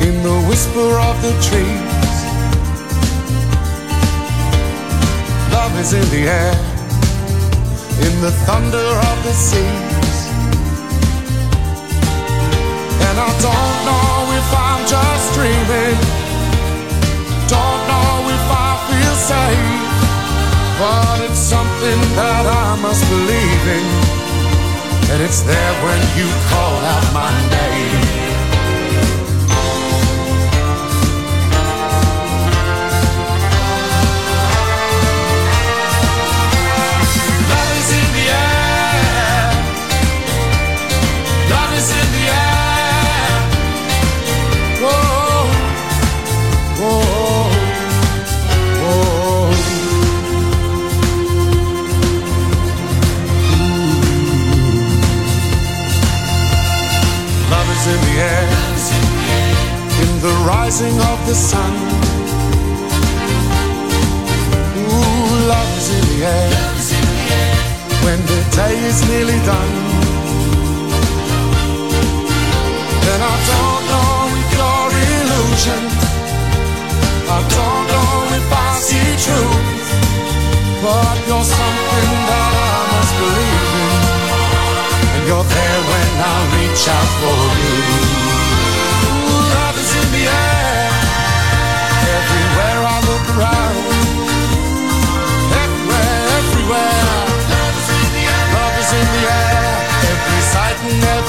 [0.00, 2.14] in the whisper of the trees.
[5.52, 6.54] Love is in the air,
[8.06, 10.18] in the thunder of the seas.
[13.06, 15.98] And I don't know if I'm just dreaming,
[17.52, 19.92] don't know if I feel safe,
[20.80, 23.86] but it's something that I must believe in.
[25.12, 28.01] And it's there when you call out my name.
[60.72, 61.72] Rising of the sun.
[64.78, 66.50] Ooh, love is in the air,
[68.04, 69.72] when the day is nearly done.
[73.04, 75.82] Then I don't know if you're illusion,
[77.36, 79.88] I don't know if I see truth,
[80.84, 84.00] but you're something that I must believe in.
[85.14, 88.41] And you're there when I reach out for you.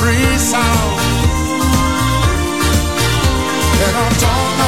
[0.05, 0.99] Every sound.
[3.85, 4.62] And I'm talking.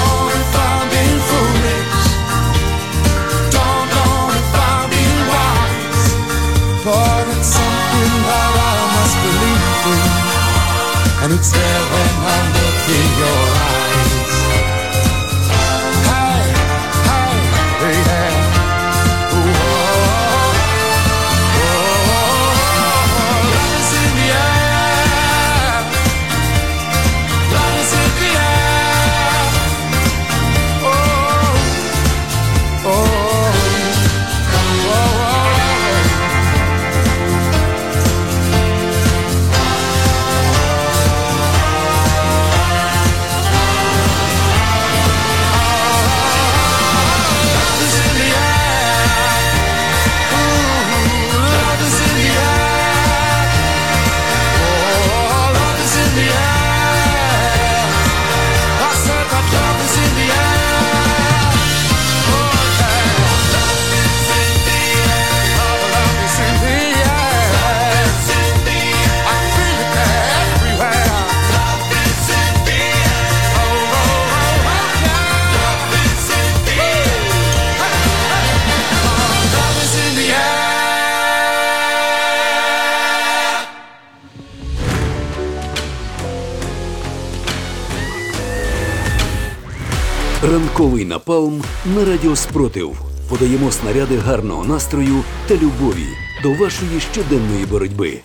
[91.27, 91.63] Напалм
[91.95, 93.01] на радіо Спротив.
[93.29, 96.07] Подаємо снаряди гарного настрою та любові
[96.43, 98.19] до вашої щоденної боротьби.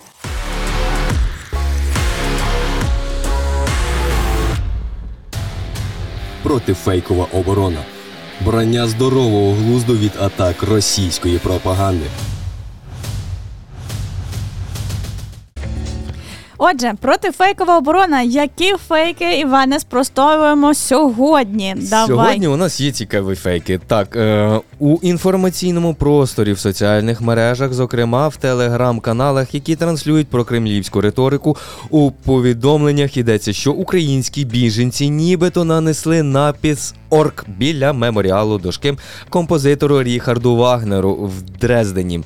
[6.42, 7.84] Протифейкова оборона.
[8.40, 12.06] Брання здорового глузду від атак російської пропаганди.
[16.62, 18.22] Отже, протифейкова оборона.
[18.22, 21.74] Які фейки, Іване, спростовуємо сьогодні?
[21.90, 22.06] Давай.
[22.06, 23.80] Сьогодні у нас є цікаві фейки.
[23.86, 31.00] Так, е, у інформаційному просторі в соціальних мережах, зокрема в телеграм-каналах, які транслюють про кремлівську
[31.00, 31.56] риторику,
[31.90, 38.96] у повідомленнях йдеться, що українські біженці нібито нанесли напис орк біля меморіалу дошки
[39.30, 42.20] композитору Ріхарду Вагнеру в Дрездені.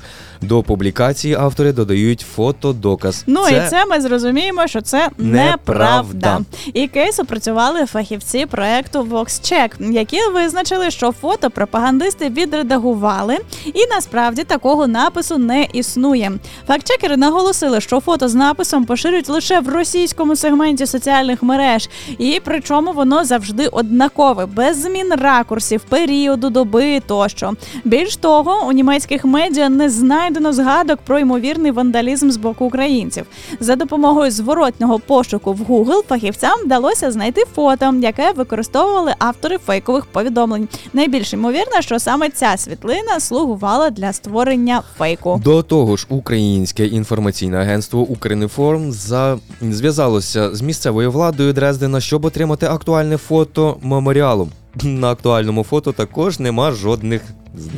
[0.45, 3.25] До публікації автори додають фотодоказ.
[3.27, 6.41] Ну і це ми зрозуміємо, що це Неправда.
[6.73, 14.87] І кейс опрацювали фахівці проекту VoxCheck, які визначили, що фото пропагандисти відредагували, і насправді такого
[14.87, 16.33] напису не існує.
[16.67, 21.89] Фактчекери наголосили, що фото з написом поширюють лише в російському сегменті соціальних мереж,
[22.19, 27.53] і причому воно завжди однакове, без змін ракурсів, періоду, доби тощо.
[27.85, 29.91] Більш того, у німецьких медіа не
[30.35, 33.27] знайдено згадок про ймовірний вандалізм з боку українців.
[33.61, 40.69] За допомогою зворотнього пошуку в Google фахівцям вдалося знайти фото, яке використовували автори фейкових повідомлень.
[40.93, 45.41] Найбільш ймовірно, що саме ця світлина слугувала для створення фейку.
[45.45, 49.39] До того ж, українське інформаційне агентство Укрінформ за...
[49.63, 54.49] зв'язалося з місцевою владою Дрездена, щоб отримати актуальне фото меморіалу.
[54.83, 57.23] На актуальному фото також нема жодних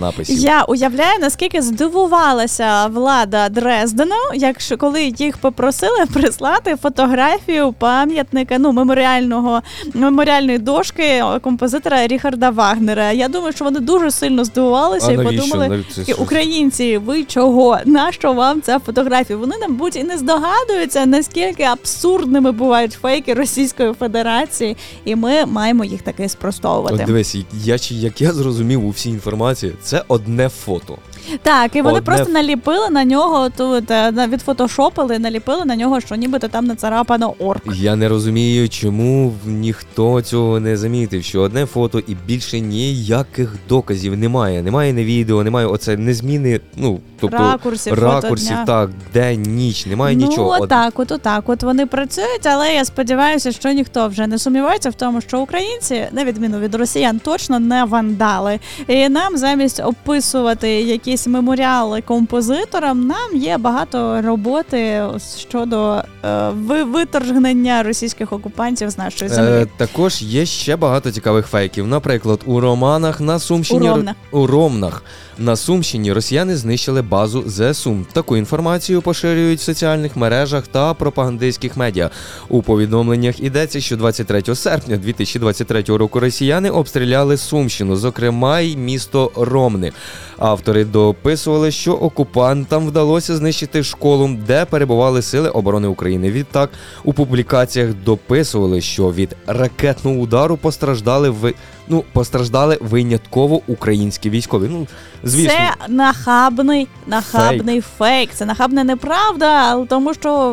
[0.00, 0.38] написів.
[0.38, 9.62] Я уявляю, наскільки здивувалася влада Дрездену, якщо коли їх попросили прислати фотографію пам'ятника ну меморіального
[9.94, 13.12] меморіальної дошки композитора Ріхарда Вагнера.
[13.12, 15.42] Я думаю, що вони дуже сильно здивувалися А і навіщо?
[15.42, 16.22] подумали, Навіщо?
[16.22, 17.78] Українці, ви чого?
[17.84, 19.38] Нащо вам ця фотографія?
[19.38, 26.02] Вони, мабуть, і не здогадуються, наскільки абсурдними бувають фейки Російської Федерації, і ми маємо їх
[26.02, 27.04] таки спростовувати.
[27.06, 30.98] Дивись, я чи як я зрозумів у всій інформації, це одне фото.
[31.42, 36.14] Так, і вони Одне просто наліпили на нього тут е, відфотошопили, наліпили на нього, що
[36.14, 37.62] нібито там нацарапано орк.
[37.74, 44.18] Я не розумію, чому ніхто цього не замітив, що одне фото і більше ніяких доказів
[44.18, 44.62] немає.
[44.62, 50.16] Немає не відео, немає оце не зміни, ну тобто Ракурсів, ракурсів так, день, ніч, немає
[50.16, 50.50] ну, нічого.
[50.50, 51.48] Од- отак, от отак.
[51.48, 56.06] От вони працюють, але я сподіваюся, що ніхто вже не сумнівається в тому, що українці,
[56.12, 58.58] на відміну від росіян, точно не вандали.
[58.88, 65.02] І нам замість описувати якісь меморіали композиторам, нам є багато роботи
[65.38, 66.50] щодо е,
[66.84, 69.50] виторгнення російських окупантів з нашої землі.
[69.50, 71.86] Е, також є ще багато цікавих фейків.
[71.86, 74.14] Наприклад, у романах на Сумщині У Ромнах.
[74.32, 75.02] у Ромнах
[75.38, 78.06] на Сумщині росіяни знищили базу ЗСУ.
[78.12, 82.10] Таку інформацію поширюють в соціальних мережах та пропагандистських медіа.
[82.48, 89.92] У повідомленнях йдеться, що 23 серпня 2023 року росіяни обстріляли Сумщину, зокрема й місто Ромни.
[90.38, 96.30] Автори дописували, що окупантам вдалося знищити школу, де перебували сили оборони України.
[96.30, 96.70] Відтак
[97.04, 101.54] у публікаціях дописували, що від ракетного удару постраждали ви.
[101.88, 104.68] Ну, постраждали винятково українські військові.
[104.70, 104.86] Ну,
[105.24, 108.30] звісно, Це нахабний, нахабний фейк.
[108.34, 110.52] Це нахабна неправда, тому що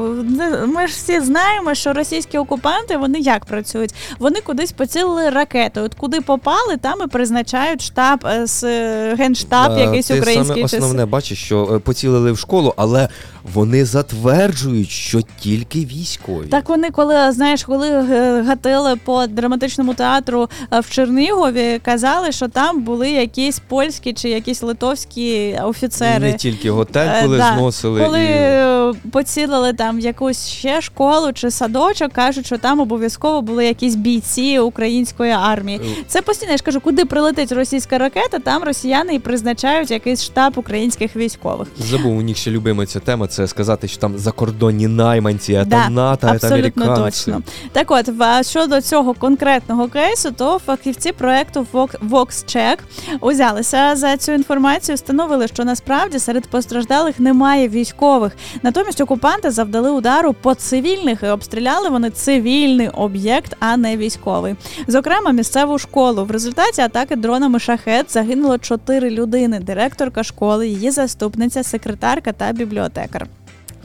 [0.67, 3.93] ми ж всі знаємо, що російські окупанти вони як працюють?
[4.19, 5.81] Вони кудись поцілили ракети.
[5.81, 10.67] От куди попали, там і призначають штаб е, з е, генштаб, Е, якийсь ти український
[10.67, 13.09] саме основне бачиш, що е, поцілили в школу, але
[13.53, 16.47] вони затверджують, що тільки військові.
[16.47, 20.89] Так вони, коли знаєш, коли е, гатили по драматичному театру е, в
[21.27, 26.19] Чернігові, казали, що там були якісь польські чи якісь литовські офіцери.
[26.19, 27.53] Не тільки готель, Е, коли да.
[27.57, 28.27] зносили Коли і.
[28.29, 34.59] е, поцілили там якусь ще школу чи садочок, кажуть, що там обов'язково були якісь бійці
[34.59, 35.81] української армії.
[35.83, 36.03] Е.
[36.07, 40.53] Це постійно я ж кажу, куди прилетить російська ракета, там росіяни і призначають якийсь штаб
[40.55, 41.67] українських військових.
[41.79, 43.27] Забув у них ще любима ця тема.
[43.27, 47.01] Це сказати, що там закордонні найманці, а Да, там НАТО, а там американці.
[47.25, 47.41] точно.
[47.71, 48.09] Так от,
[48.47, 52.77] щодо цього конкретного кейсу, то фахівці проекту Vox- VoxCheck
[53.21, 58.33] узялися за цю інформацію, встановили, що насправді серед постраждалих немає військових.
[58.63, 64.55] Натомість окупанти завдали удару по цивільних і обстріляли вони цивільний об'єкт, а не військовий.
[64.87, 66.25] Зокрема, місцеву школу.
[66.25, 73.27] В результаті атаки дронами шахет загинуло чотири людини: директорка школи, її заступниця, секретарка та бібліотекар.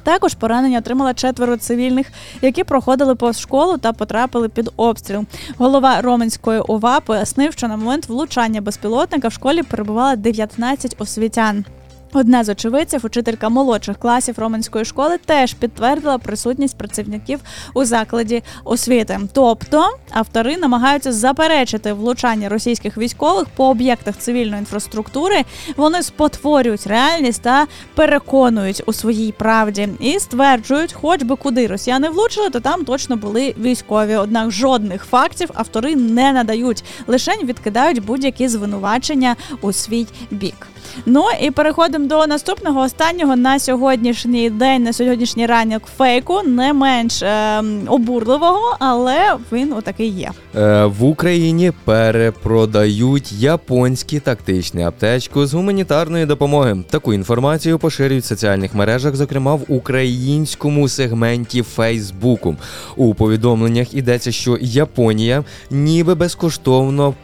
[0.09, 2.07] Також поранення отримала четверо цивільних,
[2.43, 5.25] які проходили повз школу та потрапили під обстріл.
[5.59, 11.65] Голова Роменської ОВА пояснив, що на момент влучання безпілотника в школі перебувало 19 освітян.
[12.13, 17.41] Одна з очевидців, учителька молодших класів Роменської школи, теж підтвердила присутність працівників
[17.75, 19.21] у закладі освіти.
[19.33, 25.45] Тобто автори намагаються заперечити влучання російських військових по об'єктах цивільної інфраструктури.
[25.77, 32.51] Вони спотворюють реальність та переконують у своїй правді і стверджують, хоч би куди росіяни влучили,
[32.51, 34.17] то там точно були військові.
[34.17, 40.67] Однак жодних фактів автори не надають, лише відкидають будь-які звинувачення у свій бік.
[41.07, 47.23] Ну і переходимо до наступного останнього на сьогоднішній день, на сьогоднішній ранок фейку, не менш
[47.23, 50.31] е, обурливого, але він отакий є.
[50.57, 56.77] Е, в Україні перепродають японські тактичні аптечку з гуманітарної допомоги.
[56.91, 62.57] Таку інформацію поширюють в соціальних мережах, зокрема в українському сегменті Фейсбуку.
[62.97, 67.15] У повідомленнях йдеться, що Японія ніби безкоштовно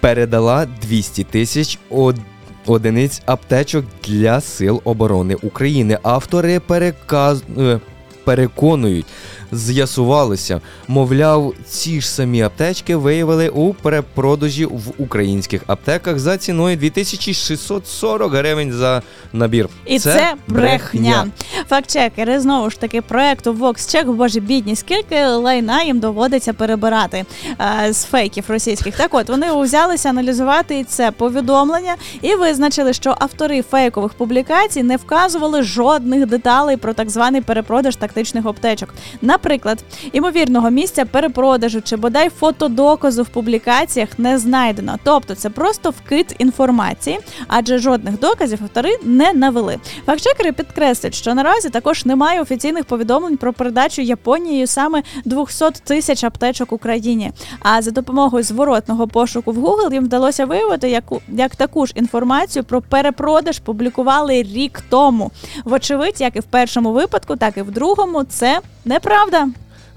[0.00, 2.16] передала 200 тисяч од-
[2.66, 5.98] одиниць аптечок для сил оборони України.
[6.02, 7.42] Автори переказ...
[7.58, 7.80] е,
[8.24, 9.06] переконують,
[9.52, 18.32] з'ясувалося, мовляв, ці ж самі аптечки виявили у перепродажі в українських аптеках за ціною 2640
[18.32, 19.02] гривень за
[19.32, 19.68] набір.
[19.86, 21.26] І це, брехня.
[21.68, 27.24] Фактчекери знову ж таки проекту VoxCheck, боже бідні, скільки лайна їм доводиться перебирати
[27.86, 28.96] е, з фейків російських.
[28.96, 34.96] Так от вони взялися аналізувати і це повідомлення і визначили, що автори фейкових публікацій не
[34.96, 38.94] вказували жодних деталей про так званий перепродаж тактичних аптечок.
[39.40, 44.96] Наприклад, імовірного місця перепродажу чи бодай фотодоказу в публікаціях не знайдено.
[45.04, 49.78] Тобто це просто вкид інформації, адже жодних доказів автори не навели.
[50.06, 56.72] Фактчекери підкреслюють, що наразі також немає офіційних повідомлень про передачу Японією саме 200 тисяч аптечок
[56.72, 57.32] Україні.
[57.62, 62.64] А за допомогою зворотного пошуку в Google їм вдалося виявити, яку як таку ж інформацію
[62.64, 65.30] про перепродаж публікували рік тому.
[65.64, 69.29] Вочевидь, як і в першому випадку, так і в другому, це неправда.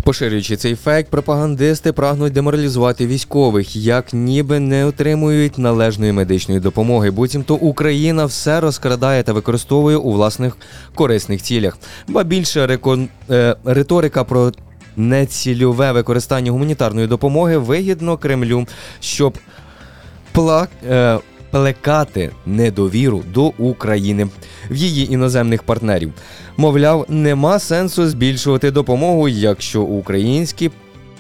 [0.04, 7.12] Поширюючи цей фейк, пропагандисти прагнуть деморалізувати військових, як ніби не отримують належної медичної допомоги.
[7.12, 10.58] Буцімто Україна все розкрадає та використовує у власних
[10.96, 11.78] корисних цілях.
[12.08, 13.10] Ба більше рекон...
[13.30, 14.52] е, риторика про
[14.98, 18.68] нецільове використання гуманітарної допомоги вигідно Кремлю,
[19.00, 19.38] щоб
[20.32, 20.68] пла...
[20.90, 21.20] е,
[21.54, 24.28] плекати недовіру до України
[24.72, 26.14] в її іноземних партнерів.
[26.58, 30.72] Мовляв, нема сенсу збільшувати допомогу, якщо українські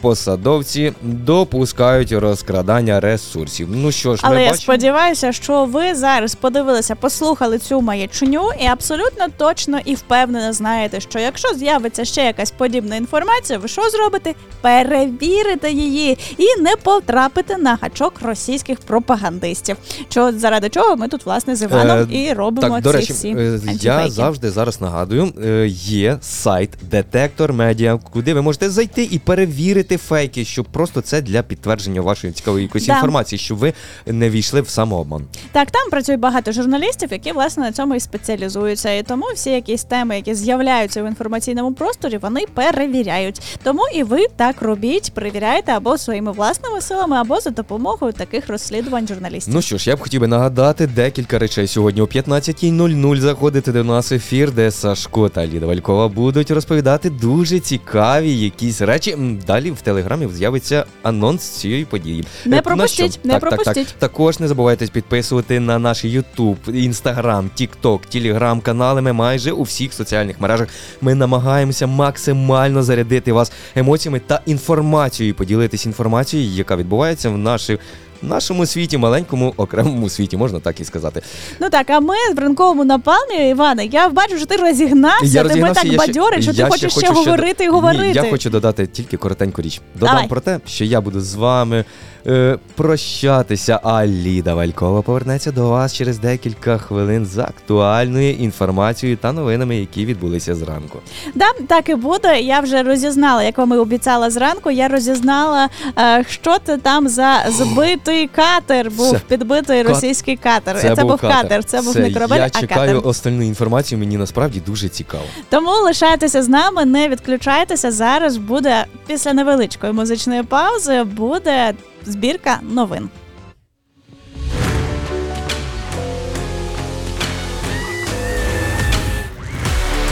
[0.04, 3.68] посадовці допускають розкрадання ресурсів.
[3.72, 4.64] Ну що ж, Але ми я бачимо.
[4.64, 11.20] сподіваюся, що ви зараз подивилися, послухали цю маячню і абсолютно точно і впевнено знаєте, що
[11.20, 14.34] якщо з'явиться ще якась подібна інформація, ви що зробите?
[14.62, 19.78] Перевірите її і не потрапите на гачок російських пропагандистів.
[20.10, 23.14] Що заради чого ми тут власне з Іваном Е, і робимо так, до ці речі,
[23.14, 29.04] всі е, я завжди зараз нагадую, е, є сайт Детектор Медіа, куди ви можете зайти
[29.12, 32.94] і перевірити фейки, щоб просто це для підтвердження вашої цікавої якоїсь Да.
[32.94, 33.74] інформації, щоб ви
[34.06, 35.26] не війшли в самообман.
[35.52, 38.92] Так, там працює багато журналістів, які власне на цьому і спеціалізуються.
[38.94, 43.42] І тому всі якісь теми, які з'являються в інформаційному просторі, вони перевіряють.
[43.64, 49.08] Тому і ви так робіть, перевіряйте або своїми власними силами, або за допомогою таких розслідувань
[49.08, 49.54] журналістів.
[49.54, 53.84] Ну що ж, я б хотів би нагадати декілька речей сьогодні о 15.00 заходити до
[53.84, 59.18] нас ефір, де Сашко та Ліда Валькова будуть розповідати дуже цікаві якісь речі.
[59.48, 62.26] Далі в телеграмі з'явиться анонс цієї події.
[62.46, 63.88] Не Е, пропустіть, не так, Так, пропустіть.
[63.88, 63.96] так.
[64.00, 69.02] Також не забувайте підписувати на наш Ютуб, Інстаграм, Тікток, Телеграм-канали.
[69.02, 70.68] Ми майже у всіх соціальних мережах.
[71.02, 77.80] Ми намагаємося максимально зарядити вас емоціями та інформацією, поділитись інформацією, яка відбувається в нашій.
[78.24, 81.22] В нашому світі, маленькому окремому світі, можна так і сказати.
[81.60, 85.82] Ну так, а ми в ранковому напалмі, Іване, я бачу, що ти розігнався, тебе розігнався,
[85.82, 88.12] так я ще- бадьорить, що ти я хочеш ще, хочу говорити і Ні, говорити.
[88.24, 89.82] я хочу додати тільки коротеньку річ.
[89.96, 90.28] Додам Давай.
[90.28, 91.86] про те, що я буду з вами
[92.28, 99.32] е, прощатися, а Ліда Валькова повернеться до вас через декілька хвилин з актуальною інформацією та
[99.32, 101.00] новинами, які відбулися зранку.
[101.36, 102.42] Да, так і буде.
[102.42, 104.72] Я вже розізнала, як вам і обіцяла зранку.
[104.72, 105.70] Я розізнала,
[106.00, 110.80] е, що це там за збитий катер був Це- підбитий Кат- російський катер.
[110.80, 113.08] Це, був катер, це був не корабель, Я а чекаю катер.
[113.10, 114.00] остальну інформацію.
[114.00, 115.24] Мені насправді дуже цікаво.
[115.50, 117.92] Тому лишайтеся з нами, не відключайтеся.
[117.92, 121.74] Зараз буде після невеличкої музичної паузи буде
[122.06, 123.10] збірка новин.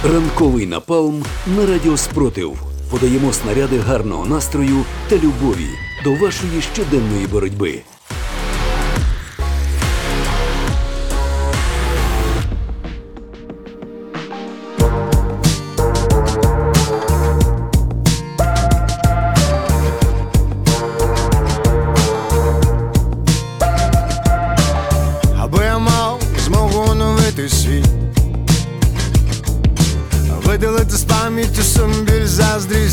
[0.03, 1.23] Ранковий напалм
[1.57, 2.57] на радіо Спротив.
[2.91, 5.69] Подаємо снаряди гарного настрою та любові
[6.03, 7.81] до вашої щоденної боротьби.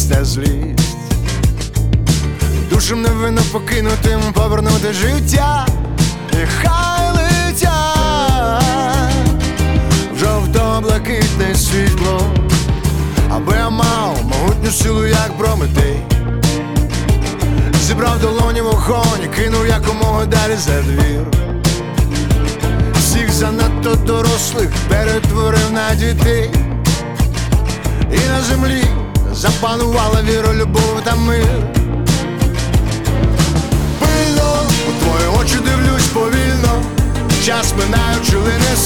[0.09, 0.97] Заздрість та злість,
[2.71, 5.67] душам невинно покинутим повернути життя,
[6.33, 7.73] і хай летять.
[10.15, 12.21] В жовто-блакитне світло,
[13.31, 15.97] аби я мав могутню силу, як Прометей.
[17.83, 21.27] Зібрав долоні вогонь, кинув якомога далі за двір.
[22.95, 26.51] Всіх занадто дорослих перетворив на дітей,
[28.13, 28.85] і на землі
[29.39, 31.62] запанувала віра, любов та мир.
[34.01, 36.82] Пильно у твої очі дивлюсь повільно,
[37.44, 38.77] час минаючи лине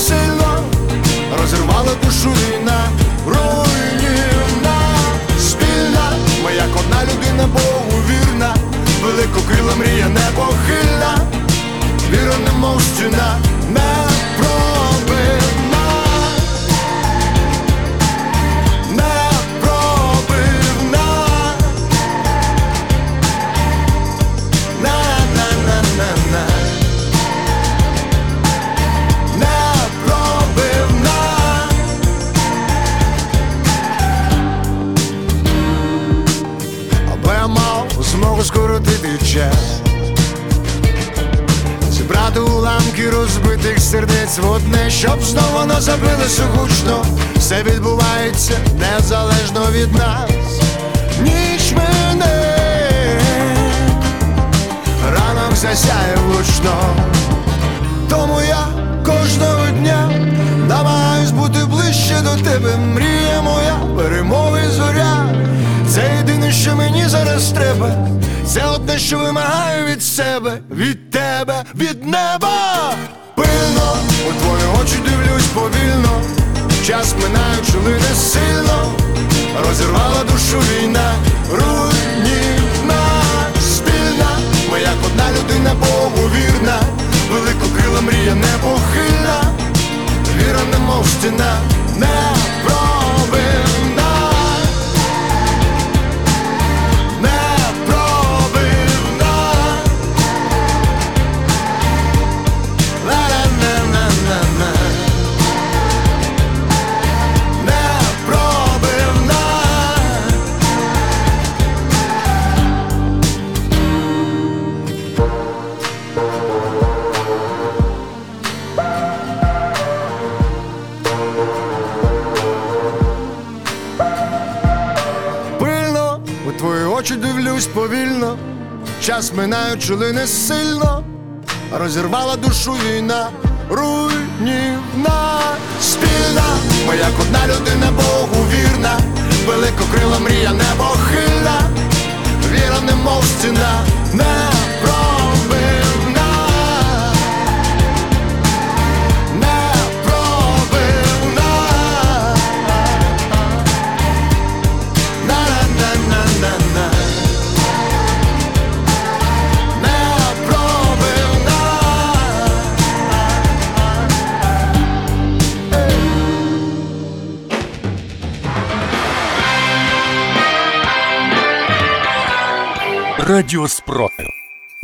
[129.92, 130.26] минаючи лине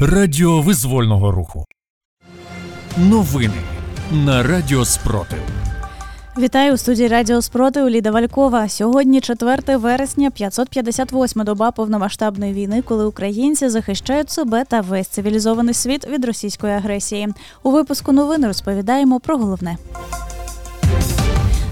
[0.01, 1.65] Радіо визвольного руху.
[2.97, 3.55] Новини
[4.13, 5.39] на Радіо Спротив.
[6.39, 8.69] Вітаю у студії Радіо Спротив Ліда Валькова.
[8.69, 16.09] Сьогодні 4 вересня, 558 доба повномасштабної війни, коли українці захищають себе та весь цивілізований світ
[16.09, 17.29] від російської агресії.
[17.63, 19.77] У випуску новин розповідаємо про головне.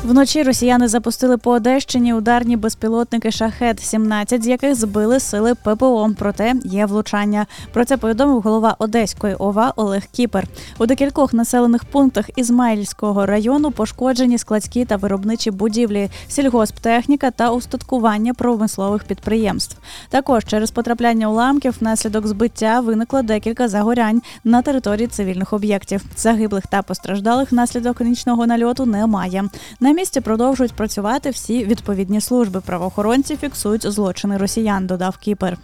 [0.07, 6.11] Вночі росіяни запустили по Одещині ударні безпілотники шахет 17 з яких збили сили ППО.
[6.19, 7.47] Проте є влучання.
[7.73, 10.47] Про це повідомив голова Одеської ОВА Олег Кіпер.
[10.78, 19.05] У декількох населених пунктах Ізмаїльського району пошкоджені складські та виробничі будівлі, сільгосптехніка та устаткування промислових
[19.05, 19.77] підприємств.
[20.09, 26.05] Також через потрапляння уламків внаслідок збиття виникло декілька загорянь на території цивільних об'єктів.
[26.16, 29.45] Загиблих та постраждалих внаслідок нічного нальоту немає.
[29.81, 32.60] На місці продовжують працювати всі відповідні служби.
[32.60, 35.59] Правоохоронці фіксують злочини росіян, додав Кіпер.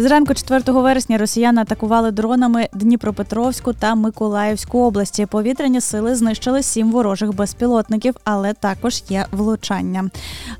[0.00, 5.26] Зранку 4 вересня росіяни атакували дронами Дніпропетровську та Миколаївську області.
[5.26, 10.10] Повітряні сили знищили сім ворожих безпілотників, але також є влучання.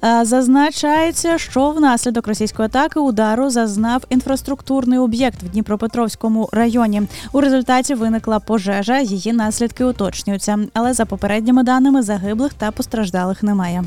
[0.05, 7.03] Е, Зазначається, що внаслідок російської атаки удару зазнав інфраструктурний об'єкт в Дніпропетровському районі.
[7.33, 8.99] У результаті виникла пожежа.
[8.99, 13.85] Її наслідки уточнюються, але за попередніми даними загиблих та постраждалих немає.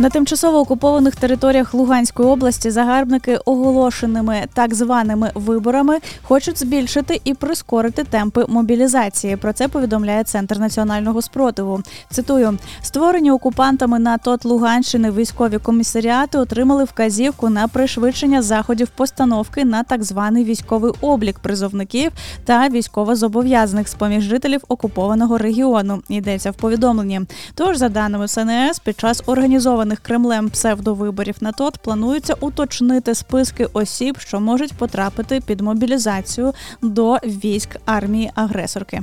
[0.00, 8.04] На тимчасово окупованих територіях Луганської області загарбники оголошеними так званими виборами хочуть збільшити і прискорити
[8.04, 9.36] темпи мобілізації.
[9.36, 11.82] Про це повідомляє Центр національного спротиву.
[12.10, 19.82] Цитую: створені окупантами на ТОТ Луганщини військові комісаріати отримали вказівку на пришвидшення заходів постановки на
[19.82, 22.12] так званий військовий облік призовників
[22.44, 26.02] та військовозобов'язаних з поміж жителів окупованого регіону.
[26.08, 27.20] Йдеться в повідомленні.
[27.54, 34.18] Тож, за даними СНС, під час організованих Кремлем псевдовиборів на ТОТ планується уточнити списки осіб,
[34.18, 36.52] що можуть потрапити під мобілізацію
[36.82, 39.02] до військ армії агресорки.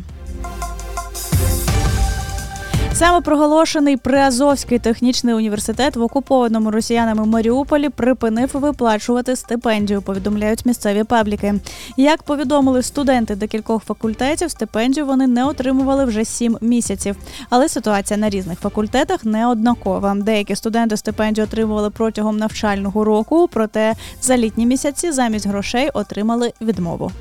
[2.97, 10.01] Саме проголошений Приазовський технічний університет в окупованому росіянами Маріуполі припинив виплачувати стипендію.
[10.01, 11.53] Повідомляють місцеві пабліки.
[11.97, 17.15] Як повідомили студенти декількох факультетів, стипендію вони не отримували вже сім місяців.
[17.49, 20.15] Але ситуація на різних факультетах не однакова.
[20.15, 27.11] Деякі студенти стипендію отримували протягом навчального року, проте за літні місяці замість грошей отримали відмову.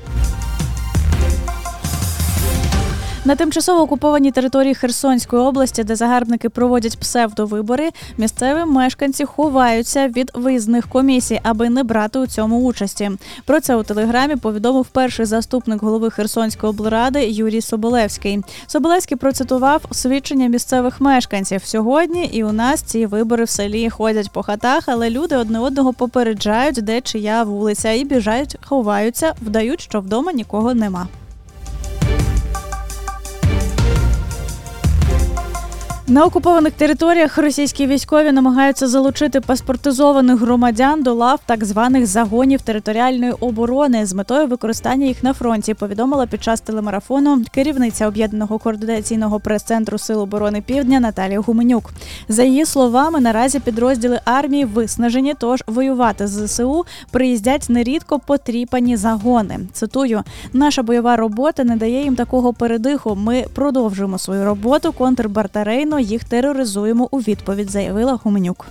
[3.27, 10.87] На тимчасово окупованій території Херсонської області, де загарбники проводять псевдовибори, місцеві мешканці ховаються від виїзних
[10.87, 13.11] комісій, аби не брати у цьому участі.
[13.45, 18.39] Про це у телеграмі повідомив перший заступник голови Херсонської облради Юрій Соболевський.
[18.67, 22.25] Соболевський процитував свідчення місцевих мешканців сьогодні.
[22.25, 26.83] І у нас ці вибори в селі ходять по хатах, але люди одне одного попереджають,
[26.83, 31.07] де чия вулиця, і біжають, ховаються, вдають, що вдома нікого нема.
[36.09, 43.31] На окупованих територіях російські військові намагаються залучити паспортизованих громадян до лав так званих загонів територіальної
[43.31, 45.73] оборони з метою використання їх на фронті.
[45.73, 51.91] Повідомила під час телемарафону керівниця об'єднаного координаційного прес-центру Сил оборони Півдня Наталія Гуменюк.
[52.29, 59.59] За її словами, наразі підрозділи армії виснажені, тож воювати з ЗСУ приїздять нерідко потріпані загони.
[59.73, 60.23] Цитую:
[60.53, 63.15] наша бойова робота не дає їм такого передиху.
[63.15, 68.65] Ми продовжуємо свою роботу контрбатарейно їх тероризуємо у відповідь, заявила Гуменюк.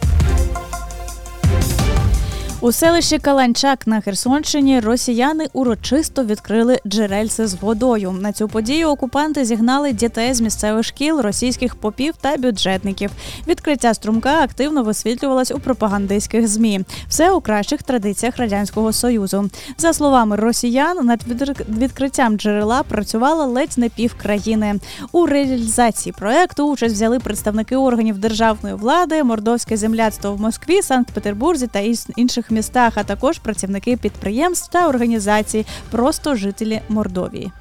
[2.67, 8.13] У селищі Каланчак на Херсонщині росіяни урочисто відкрили джерельце з водою.
[8.21, 13.11] На цю подію окупанти зігнали дітей з місцевих шкіл, російських попів та бюджетників.
[13.49, 16.81] Відкриття струмка активно висвітлювалось у пропагандистських змі.
[17.09, 19.51] Все у кращих традиціях радянського союзу.
[19.79, 21.21] За словами росіян, над
[21.69, 24.75] відкриттям джерела працювала ледь не пів країни.
[25.13, 31.81] У реалізації проекту участь взяли представники органів державної влади, мордовське земляцтво в Москві, Санкт-Петербурзі та
[32.17, 32.51] інших
[32.95, 37.53] а також працівники підприємств та організацій, просто жителі Мордовії.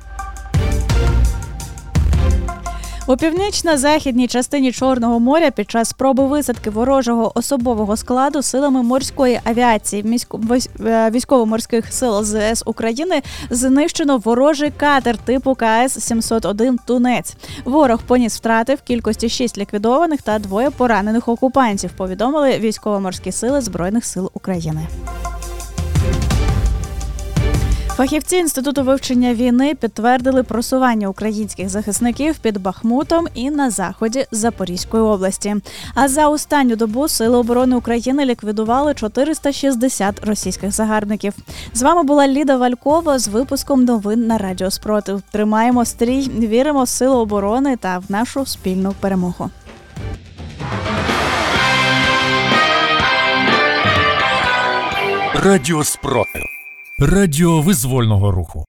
[3.08, 10.20] У північно-західній частині Чорного моря під час спроби висадки ворожого особового складу силами морської авіації
[10.86, 17.36] е, військово-морських сил ЗС України знищено ворожий катер типу КС 701 Тунець.
[17.66, 21.92] Ворог поніс втрати в кількості 6 ліквідованих та двоє поранених окупантів.
[21.98, 24.88] Повідомили військово-морські сили збройних сил України.
[27.96, 35.56] Фахівці інституту вивчення війни підтвердили просування українських захисників під Бахмутом і на заході Запорізької області.
[35.94, 41.34] А за останню добу Сили оборони України ліквідували 460 російських загарбників.
[41.74, 45.22] З вами була Ліда Валькова з випуском новин на Радіо Спротив.
[45.32, 49.50] Тримаємо стрій, віримо в сили оборони та в нашу спільну перемогу.
[55.34, 56.42] Радіо Спротив.
[57.00, 58.66] Радіо визвольного руху.